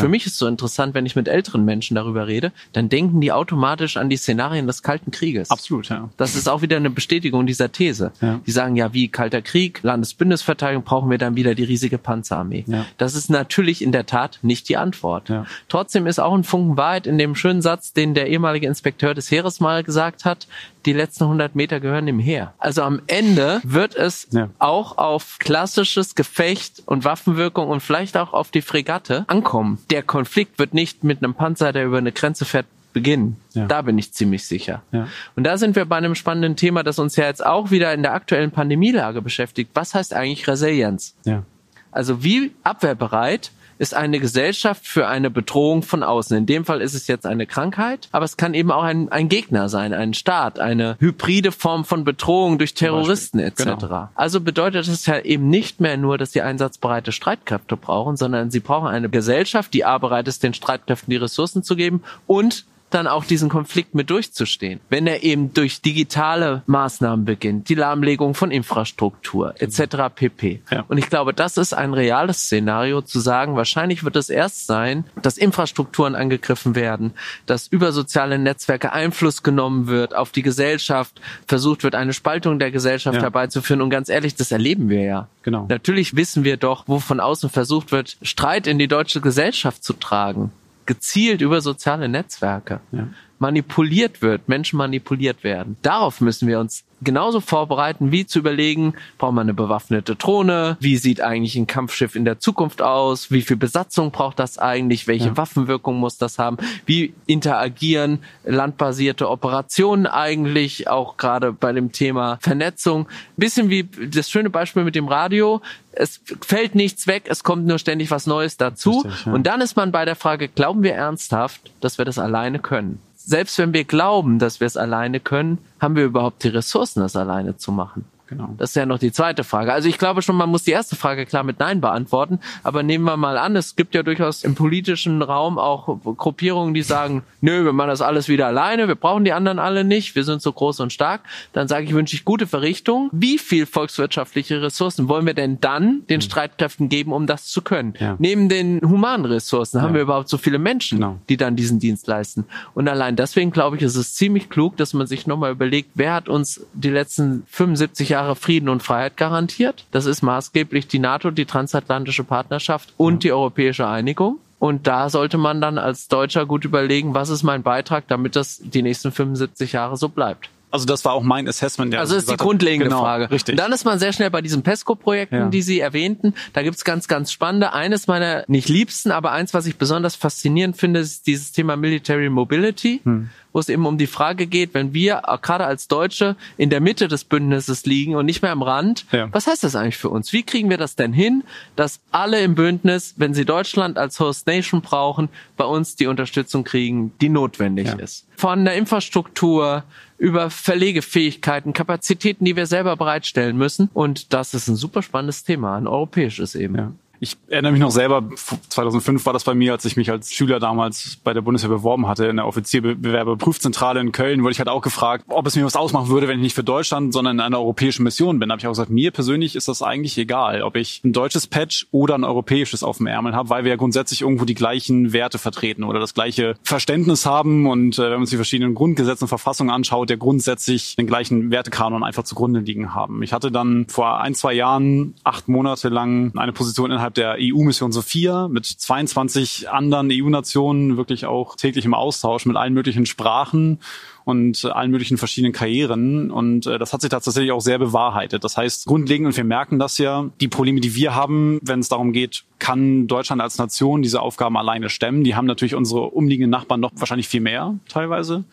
Bündnisverteidigung. 0.00 0.06
Für 0.06 0.08
mich 0.08 0.26
ist 0.26 0.38
so 0.38 0.46
interessant, 0.46 0.94
wenn 0.94 1.06
ich 1.06 1.16
mit 1.16 1.28
älteren 1.28 1.64
Menschen 1.64 1.94
darüber 1.94 2.26
rede, 2.26 2.52
dann 2.72 2.88
denken 2.88 3.20
die 3.20 3.32
automatisch 3.32 3.96
an 3.96 4.08
die 4.08 4.16
Szenarien 4.16 4.66
des 4.66 4.82
Kalten 4.82 5.10
Krieges. 5.10 5.50
Absolut, 5.50 5.88
ja. 5.88 6.08
Das 6.16 6.34
ist 6.34 6.48
auch 6.48 6.62
wieder 6.62 6.76
eine 6.76 6.90
Bestätigung 6.90 7.46
dieser 7.46 7.72
These. 7.72 8.12
Ja. 8.20 8.40
Die 8.46 8.50
sagen 8.50 8.76
ja, 8.76 8.92
wie 8.92 9.08
Kalter 9.08 9.42
Krieg, 9.42 9.80
Landesbündnisverteidigung, 9.82 10.84
brauchen 10.84 11.10
wir 11.10 11.18
dann 11.18 11.36
wieder 11.36 11.54
die 11.54 11.64
riesige 11.64 11.98
Panzerarmee. 11.98 12.64
Ja. 12.66 12.86
Das 12.98 13.14
ist 13.14 13.30
natürlich 13.30 13.82
in 13.82 13.92
der 13.92 14.06
Tat 14.06 14.38
nicht 14.42 14.68
die 14.68 14.76
Antwort. 14.76 15.28
Ja. 15.28 15.46
Trotzdem 15.68 16.06
ist 16.06 16.18
auch 16.18 16.34
ein 16.34 16.44
Funken 16.44 16.76
Wahrheit 16.76 17.06
in 17.06 17.18
dem 17.18 17.34
schönen 17.34 17.62
Satz, 17.62 17.92
den 17.92 18.14
der 18.14 18.28
ehemalige 18.28 18.66
Inspekteur 18.66 19.14
des 19.14 19.30
Heeres 19.30 19.60
mal 19.60 19.82
gesagt 19.82 20.24
hat, 20.24 20.46
die 20.86 20.92
letzten 20.92 21.24
100 21.24 21.54
Meter 21.54 21.80
gehören 21.80 22.06
dem 22.06 22.18
Heer. 22.18 22.54
Also 22.58 22.82
am 22.82 23.02
Ende 23.06 23.60
wird 23.64 23.94
es 23.94 24.28
ja. 24.30 24.48
auch 24.58 24.98
auf 24.98 25.38
klassisches 25.38 26.14
Gefecht 26.14 26.82
und 26.86 27.04
Waffenwirkung 27.04 27.68
und 27.68 27.80
vielleicht 27.80 28.16
auch 28.16 28.32
auf 28.32 28.50
die 28.50 28.62
Fregatte 28.62 29.24
ankommen. 29.28 29.78
Der 29.90 30.02
Konflikt 30.02 30.58
wird 30.58 30.74
nicht 30.74 31.04
mit 31.04 31.22
einem 31.22 31.34
Panzer, 31.34 31.72
der 31.72 31.84
über 31.84 31.98
eine 31.98 32.12
Grenze 32.12 32.44
fährt, 32.44 32.66
beginnen. 32.92 33.36
Ja. 33.52 33.66
Da 33.66 33.82
bin 33.82 33.98
ich 33.98 34.12
ziemlich 34.12 34.46
sicher. 34.46 34.82
Ja. 34.92 35.06
Und 35.36 35.44
da 35.44 35.58
sind 35.58 35.76
wir 35.76 35.84
bei 35.84 35.96
einem 35.96 36.14
spannenden 36.14 36.56
Thema, 36.56 36.82
das 36.82 36.98
uns 36.98 37.16
ja 37.16 37.26
jetzt 37.26 37.44
auch 37.44 37.70
wieder 37.70 37.94
in 37.94 38.02
der 38.02 38.14
aktuellen 38.14 38.50
Pandemielage 38.50 39.22
beschäftigt. 39.22 39.70
Was 39.74 39.94
heißt 39.94 40.12
eigentlich 40.14 40.48
Resilienz? 40.48 41.14
Ja. 41.24 41.44
Also 41.92 42.22
wie 42.24 42.52
abwehrbereit 42.62 43.52
ist 43.80 43.94
eine 43.94 44.20
Gesellschaft 44.20 44.86
für 44.86 45.08
eine 45.08 45.30
Bedrohung 45.30 45.82
von 45.82 46.02
außen. 46.02 46.36
In 46.36 46.44
dem 46.44 46.66
Fall 46.66 46.82
ist 46.82 46.92
es 46.92 47.06
jetzt 47.06 47.24
eine 47.24 47.46
Krankheit, 47.46 48.10
aber 48.12 48.26
es 48.26 48.36
kann 48.36 48.52
eben 48.52 48.70
auch 48.70 48.82
ein, 48.82 49.10
ein 49.10 49.30
Gegner 49.30 49.70
sein, 49.70 49.94
ein 49.94 50.12
Staat, 50.12 50.60
eine 50.60 50.96
hybride 51.00 51.50
Form 51.50 51.86
von 51.86 52.04
Bedrohung 52.04 52.58
durch 52.58 52.74
Terroristen 52.74 53.38
etc. 53.38 53.64
Genau. 53.64 54.08
Also 54.14 54.42
bedeutet 54.42 54.86
es 54.86 55.06
ja 55.06 55.18
eben 55.20 55.48
nicht 55.48 55.80
mehr 55.80 55.96
nur, 55.96 56.18
dass 56.18 56.32
sie 56.32 56.42
einsatzbereite 56.42 57.10
Streitkräfte 57.10 57.78
brauchen, 57.78 58.18
sondern 58.18 58.50
sie 58.50 58.60
brauchen 58.60 58.86
eine 58.86 59.08
Gesellschaft, 59.08 59.72
die 59.72 59.86
A 59.86 59.96
bereit 59.96 60.28
ist, 60.28 60.42
den 60.42 60.52
Streitkräften 60.52 61.10
die 61.10 61.16
Ressourcen 61.16 61.62
zu 61.62 61.74
geben 61.74 62.02
und 62.26 62.66
dann 62.90 63.06
auch 63.06 63.24
diesen 63.24 63.48
Konflikt 63.48 63.94
mit 63.94 64.10
durchzustehen. 64.10 64.80
Wenn 64.88 65.06
er 65.06 65.22
eben 65.22 65.54
durch 65.54 65.80
digitale 65.80 66.62
Maßnahmen 66.66 67.24
beginnt, 67.24 67.68
die 67.68 67.74
Lahmlegung 67.74 68.34
von 68.34 68.50
Infrastruktur 68.50 69.54
etc. 69.58 70.12
pp. 70.14 70.60
Ja. 70.70 70.84
Und 70.88 70.98
ich 70.98 71.08
glaube, 71.08 71.32
das 71.32 71.56
ist 71.56 71.72
ein 71.72 71.94
reales 71.94 72.44
Szenario 72.44 73.02
zu 73.02 73.20
sagen, 73.20 73.56
wahrscheinlich 73.56 74.04
wird 74.04 74.16
es 74.16 74.30
erst 74.30 74.66
sein, 74.66 75.04
dass 75.22 75.38
Infrastrukturen 75.38 76.14
angegriffen 76.14 76.74
werden, 76.74 77.12
dass 77.46 77.66
über 77.66 77.92
soziale 77.92 78.38
Netzwerke 78.38 78.92
Einfluss 78.92 79.42
genommen 79.42 79.86
wird 79.86 80.14
auf 80.14 80.30
die 80.30 80.42
Gesellschaft, 80.42 81.20
versucht 81.46 81.84
wird, 81.84 81.94
eine 81.94 82.12
Spaltung 82.12 82.58
der 82.58 82.70
Gesellschaft 82.70 83.16
ja. 83.16 83.22
herbeizuführen. 83.22 83.82
Und 83.82 83.90
ganz 83.90 84.08
ehrlich, 84.08 84.34
das 84.34 84.52
erleben 84.52 84.88
wir 84.88 85.02
ja. 85.02 85.28
Genau. 85.42 85.66
Natürlich 85.68 86.16
wissen 86.16 86.44
wir 86.44 86.56
doch, 86.56 86.84
wo 86.86 86.98
von 86.98 87.20
außen 87.20 87.50
versucht 87.50 87.92
wird, 87.92 88.18
Streit 88.22 88.66
in 88.66 88.78
die 88.78 88.88
deutsche 88.88 89.20
Gesellschaft 89.20 89.82
zu 89.84 89.94
tragen 89.94 90.52
gezielt 90.90 91.40
über 91.40 91.60
soziale 91.60 92.08
Netzwerke 92.08 92.80
ja. 92.90 93.06
Manipuliert 93.40 94.22
wird, 94.22 94.48
Menschen 94.48 94.76
manipuliert 94.76 95.44
werden. 95.44 95.76
Darauf 95.82 96.20
müssen 96.20 96.48
wir 96.48 96.60
uns 96.60 96.84
genauso 97.02 97.40
vorbereiten, 97.40 98.12
wie 98.12 98.26
zu 98.26 98.38
überlegen, 98.38 98.94
braucht 99.18 99.32
man 99.32 99.46
eine 99.46 99.54
bewaffnete 99.54 100.16
Drohne? 100.16 100.76
Wie 100.80 100.96
sieht 100.96 101.20
eigentlich 101.20 101.56
ein 101.56 101.66
Kampfschiff 101.66 102.14
in 102.14 102.24
der 102.24 102.38
Zukunft 102.38 102.82
aus? 102.82 103.30
Wie 103.30 103.42
viel 103.42 103.56
Besatzung 103.56 104.10
braucht 104.10 104.38
das 104.38 104.58
eigentlich? 104.58 105.06
Welche 105.06 105.28
ja. 105.28 105.36
Waffenwirkung 105.36 105.96
muss 105.96 106.18
das 106.18 106.38
haben? 106.38 106.58
Wie 106.86 107.14
interagieren 107.26 108.20
landbasierte 108.44 109.28
Operationen 109.30 110.06
eigentlich 110.06 110.88
auch 110.88 111.16
gerade 111.16 111.52
bei 111.52 111.72
dem 111.72 111.92
Thema 111.92 112.38
Vernetzung? 112.40 113.08
bisschen 113.36 113.70
wie 113.70 113.84
das 113.84 114.30
schöne 114.30 114.50
Beispiel 114.50 114.84
mit 114.84 114.94
dem 114.94 115.08
Radio. 115.08 115.60
Es 115.92 116.20
fällt 116.42 116.74
nichts 116.74 117.06
weg, 117.06 117.24
es 117.26 117.42
kommt 117.42 117.66
nur 117.66 117.78
ständig 117.78 118.10
was 118.10 118.26
Neues 118.26 118.56
dazu. 118.56 119.00
Richtig, 119.00 119.26
ja. 119.26 119.32
Und 119.32 119.46
dann 119.46 119.60
ist 119.60 119.76
man 119.76 119.90
bei 119.90 120.04
der 120.04 120.14
Frage, 120.14 120.48
glauben 120.48 120.82
wir 120.82 120.94
ernsthaft, 120.94 121.72
dass 121.80 121.98
wir 121.98 122.04
das 122.04 122.18
alleine 122.18 122.60
können? 122.60 123.00
Selbst 123.24 123.58
wenn 123.58 123.72
wir 123.72 123.84
glauben, 123.84 124.38
dass 124.38 124.60
wir 124.60 124.66
es 124.66 124.76
alleine 124.76 125.20
können, 125.20 125.58
haben 125.78 125.96
wir 125.96 126.04
überhaupt 126.04 126.42
die 126.44 126.48
Ressourcen, 126.48 127.00
das 127.00 127.16
alleine 127.16 127.56
zu 127.56 127.72
machen? 127.72 128.04
Genau. 128.30 128.54
Das 128.56 128.70
ist 128.70 128.76
ja 128.76 128.86
noch 128.86 129.00
die 129.00 129.10
zweite 129.10 129.42
Frage. 129.42 129.72
Also 129.72 129.88
ich 129.88 129.98
glaube 129.98 130.22
schon, 130.22 130.36
man 130.36 130.48
muss 130.48 130.62
die 130.62 130.70
erste 130.70 130.94
Frage 130.94 131.26
klar 131.26 131.42
mit 131.42 131.58
Nein 131.58 131.80
beantworten. 131.80 132.38
Aber 132.62 132.84
nehmen 132.84 133.04
wir 133.04 133.16
mal 133.16 133.36
an, 133.36 133.56
es 133.56 133.74
gibt 133.74 133.92
ja 133.92 134.04
durchaus 134.04 134.44
im 134.44 134.54
politischen 134.54 135.20
Raum 135.20 135.58
auch 135.58 135.98
Gruppierungen, 136.16 136.72
die 136.72 136.82
sagen, 136.82 137.24
nö, 137.40 137.64
wir 137.64 137.72
machen 137.72 137.88
das 137.88 138.00
alles 138.00 138.28
wieder 138.28 138.46
alleine, 138.46 138.86
wir 138.86 138.94
brauchen 138.94 139.24
die 139.24 139.32
anderen 139.32 139.58
alle 139.58 139.82
nicht, 139.82 140.14
wir 140.14 140.22
sind 140.22 140.42
so 140.42 140.52
groß 140.52 140.78
und 140.78 140.92
stark. 140.92 141.22
Dann 141.52 141.66
sage 141.66 141.86
ich, 141.86 141.92
wünsche 141.92 142.14
ich 142.14 142.24
gute 142.24 142.46
Verrichtung. 142.46 143.08
Wie 143.10 143.36
viel 143.36 143.66
volkswirtschaftliche 143.66 144.62
Ressourcen 144.62 145.08
wollen 145.08 145.26
wir 145.26 145.34
denn 145.34 145.60
dann 145.60 146.02
den 146.08 146.20
hm. 146.20 146.22
Streitkräften 146.22 146.88
geben, 146.88 147.12
um 147.12 147.26
das 147.26 147.46
zu 147.46 147.62
können? 147.62 147.94
Ja. 147.98 148.14
Neben 148.20 148.48
den 148.48 148.80
humanen 148.80 149.26
Ressourcen 149.26 149.78
ja. 149.78 149.82
haben 149.82 149.94
wir 149.94 150.02
überhaupt 150.02 150.28
so 150.28 150.38
viele 150.38 150.60
Menschen, 150.60 150.98
genau. 150.98 151.18
die 151.28 151.36
dann 151.36 151.56
diesen 151.56 151.80
Dienst 151.80 152.06
leisten. 152.06 152.44
Und 152.74 152.86
allein 152.86 153.16
deswegen 153.16 153.50
glaube 153.50 153.76
ich, 153.76 153.82
ist 153.82 153.96
es 153.96 154.14
ziemlich 154.14 154.48
klug, 154.48 154.76
dass 154.76 154.94
man 154.94 155.08
sich 155.08 155.26
nochmal 155.26 155.50
überlegt, 155.50 155.90
wer 155.94 156.14
hat 156.14 156.28
uns 156.28 156.64
die 156.74 156.90
letzten 156.90 157.42
75 157.48 158.08
Jahre 158.10 158.19
Jahre 158.20 158.36
Frieden 158.36 158.68
und 158.68 158.82
Freiheit 158.82 159.16
garantiert. 159.16 159.86
Das 159.92 160.04
ist 160.04 160.22
maßgeblich 160.22 160.88
die 160.88 160.98
NATO, 160.98 161.30
die 161.30 161.46
transatlantische 161.46 162.22
Partnerschaft 162.24 162.92
und 162.98 163.24
die 163.24 163.32
europäische 163.32 163.86
Einigung. 163.86 164.38
Und 164.58 164.86
da 164.86 165.08
sollte 165.08 165.38
man 165.38 165.62
dann 165.62 165.78
als 165.78 166.08
Deutscher 166.08 166.44
gut 166.44 166.66
überlegen, 166.66 167.14
was 167.14 167.30
ist 167.30 167.42
mein 167.42 167.62
Beitrag, 167.62 168.06
damit 168.08 168.36
das 168.36 168.60
die 168.62 168.82
nächsten 168.82 169.10
75 169.10 169.72
Jahre 169.72 169.96
so 169.96 170.10
bleibt. 170.10 170.50
Also 170.70 170.86
das 170.86 171.04
war 171.04 171.12
auch 171.12 171.22
mein 171.22 171.48
Assessment. 171.48 171.92
Ja, 171.92 172.00
also 172.00 172.14
das 172.14 172.24
ist 172.24 172.30
die 172.30 172.36
grundlegende 172.36 172.88
genau, 172.88 173.02
Frage. 173.02 173.30
Richtig. 173.30 173.54
Und 173.54 173.56
dann 173.58 173.72
ist 173.72 173.84
man 173.84 173.98
sehr 173.98 174.12
schnell 174.12 174.30
bei 174.30 174.40
diesen 174.40 174.62
PESCO-Projekten, 174.62 175.36
ja. 175.36 175.48
die 175.48 175.62
Sie 175.62 175.80
erwähnten. 175.80 176.34
Da 176.52 176.62
gibt's 176.62 176.84
ganz, 176.84 177.08
ganz 177.08 177.32
spannende. 177.32 177.72
Eines 177.72 178.06
meiner 178.06 178.44
nicht 178.46 178.68
liebsten, 178.68 179.10
aber 179.10 179.32
eins, 179.32 179.54
was 179.54 179.66
ich 179.66 179.76
besonders 179.76 180.16
faszinierend 180.16 180.76
finde, 180.76 181.00
ist 181.00 181.26
dieses 181.26 181.52
Thema 181.52 181.76
Military 181.76 182.28
Mobility. 182.30 183.00
Hm 183.04 183.30
wo 183.52 183.58
es 183.58 183.68
eben 183.68 183.86
um 183.86 183.98
die 183.98 184.06
Frage 184.06 184.46
geht, 184.46 184.74
wenn 184.74 184.94
wir 184.94 185.22
gerade 185.42 185.66
als 185.66 185.88
Deutsche 185.88 186.36
in 186.56 186.70
der 186.70 186.80
Mitte 186.80 187.08
des 187.08 187.24
Bündnisses 187.24 187.86
liegen 187.86 188.14
und 188.14 188.26
nicht 188.26 188.42
mehr 188.42 188.52
am 188.52 188.62
Rand, 188.62 189.06
ja. 189.12 189.28
was 189.32 189.46
heißt 189.46 189.64
das 189.64 189.76
eigentlich 189.76 189.96
für 189.96 190.08
uns? 190.08 190.32
Wie 190.32 190.42
kriegen 190.42 190.70
wir 190.70 190.78
das 190.78 190.96
denn 190.96 191.12
hin, 191.12 191.44
dass 191.76 192.00
alle 192.10 192.40
im 192.42 192.54
Bündnis, 192.54 193.14
wenn 193.16 193.34
sie 193.34 193.44
Deutschland 193.44 193.98
als 193.98 194.20
Host 194.20 194.46
Nation 194.46 194.82
brauchen, 194.82 195.28
bei 195.56 195.64
uns 195.64 195.96
die 195.96 196.06
Unterstützung 196.06 196.64
kriegen, 196.64 197.12
die 197.20 197.28
notwendig 197.28 197.88
ist? 197.98 198.26
Von 198.36 198.64
der 198.64 198.74
Infrastruktur 198.74 199.84
über 200.20 200.50
Verlegefähigkeiten, 200.50 201.72
Kapazitäten, 201.72 202.44
die 202.44 202.54
wir 202.54 202.66
selber 202.66 202.94
bereitstellen 202.94 203.56
müssen. 203.56 203.88
Und 203.94 204.34
das 204.34 204.52
ist 204.52 204.68
ein 204.68 204.76
super 204.76 205.02
spannendes 205.02 205.44
Thema, 205.44 205.78
ein 205.78 205.86
europäisches 205.86 206.54
eben. 206.54 206.74
Ja. 206.74 206.92
Ich 207.22 207.36
erinnere 207.48 207.72
mich 207.72 207.82
noch 207.82 207.90
selber, 207.90 208.26
2005 208.70 209.26
war 209.26 209.34
das 209.34 209.44
bei 209.44 209.54
mir, 209.54 209.72
als 209.72 209.84
ich 209.84 209.98
mich 209.98 210.10
als 210.10 210.32
Schüler 210.32 210.58
damals 210.58 211.18
bei 211.22 211.34
der 211.34 211.42
Bundeswehr 211.42 211.68
beworben 211.68 212.08
hatte, 212.08 212.24
in 212.24 212.36
der 212.36 212.46
Offizierbewerberprüfzentrale 212.46 214.00
in 214.00 214.10
Köln, 214.10 214.42
wurde 214.42 214.52
ich 214.52 214.58
halt 214.58 214.70
auch 214.70 214.80
gefragt, 214.80 215.26
ob 215.28 215.46
es 215.46 215.54
mir 215.54 215.66
was 215.66 215.76
ausmachen 215.76 216.08
würde, 216.08 216.28
wenn 216.28 216.38
ich 216.38 216.42
nicht 216.42 216.54
für 216.54 216.64
Deutschland, 216.64 217.12
sondern 217.12 217.36
in 217.36 217.40
einer 217.40 217.58
europäischen 217.58 218.04
Mission 218.04 218.38
bin. 218.38 218.48
Da 218.48 218.54
habe 218.54 218.60
ich 218.60 218.66
auch 218.66 218.72
gesagt, 218.72 218.88
mir 218.88 219.10
persönlich 219.10 219.54
ist 219.54 219.68
das 219.68 219.82
eigentlich 219.82 220.16
egal, 220.16 220.62
ob 220.62 220.76
ich 220.76 221.02
ein 221.04 221.12
deutsches 221.12 221.46
Patch 221.46 221.88
oder 221.90 222.14
ein 222.14 222.24
europäisches 222.24 222.82
auf 222.82 222.96
dem 222.96 223.06
Ärmel 223.06 223.34
habe, 223.34 223.50
weil 223.50 223.64
wir 223.64 223.70
ja 223.70 223.76
grundsätzlich 223.76 224.22
irgendwo 224.22 224.46
die 224.46 224.54
gleichen 224.54 225.12
Werte 225.12 225.38
vertreten 225.38 225.84
oder 225.84 226.00
das 226.00 226.14
gleiche 226.14 226.54
Verständnis 226.62 227.26
haben. 227.26 227.66
Und 227.66 227.98
äh, 227.98 228.10
wenn 228.10 228.18
man 228.18 228.24
sich 228.24 228.30
die 228.30 228.36
verschiedenen 228.36 228.74
Grundgesetze 228.74 229.24
und 229.24 229.28
Verfassungen 229.28 229.70
anschaut, 229.70 230.08
der 230.08 230.16
grundsätzlich 230.16 230.96
den 230.96 231.06
gleichen 231.06 231.50
Wertekanon 231.50 232.02
einfach 232.02 232.22
zugrunde 232.22 232.60
liegen 232.60 232.94
haben. 232.94 233.22
Ich 233.22 233.34
hatte 233.34 233.52
dann 233.52 233.84
vor 233.88 234.22
ein, 234.22 234.34
zwei 234.34 234.54
Jahren 234.54 235.12
acht 235.22 235.48
Monate 235.48 235.90
lang 235.90 236.32
eine 236.38 236.52
Position 236.54 236.90
innerhalb 236.90 237.09
innerhalb 237.10 237.14
der 237.14 237.36
EU-Mission 237.40 237.92
Sophia 237.92 238.48
mit 238.48 238.66
22 238.66 239.70
anderen 239.70 240.10
EU-Nationen 240.10 240.96
wirklich 240.96 241.26
auch 241.26 241.56
täglich 241.56 241.84
im 241.84 241.94
Austausch 241.94 242.46
mit 242.46 242.56
allen 242.56 242.74
möglichen 242.74 243.06
Sprachen 243.06 243.78
und 244.24 244.64
allen 244.64 244.90
möglichen 244.90 245.18
verschiedenen 245.18 245.52
Karrieren. 245.52 246.30
Und 246.30 246.66
äh, 246.66 246.78
das 246.78 246.92
hat 246.92 247.00
sich 247.00 247.10
tatsächlich 247.10 247.52
auch 247.52 247.60
sehr 247.60 247.78
bewahrheitet. 247.78 248.44
Das 248.44 248.56
heißt, 248.56 248.86
grundlegend, 248.86 249.26
und 249.26 249.36
wir 249.36 249.44
merken 249.44 249.78
das 249.78 249.98
ja, 249.98 250.30
die 250.40 250.48
Probleme, 250.48 250.80
die 250.80 250.94
wir 250.94 251.14
haben, 251.14 251.58
wenn 251.62 251.80
es 251.80 251.88
darum 251.88 252.12
geht, 252.12 252.44
kann 252.58 253.06
Deutschland 253.06 253.42
als 253.42 253.58
Nation 253.58 254.02
diese 254.02 254.20
Aufgaben 254.20 254.56
alleine 254.56 254.88
stemmen. 254.88 255.24
Die 255.24 255.34
haben 255.34 255.46
natürlich 255.46 255.74
unsere 255.74 256.02
umliegenden 256.02 256.50
Nachbarn 256.50 256.80
noch 256.80 256.92
wahrscheinlich 256.94 257.28
viel 257.28 257.40
mehr 257.40 257.74
teilweise. 257.88 258.44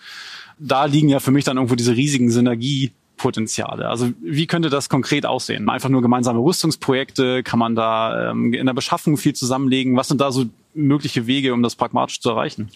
Da 0.60 0.86
liegen 0.86 1.10
ja 1.10 1.20
für 1.20 1.32
mich 1.32 1.46
dann 1.46 1.58
irgendwo 1.58 1.76
diese 1.76 1.96
riesigen 1.96 2.32
Synergie 2.32 2.92
Potenziale? 3.18 3.90
Also 3.90 4.10
wie 4.22 4.48
könnte 4.48 4.70
das 4.70 4.90
konkret 4.90 5.26
aussehen? 5.26 5.70
Einfach 5.70 5.90
nur 5.90 6.02
gemeinsame 6.02 6.40
Rüstungsprojekte? 6.40 7.44
Kann 7.44 7.60
man 7.60 7.76
da 7.76 8.32
ähm, 8.32 8.54
in 8.54 8.66
der 8.66 8.74
Beschaffung 8.74 9.18
viel 9.18 9.34
zusammenlegen? 9.34 9.96
Was 9.96 10.08
sind 10.08 10.22
da 10.22 10.32
so 10.32 10.46
mögliche 10.74 11.28
Wege, 11.28 11.54
um 11.54 11.64
das 11.64 11.76
pragmatisch 11.76 12.22
zu 12.22 12.30
erreichen? 12.30 12.70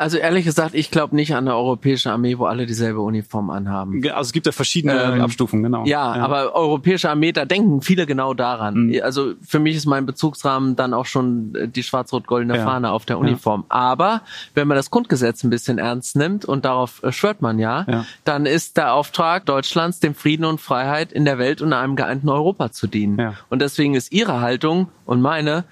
Also 0.00 0.16
ehrlich 0.16 0.46
gesagt, 0.46 0.74
ich 0.74 0.90
glaube 0.90 1.14
nicht 1.14 1.34
an 1.34 1.46
eine 1.46 1.54
europäische 1.54 2.10
Armee, 2.10 2.38
wo 2.38 2.46
alle 2.46 2.64
dieselbe 2.64 3.00
Uniform 3.00 3.50
anhaben. 3.50 4.02
Also 4.08 4.28
es 4.28 4.32
gibt 4.32 4.46
ja 4.46 4.52
verschiedene 4.52 4.94
ähm, 4.94 5.20
Abstufungen, 5.20 5.62
genau. 5.62 5.84
Ja, 5.84 6.16
ja, 6.16 6.24
aber 6.24 6.54
europäische 6.54 7.10
Armee, 7.10 7.32
da 7.32 7.44
denken 7.44 7.82
viele 7.82 8.06
genau 8.06 8.32
daran. 8.32 8.86
Mhm. 8.86 9.00
Also 9.02 9.34
für 9.46 9.58
mich 9.58 9.76
ist 9.76 9.84
mein 9.84 10.06
Bezugsrahmen 10.06 10.74
dann 10.74 10.94
auch 10.94 11.04
schon 11.04 11.54
äh, 11.54 11.68
die 11.68 11.82
schwarz-rot-goldene 11.82 12.56
ja. 12.56 12.64
Fahne 12.64 12.92
auf 12.92 13.04
der 13.04 13.18
Uniform. 13.18 13.66
Ja. 13.68 13.76
Aber 13.76 14.22
wenn 14.54 14.66
man 14.68 14.76
das 14.76 14.90
Grundgesetz 14.90 15.44
ein 15.44 15.50
bisschen 15.50 15.76
ernst 15.76 16.16
nimmt 16.16 16.46
und 16.46 16.64
darauf 16.64 17.02
äh, 17.02 17.12
schwört 17.12 17.42
man 17.42 17.58
ja, 17.58 18.06
dann 18.24 18.46
ist 18.46 18.78
der 18.78 18.94
Auftrag 18.94 19.44
Deutschlands, 19.44 20.00
dem 20.00 20.14
Frieden 20.14 20.46
und 20.46 20.62
Freiheit 20.62 21.12
in 21.12 21.26
der 21.26 21.36
Welt 21.38 21.60
und 21.60 21.74
einem 21.74 21.94
geeinten 21.94 22.30
Europa 22.30 22.72
zu 22.72 22.86
dienen. 22.86 23.34
Und 23.50 23.60
deswegen 23.60 23.94
ist 23.94 24.12
ihre 24.12 24.40
Haltung 24.40 24.88
und 25.04 25.20
meine 25.20 25.64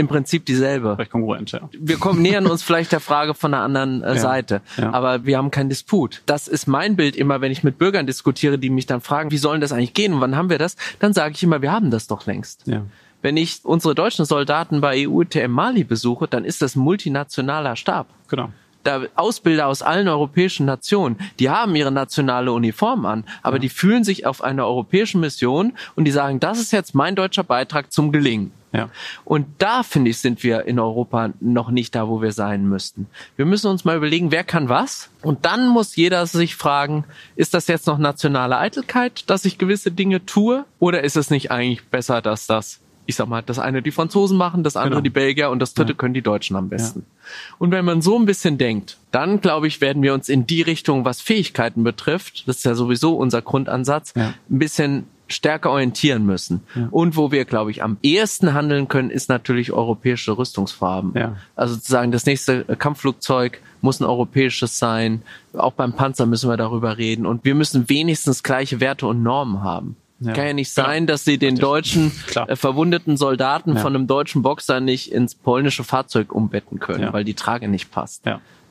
im 0.00 0.08
Prinzip 0.08 0.46
dieselbe. 0.46 0.94
Vielleicht 0.96 1.12
kongruent, 1.12 1.52
ja. 1.52 1.68
Wir 1.72 1.98
kommen, 1.98 2.22
nähern 2.22 2.46
uns 2.46 2.62
vielleicht 2.62 2.90
der 2.92 3.00
Frage 3.00 3.34
von 3.34 3.54
einer 3.54 3.62
anderen 3.62 4.02
äh, 4.02 4.14
ja, 4.14 4.16
Seite, 4.16 4.62
ja. 4.76 4.92
aber 4.92 5.24
wir 5.24 5.36
haben 5.38 5.50
keinen 5.50 5.68
Disput. 5.68 6.22
Das 6.26 6.48
ist 6.48 6.66
mein 6.66 6.96
Bild 6.96 7.14
immer, 7.14 7.40
wenn 7.40 7.52
ich 7.52 7.62
mit 7.62 7.78
Bürgern 7.78 8.06
diskutiere, 8.06 8.58
die 8.58 8.70
mich 8.70 8.86
dann 8.86 9.00
fragen, 9.00 9.30
wie 9.30 9.38
sollen 9.38 9.60
das 9.60 9.72
eigentlich 9.72 9.94
gehen 9.94 10.14
und 10.14 10.20
wann 10.20 10.36
haben 10.36 10.50
wir 10.50 10.58
das? 10.58 10.76
Dann 10.98 11.12
sage 11.12 11.34
ich 11.34 11.42
immer, 11.42 11.62
wir 11.62 11.70
haben 11.70 11.90
das 11.90 12.06
doch 12.06 12.26
längst. 12.26 12.66
Ja. 12.66 12.82
Wenn 13.22 13.36
ich 13.36 13.60
unsere 13.62 13.94
deutschen 13.94 14.24
Soldaten 14.24 14.80
bei 14.80 15.06
EU-TM 15.06 15.50
Mali 15.50 15.84
besuche, 15.84 16.26
dann 16.26 16.44
ist 16.44 16.62
das 16.62 16.74
ein 16.74 16.80
multinationaler 16.80 17.76
Stab. 17.76 18.06
Genau 18.28 18.48
da 18.82 19.02
Ausbilder 19.14 19.66
aus 19.66 19.82
allen 19.82 20.08
europäischen 20.08 20.66
Nationen, 20.66 21.18
die 21.38 21.50
haben 21.50 21.74
ihre 21.76 21.92
nationale 21.92 22.52
Uniform 22.52 23.04
an, 23.06 23.24
aber 23.42 23.56
ja. 23.56 23.60
die 23.60 23.68
fühlen 23.68 24.04
sich 24.04 24.26
auf 24.26 24.42
einer 24.42 24.66
europäischen 24.66 25.20
Mission 25.20 25.74
und 25.96 26.04
die 26.04 26.10
sagen, 26.10 26.40
das 26.40 26.58
ist 26.58 26.72
jetzt 26.72 26.94
mein 26.94 27.14
deutscher 27.14 27.44
Beitrag 27.44 27.92
zum 27.92 28.12
Gelingen. 28.12 28.52
Ja. 28.72 28.88
Und 29.24 29.46
da, 29.58 29.82
finde 29.82 30.10
ich, 30.10 30.18
sind 30.18 30.42
wir 30.42 30.66
in 30.66 30.78
Europa 30.78 31.30
noch 31.40 31.70
nicht 31.70 31.94
da, 31.94 32.08
wo 32.08 32.22
wir 32.22 32.32
sein 32.32 32.66
müssten. 32.66 33.08
Wir 33.36 33.46
müssen 33.46 33.68
uns 33.68 33.84
mal 33.84 33.96
überlegen, 33.96 34.30
wer 34.30 34.44
kann 34.44 34.68
was? 34.68 35.10
Und 35.22 35.44
dann 35.44 35.68
muss 35.68 35.96
jeder 35.96 36.26
sich 36.26 36.54
fragen, 36.54 37.04
ist 37.36 37.54
das 37.54 37.66
jetzt 37.66 37.86
noch 37.86 37.98
nationale 37.98 38.58
Eitelkeit, 38.58 39.28
dass 39.28 39.44
ich 39.44 39.58
gewisse 39.58 39.90
Dinge 39.90 40.24
tue? 40.24 40.64
Oder 40.78 41.02
ist 41.02 41.16
es 41.16 41.30
nicht 41.30 41.50
eigentlich 41.50 41.84
besser, 41.86 42.22
dass 42.22 42.46
das 42.46 42.80
ich 43.10 43.16
sag 43.16 43.26
mal, 43.26 43.42
das 43.42 43.58
eine 43.58 43.82
die 43.82 43.90
Franzosen 43.90 44.36
machen, 44.36 44.62
das 44.62 44.76
andere 44.76 44.90
genau. 44.90 45.00
die 45.00 45.10
Belgier 45.10 45.50
und 45.50 45.58
das 45.58 45.74
dritte 45.74 45.92
ja. 45.92 45.96
können 45.96 46.14
die 46.14 46.22
Deutschen 46.22 46.54
am 46.54 46.68
besten. 46.68 47.00
Ja. 47.00 47.56
Und 47.58 47.72
wenn 47.72 47.84
man 47.84 48.02
so 48.02 48.16
ein 48.16 48.24
bisschen 48.24 48.56
denkt, 48.56 48.98
dann 49.10 49.40
glaube 49.40 49.66
ich, 49.66 49.80
werden 49.80 50.02
wir 50.02 50.14
uns 50.14 50.28
in 50.28 50.46
die 50.46 50.62
Richtung, 50.62 51.04
was 51.04 51.20
Fähigkeiten 51.20 51.82
betrifft, 51.82 52.46
das 52.46 52.58
ist 52.58 52.64
ja 52.64 52.76
sowieso 52.76 53.16
unser 53.16 53.42
Grundansatz, 53.42 54.12
ja. 54.14 54.34
ein 54.48 54.58
bisschen 54.58 55.06
stärker 55.32 55.70
orientieren 55.70 56.24
müssen. 56.24 56.62
Ja. 56.74 56.88
Und 56.90 57.16
wo 57.16 57.32
wir, 57.32 57.44
glaube 57.44 57.70
ich, 57.70 57.82
am 57.82 57.98
ehesten 58.02 58.54
handeln 58.54 58.88
können, 58.88 59.10
ist 59.10 59.28
natürlich 59.28 59.72
europäische 59.72 60.36
Rüstungsfarben. 60.36 61.12
Ja. 61.14 61.36
Also 61.56 61.74
sozusagen 61.74 62.12
das 62.12 62.26
nächste 62.26 62.64
Kampfflugzeug 62.64 63.60
muss 63.80 64.00
ein 64.00 64.04
europäisches 64.04 64.78
sein. 64.78 65.22
Auch 65.52 65.72
beim 65.72 65.92
Panzer 65.94 66.26
müssen 66.26 66.50
wir 66.50 66.56
darüber 66.56 66.98
reden. 66.98 67.26
Und 67.26 67.44
wir 67.44 67.54
müssen 67.54 67.88
wenigstens 67.88 68.42
gleiche 68.42 68.80
Werte 68.80 69.06
und 69.06 69.22
Normen 69.22 69.62
haben. 69.62 69.96
Ja. 70.20 70.34
Kann 70.34 70.46
ja 70.48 70.52
nicht 70.52 70.72
sein, 70.72 71.06
dass 71.06 71.24
sie 71.24 71.38
den 71.38 71.56
deutschen 71.56 72.12
äh, 72.34 72.54
verwundeten 72.54 73.16
Soldaten 73.16 73.74
ja. 73.74 73.80
von 73.80 73.94
einem 73.94 74.06
deutschen 74.06 74.42
Boxer 74.42 74.80
nicht 74.80 75.12
ins 75.12 75.34
polnische 75.34 75.82
Fahrzeug 75.82 76.32
umbetten 76.32 76.78
können, 76.78 77.10
weil 77.12 77.24
die 77.24 77.34
Trage 77.34 77.68
nicht 77.68 77.90
passt. 77.90 78.24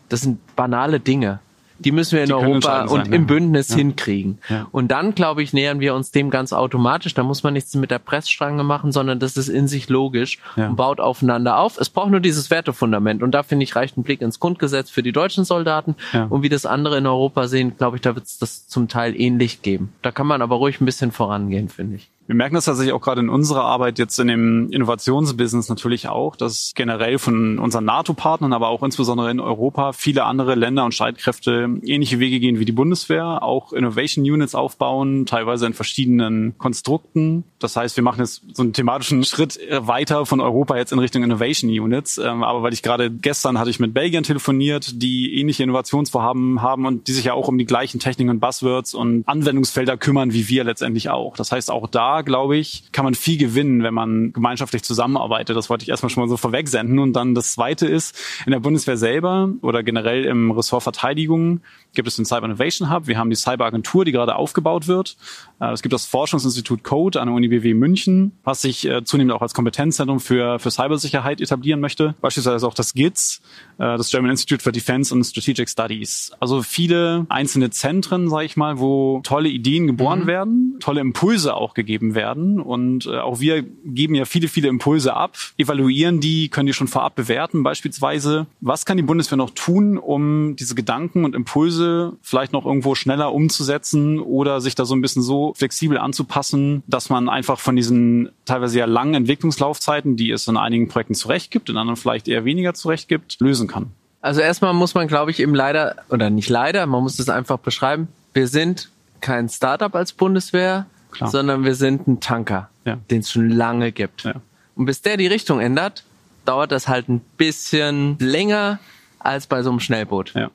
Das 0.10 0.22
sind 0.22 0.56
banale 0.56 1.00
Dinge 1.00 1.40
die 1.80 1.92
müssen 1.92 2.16
wir 2.16 2.24
in 2.24 2.28
die 2.28 2.34
Europa 2.34 2.82
und 2.84 3.06
sein, 3.06 3.14
im 3.14 3.28
Bündnis 3.28 3.70
ja. 3.70 3.78
hinkriegen. 3.78 4.40
Ja. 4.50 4.68
Und 4.72 4.90
dann, 4.90 5.16
glaube 5.16 5.42
ich, 5.42 5.54
nähern 5.54 5.80
wir 5.80 5.96
uns 5.96 6.12
dem 6.12 6.30
ganz 6.30 6.54
automatisch. 6.54 7.14
Da 7.14 7.24
muss 7.24 7.44
man 7.44 7.54
nichts 7.54 7.76
mit 7.76 7.92
der 7.92 8.00
Pressstrange 8.00 8.64
machen, 8.64 8.92
sondern 8.92 9.20
das 9.20 9.38
ist 9.38 9.50
in 9.50 9.68
sich 9.68 9.90
logisch 9.90 10.40
und 10.56 10.76
baut 10.76 11.00
aufeinander 11.00 11.58
auf. 11.58 11.78
Es 11.78 11.90
braucht 11.90 12.12
nur 12.12 12.20
dieses 12.20 12.50
Wertefundament. 12.50 13.24
Und 13.24 13.32
da, 13.32 13.44
finde 13.44 13.64
ich, 13.64 13.76
reicht 13.76 13.98
ein 13.98 14.04
Blick 14.04 14.22
ins 14.22 14.40
Grundgesetz 14.40 14.90
für 14.90 15.04
die 15.04 15.12
deutschen 15.12 15.46
Soldaten. 15.46 15.96
Und 16.30 16.44
wie 16.44 16.50
das 16.50 16.66
andere 16.66 16.98
in 16.98 17.08
Europa 17.08 17.48
sehen, 17.48 17.78
glaube 17.78 17.98
ich, 17.98 18.02
da 18.02 18.16
wird 18.16 18.26
es 18.26 18.38
das 18.38 18.68
zum 18.68 18.88
Teil 18.88 19.20
ähnlich 19.20 19.62
geben. 19.62 19.94
Da 20.02 20.12
kann 20.12 20.28
man 20.28 20.42
aber 20.42 20.58
ruhig 20.58 20.82
ein 20.82 20.86
bisschen 20.86 21.12
vorangehen, 21.12 21.70
finde 21.70 21.96
ich. 21.98 22.10
Wir 22.30 22.36
merken 22.36 22.54
das 22.54 22.66
tatsächlich 22.66 22.94
auch 22.94 23.02
gerade 23.02 23.22
in 23.22 23.30
unserer 23.30 23.64
Arbeit 23.64 23.98
jetzt 23.98 24.20
in 24.20 24.28
dem 24.28 24.70
Innovationsbusiness 24.70 25.68
natürlich 25.68 26.10
auch, 26.10 26.36
dass 26.36 26.74
generell 26.76 27.18
von 27.18 27.58
unseren 27.58 27.86
NATO-Partnern, 27.86 28.54
aber 28.54 28.68
auch 28.68 28.84
insbesondere 28.84 29.32
in 29.32 29.40
Europa 29.40 29.94
viele 29.94 30.26
andere 30.26 30.54
Länder 30.54 30.86
und 30.86 30.94
Streitkräfte 30.94 31.80
ähnliche 31.82 32.20
Wege 32.20 32.40
gehen 32.40 32.60
wie 32.60 32.66
die 32.66 32.72
Bundeswehr, 32.72 33.42
auch 33.42 33.74
Innovation 33.74 34.26
Units 34.26 34.54
aufbauen, 34.54 35.26
teilweise 35.26 35.66
in 35.66 35.74
verschiedenen 35.74 36.56
Konstrukten. 36.60 37.46
Das 37.58 37.76
heißt, 37.76 37.98
wir 37.98 38.04
machen 38.04 38.20
jetzt 38.20 38.44
so 38.54 38.62
einen 38.62 38.74
thematischen 38.74 39.24
Schritt 39.24 39.60
weiter 39.72 40.28
von 40.28 40.40
Europa 40.40 40.78
jetzt 40.78 40.92
in 40.92 41.00
Richtung 41.00 41.24
Innovation 41.24 41.72
Units. 41.72 42.20
Ähm, 42.20 42.44
aber 42.44 42.62
weil 42.62 42.74
ich 42.74 42.84
gerade 42.84 43.10
gestern 43.10 43.58
hatte 43.58 43.72
ich 43.72 43.80
mit 43.80 43.96
Belgien 43.96 44.22
telefoniert, 44.22 45.02
die 45.02 45.40
ähnliche 45.40 45.64
Innovationsvorhaben 45.64 46.62
haben 46.62 46.86
und 46.86 47.08
die 47.08 47.14
sich 47.14 47.26
ja 47.26 47.34
auch 47.34 47.48
um 47.48 47.58
die 47.58 47.66
gleichen 47.66 48.00
Techniken 48.00 48.30
und 48.30 48.40
Buzzwords 48.40 48.94
und 48.94 49.28
Anwendungsfelder 49.28 49.98
kümmern 49.98 50.32
wie 50.32 50.48
wir 50.48 50.64
letztendlich 50.64 51.10
auch. 51.10 51.36
Das 51.36 51.52
heißt, 51.52 51.72
auch 51.72 51.88
da 51.88 52.19
glaube 52.24 52.58
ich, 52.58 52.92
kann 52.92 53.06
man 53.06 53.16
viel 53.16 53.38
gewinnen, 53.38 53.84
wenn 53.84 53.94
man 53.94 54.34
gemeinschaftlich 54.34 54.84
zusammenarbeitet. 54.84 55.56
Das 55.56 55.70
wollte 55.70 55.84
ich 55.84 55.90
erstmal 55.90 56.10
schon 56.10 56.24
mal 56.24 56.30
so 56.30 56.38
vorwegsenden. 56.38 57.00
Und 57.00 57.14
dann 57.14 57.36
das 57.36 57.54
Zweite 57.54 57.88
ist, 57.88 58.18
in 58.46 58.52
der 58.52 58.60
Bundeswehr 58.60 58.98
selber 58.98 59.50
oder 59.62 59.84
generell 59.84 60.26
im 60.26 60.52
Ressort 60.52 60.84
Verteidigung 60.84 61.62
gibt 61.94 62.08
es 62.08 62.16
den 62.16 62.26
Cyber 62.26 62.46
Innovation 62.46 62.92
Hub. 62.92 63.08
Wir 63.08 63.18
haben 63.18 63.30
die 63.30 63.36
Cyberagentur, 63.36 64.06
die 64.06 64.12
gerade 64.12 64.36
aufgebaut 64.36 64.88
wird. 64.88 65.18
Äh, 65.60 65.72
es 65.72 65.82
gibt 65.82 65.94
das 65.94 66.06
Forschungsinstitut 66.06 66.84
Code 66.84 67.20
an 67.20 67.28
der 67.28 67.36
Uni 67.36 67.48
BW 67.48 67.74
München, 67.74 68.34
was 68.44 68.62
sich 68.62 68.88
äh, 68.88 69.04
zunehmend 69.04 69.34
auch 69.34 69.42
als 69.42 69.54
Kompetenzzentrum 69.54 70.20
für, 70.20 70.60
für 70.60 70.72
Cybersicherheit 70.72 71.42
etablieren 71.42 71.80
möchte. 71.80 72.16
Beispielsweise 72.22 72.68
auch 72.68 72.74
das 72.74 72.94
GITS, 72.94 73.42
äh, 73.78 73.98
das 73.98 74.12
German 74.12 74.32
Institute 74.32 74.64
for 74.64 74.72
Defense 74.72 75.14
and 75.14 75.26
Strategic 75.26 75.70
Studies. 75.70 76.32
Also 76.40 76.62
viele 76.62 77.26
einzelne 77.30 77.70
Zentren, 77.72 78.30
sage 78.30 78.46
ich 78.46 78.58
mal, 78.58 78.80
wo 78.80 79.22
tolle 79.24 79.50
Ideen 79.50 79.88
geboren 79.88 80.22
mhm. 80.22 80.28
werden, 80.28 80.76
tolle 80.80 81.02
Impulse 81.02 81.56
auch 81.56 81.74
gegeben 81.74 82.09
abgegeben 82.10 82.16
werden. 82.16 82.60
Und 82.60 83.06
äh, 83.06 83.20
auch 83.20 83.40
wir 83.40 83.64
geben 83.64 84.16
ja 84.16 84.26
viele, 84.26 84.48
viele 84.48 84.68
Impulse 84.68 85.16
ab, 85.16 85.38
evaluieren 85.58 86.20
die, 86.20 86.50
können 86.50 86.68
die 86.68 86.74
schon 86.74 86.88
vorab 86.88 87.16
bewerten. 87.16 87.64
Beispielsweise, 87.64 88.48
was 88.62 88.86
kann 88.86 88.98
die 88.98 89.04
Bundeswehr 89.04 89.38
noch 89.38 89.52
tun, 89.52 89.98
um 89.98 90.56
diese 90.56 90.76
Gedanken 90.76 91.26
und 91.26 91.36
Impulse 91.36 92.14
vielleicht 92.22 92.54
noch 92.54 92.66
irgendwo 92.66 92.96
schneller 92.96 93.34
umzusetzen 93.34 94.20
oder 94.20 94.62
sich 94.62 94.76
da 94.76 94.86
so 94.86 94.96
ein 94.96 95.02
bisschen 95.02 95.22
so 95.22 95.54
flexibel 95.56 95.98
anzupassen, 95.98 96.84
dass 96.88 97.10
man 97.10 97.30
einfach 97.30 97.60
von 97.60 97.76
diesen 97.76 98.30
teilweise 98.46 98.80
ja 98.80 98.86
langen 98.86 99.14
Entwicklungslaufzeiten, 99.14 100.16
die 100.16 100.32
es 100.32 100.48
in 100.48 100.58
einigen 100.58 100.88
Projekten 100.88 101.16
zurecht 101.16 101.52
gibt, 101.52 101.70
in 101.70 101.78
anderen 101.78 101.98
vielleicht 101.98 102.28
eher 102.28 102.46
weniger 102.46 102.74
zurecht 102.74 103.08
gibt, 103.08 103.40
lösen 103.40 103.68
kann. 103.68 103.88
Also 104.22 104.42
erstmal 104.42 104.74
muss 104.74 104.96
man, 104.96 105.08
glaube 105.08 105.32
ich, 105.32 105.40
eben 105.40 105.56
leider, 105.56 105.96
oder 106.10 106.30
nicht 106.30 106.50
leider, 106.50 106.86
man 106.86 107.04
muss 107.04 107.20
es 107.20 107.30
einfach 107.30 107.58
beschreiben, 107.58 108.10
wir 108.34 108.48
sind 108.48 108.90
kein 109.22 109.48
Startup 109.48 109.94
als 109.96 110.12
Bundeswehr, 110.12 110.86
Klar. 111.12 111.30
sondern 111.30 111.64
wir 111.64 111.76
sind 111.76 112.08
ein 112.08 112.20
Tanker, 112.20 112.70
ja. 112.86 112.98
den 113.10 113.22
es 113.22 113.32
schon 113.32 113.50
lange 113.50 113.92
gibt. 113.92 114.24
Ja. 114.24 114.36
Und 114.76 114.86
bis 114.86 115.02
der 115.02 115.18
die 115.18 115.28
Richtung 115.28 115.60
ändert, 115.60 116.04
dauert 116.46 116.72
das 116.72 116.88
halt 116.88 117.10
ein 117.10 117.22
bisschen 117.38 118.18
länger 118.20 118.80
als 119.20 119.48
bei 119.48 119.62
so 119.64 119.70
einem 119.70 119.80
Schnellboot. 119.80 120.34
Ja. 120.34 120.50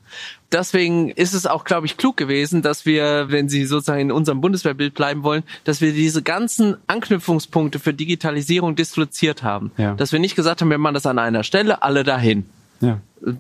Deswegen 0.51 1.11
ist 1.11 1.35
es 1.35 1.47
auch, 1.47 1.65
glaube 1.65 1.87
ich, 1.87 1.97
klug 1.97 2.17
gewesen, 2.17 2.63
dass 2.63 2.87
wir, 2.87 3.27
wenn 3.29 3.49
Sie 3.49 3.67
sozusagen 3.67 4.01
in 4.01 4.13
unserem 4.13 4.41
Bundeswehrbild 4.41 4.95
bleiben 4.95 5.23
wollen, 5.23 5.43
dass 5.65 5.81
wir 5.81 5.93
diese 5.93 6.23
ganzen 6.23 6.77
Anknüpfungspunkte 6.87 7.79
für 7.79 7.93
Digitalisierung 7.93 8.77
disloziert 8.77 9.43
haben. 9.43 9.73
Dass 9.97 10.13
wir 10.13 10.21
nicht 10.21 10.37
gesagt 10.37 10.61
haben, 10.61 10.71
wir 10.71 10.79
machen 10.79 10.95
das 10.95 11.07
an 11.07 11.19
einer 11.19 11.43
Stelle, 11.43 11.83
alle 11.83 12.05
dahin. 12.05 12.47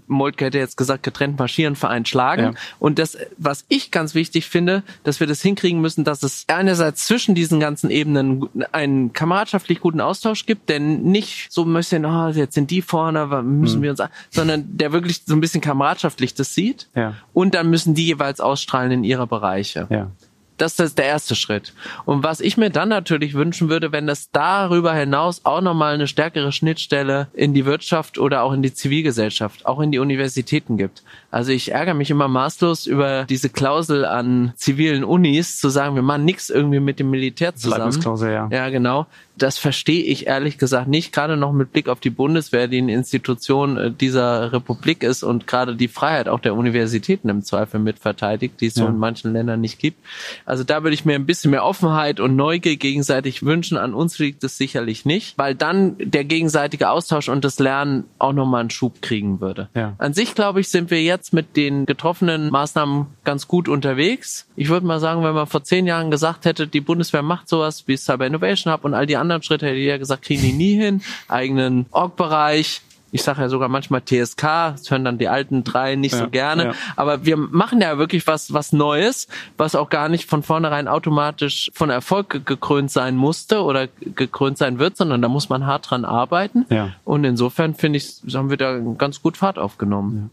Moltke 0.07 0.47
hätte 0.47 0.59
jetzt 0.59 0.76
gesagt, 0.76 1.03
getrennt 1.03 1.39
marschieren, 1.39 1.76
Verein 1.76 2.05
schlagen. 2.05 2.43
Ja. 2.43 2.53
Und 2.78 2.99
das, 2.99 3.16
was 3.37 3.64
ich 3.68 3.91
ganz 3.91 4.14
wichtig 4.14 4.47
finde, 4.47 4.82
dass 5.03 5.20
wir 5.20 5.26
das 5.26 5.43
hinkriegen 5.43 5.80
müssen, 5.80 6.05
dass 6.05 6.22
es 6.22 6.45
einerseits 6.49 7.07
zwischen 7.07 7.35
diesen 7.35 7.61
ganzen 7.61 7.91
Ebenen 7.91 8.49
einen 8.72 9.12
kameradschaftlich 9.12 9.80
guten 9.80 10.01
Austausch 10.01 10.47
gibt, 10.47 10.68
der 10.68 10.80
nicht 10.80 11.53
so 11.53 11.64
ein 11.64 11.72
bisschen, 11.72 12.05
oh, 12.05 12.28
jetzt 12.28 12.55
sind 12.55 12.70
die 12.70 12.82
vorne, 12.82 13.26
müssen 13.43 13.78
mhm. 13.78 13.82
wir 13.82 13.91
uns, 13.91 14.03
sondern 14.30 14.76
der 14.76 14.93
wirklich 14.93 15.22
so 15.24 15.35
ein 15.35 15.41
bisschen 15.41 15.61
kameradschaftlich 15.61 16.35
das 16.35 16.55
sieht. 16.55 16.89
Ja. 16.95 17.14
Und 17.32 17.55
dann 17.55 17.70
müssen 17.70 17.95
die 17.95 18.07
jeweils 18.07 18.41
ausstrahlen 18.41 18.93
in 18.93 19.05
ihre 19.05 19.26
Bereiche. 19.26 19.87
Ja 19.91 20.11
das 20.57 20.78
ist 20.78 20.98
der 20.98 21.07
erste 21.07 21.34
Schritt. 21.34 21.72
Und 22.05 22.22
was 22.22 22.40
ich 22.40 22.57
mir 22.57 22.70
dann 22.70 22.88
natürlich 22.88 23.34
wünschen 23.34 23.68
würde, 23.68 23.92
wenn 23.92 24.09
es 24.09 24.30
darüber 24.30 24.94
hinaus 24.94 25.40
auch 25.44 25.61
nochmal 25.61 25.94
eine 25.94 26.07
stärkere 26.07 26.52
Schnittstelle 26.52 27.28
in 27.34 27.55
die 27.55 27.66
Wirtschaft 27.66 28.18
oder 28.18 28.42
auch 28.42 28.52
in 28.52 28.62
die 28.62 28.72
Zivilgesellschaft, 28.72 29.66
auch 29.66 29.80
in 29.80 29.90
die 29.90 29.98
Universitäten 29.98 30.76
gibt. 30.76 31.02
Also 31.30 31.50
ich 31.50 31.72
ärgere 31.72 31.94
mich 31.94 32.11
immer 32.11 32.28
maßlos 32.28 32.86
über 32.86 33.24
diese 33.24 33.48
Klausel 33.48 34.05
an 34.05 34.52
zivilen 34.57 35.05
Unis, 35.05 35.59
zu 35.59 35.68
sagen, 35.68 35.96
wir 35.96 36.02
machen 36.02 36.24
nichts 36.24 36.50
irgendwie 36.50 36.80
mit 36.80 36.98
dem 36.98 37.11
Militär 37.11 37.55
zusammen. 37.55 38.00
Ja. 38.20 38.48
ja, 38.50 38.68
genau 38.70 39.07
das 39.37 39.59
verstehe 39.59 40.05
ich 40.05 40.26
ehrlich 40.26 40.59
gesagt 40.59 40.87
nicht, 40.87 41.12
gerade 41.12 41.37
noch 41.37 41.53
mit 41.53 41.72
Blick 41.72 41.89
auf 41.89 41.99
die 41.99 42.11
Bundeswehr, 42.11 42.68
die 42.68 42.78
eine 42.78 42.93
Institution 42.93 43.76
äh, 43.76 43.91
dieser 43.91 44.53
Republik 44.53 45.03
ist 45.03 45.24
und 45.24 45.47
gerade 45.47 45.74
die 45.74 45.89
Freiheit 45.89 46.28
auch 46.28 46.39
der 46.39 46.55
Universitäten 46.55 47.28
im 47.28 47.43
Zweifel 47.43 47.80
mitverteidigt, 47.80 48.61
die 48.61 48.66
es 48.66 48.76
ja. 48.76 48.85
so 48.85 48.89
in 48.89 48.99
manchen 48.99 49.32
Ländern 49.32 49.61
nicht 49.61 49.80
gibt. 49.80 49.99
Also 50.45 50.62
da 50.62 50.82
würde 50.85 50.95
ich 50.95 51.05
mir 51.05 51.16
ein 51.16 51.26
bisschen 51.26 51.51
mehr 51.51 51.64
Offenheit 51.64 52.20
und 52.20 52.37
Neugier 52.37 52.76
gegenseitig 52.76 53.43
wünschen. 53.43 53.76
An 53.76 53.93
uns 53.93 54.18
liegt 54.18 54.45
es 54.45 54.57
sicherlich 54.57 55.05
nicht, 55.05 55.37
weil 55.37 55.57
dann 55.57 55.97
der 55.99 56.24
gegenseitige 56.24 56.91
Austausch 56.91 57.28
und 57.28 57.45
das 57.45 57.59
Lernen 57.59 58.05
auch 58.18 58.32
nochmal 58.32 58.61
einen 58.61 58.70
Schub 58.70 59.03
kriegen 59.03 59.41
würde. 59.41 59.68
Ja. 59.74 59.95
An 59.99 60.14
sich, 60.14 60.35
glaube 60.35 60.61
ich, 60.61 60.68
sind 60.68 60.91
wir 60.91 61.03
jetzt 61.03 61.32
mit 61.32 61.57
den 61.57 61.87
getroffenen 61.87 62.51
Maßnahmen 62.51 63.07
ganz 63.24 63.49
gut 63.49 63.68
unterwegs. 63.68 64.47
Ich 64.55 64.68
würde 64.68 64.87
mal 64.87 65.01
sagen, 65.01 65.24
wenn 65.24 65.35
man 65.35 65.49
vor 65.49 65.64
zehn 65.64 65.87
Jahren 65.87 66.12
gesagt 66.12 66.45
hätte, 66.45 66.68
die 66.68 66.80
Bundeswehr 66.80 67.22
macht 67.22 67.49
sowas 67.49 67.85
wie 67.87 67.97
Cyber 67.97 68.26
Innovation 68.26 68.72
Hub 68.72 68.85
und 68.85 68.95
all 68.95 69.07
die 69.07 69.16
anderen 69.16 69.23
Schritte 69.42 69.66
hätte 69.66 69.76
ich 69.76 69.86
ja 69.86 69.98
gesagt, 69.98 70.22
kriegen 70.22 70.42
die 70.42 70.52
nie 70.52 70.74
hin. 70.74 71.02
Eigenen 71.28 71.86
Org-Bereich, 71.90 72.82
ich 73.14 73.22
sage 73.22 73.42
ja 73.42 73.48
sogar 73.48 73.68
manchmal 73.68 74.00
TSK, 74.00 74.42
das 74.42 74.90
hören 74.90 75.04
dann 75.04 75.18
die 75.18 75.28
alten 75.28 75.62
drei 75.62 75.94
nicht 75.94 76.14
ja, 76.14 76.18
so 76.18 76.28
gerne. 76.28 76.64
Ja. 76.64 76.72
Aber 76.96 77.24
wir 77.24 77.36
machen 77.36 77.80
ja 77.80 77.96
wirklich 77.96 78.26
was, 78.26 78.52
was 78.52 78.72
Neues, 78.72 79.28
was 79.56 79.76
auch 79.76 79.88
gar 79.88 80.08
nicht 80.08 80.28
von 80.28 80.42
vornherein 80.42 80.88
automatisch 80.88 81.70
von 81.74 81.90
Erfolg 81.90 82.44
gekrönt 82.44 82.90
sein 82.90 83.14
musste 83.14 83.62
oder 83.62 83.86
gekrönt 84.00 84.58
sein 84.58 84.80
wird, 84.80 84.96
sondern 84.96 85.22
da 85.22 85.28
muss 85.28 85.48
man 85.48 85.64
hart 85.64 85.90
dran 85.90 86.04
arbeiten. 86.04 86.66
Ja. 86.70 86.90
Und 87.04 87.22
insofern 87.22 87.76
finde 87.76 87.98
ich, 87.98 88.20
haben 88.34 88.50
wir 88.50 88.56
da 88.56 88.80
ganz 88.98 89.22
gut 89.22 89.36
Fahrt 89.36 89.60
aufgenommen. 89.60 90.30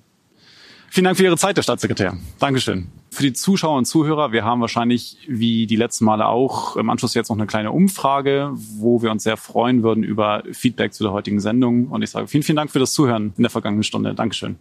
Vielen 0.94 1.06
Dank 1.06 1.16
für 1.16 1.24
Ihre 1.24 1.38
Zeit, 1.38 1.56
Herr 1.56 1.64
Staatssekretär. 1.64 2.18
Dankeschön. 2.38 2.90
Für 3.12 3.24
die 3.24 3.32
Zuschauer 3.32 3.78
und 3.78 3.86
Zuhörer, 3.86 4.34
wir 4.34 4.44
haben 4.44 4.60
wahrscheinlich 4.60 5.20
wie 5.26 5.66
die 5.66 5.78
letzten 5.78 6.04
Male 6.04 6.26
auch 6.26 6.76
im 6.76 6.90
Anschluss 6.90 7.14
jetzt 7.14 7.30
noch 7.30 7.38
eine 7.38 7.48
kleine 7.48 7.72
Umfrage, 7.72 8.52
wo 8.54 9.02
wir 9.02 9.10
uns 9.10 9.24
sehr 9.24 9.38
freuen 9.38 9.84
würden 9.84 10.04
über 10.04 10.44
Feedback 10.52 10.94
zu 10.94 11.06
der 11.06 11.14
heutigen 11.14 11.40
Sendung. 11.40 11.88
Und 11.88 12.02
ich 12.02 12.10
sage 12.10 12.28
vielen, 12.28 12.44
vielen 12.44 12.58
Dank 12.58 12.72
für 12.72 12.80
das 12.80 12.92
Zuhören 12.92 13.34
in 13.38 13.44
der 13.44 13.50
vergangenen 13.50 13.84
Stunde. 13.84 14.14
Dankeschön. 14.14 14.58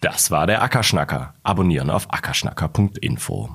Das 0.00 0.30
war 0.30 0.46
der 0.46 0.62
Ackerschnacker. 0.62 1.34
Abonnieren 1.42 1.90
auf 1.90 2.12
ackerschnacker.info. 2.12 3.48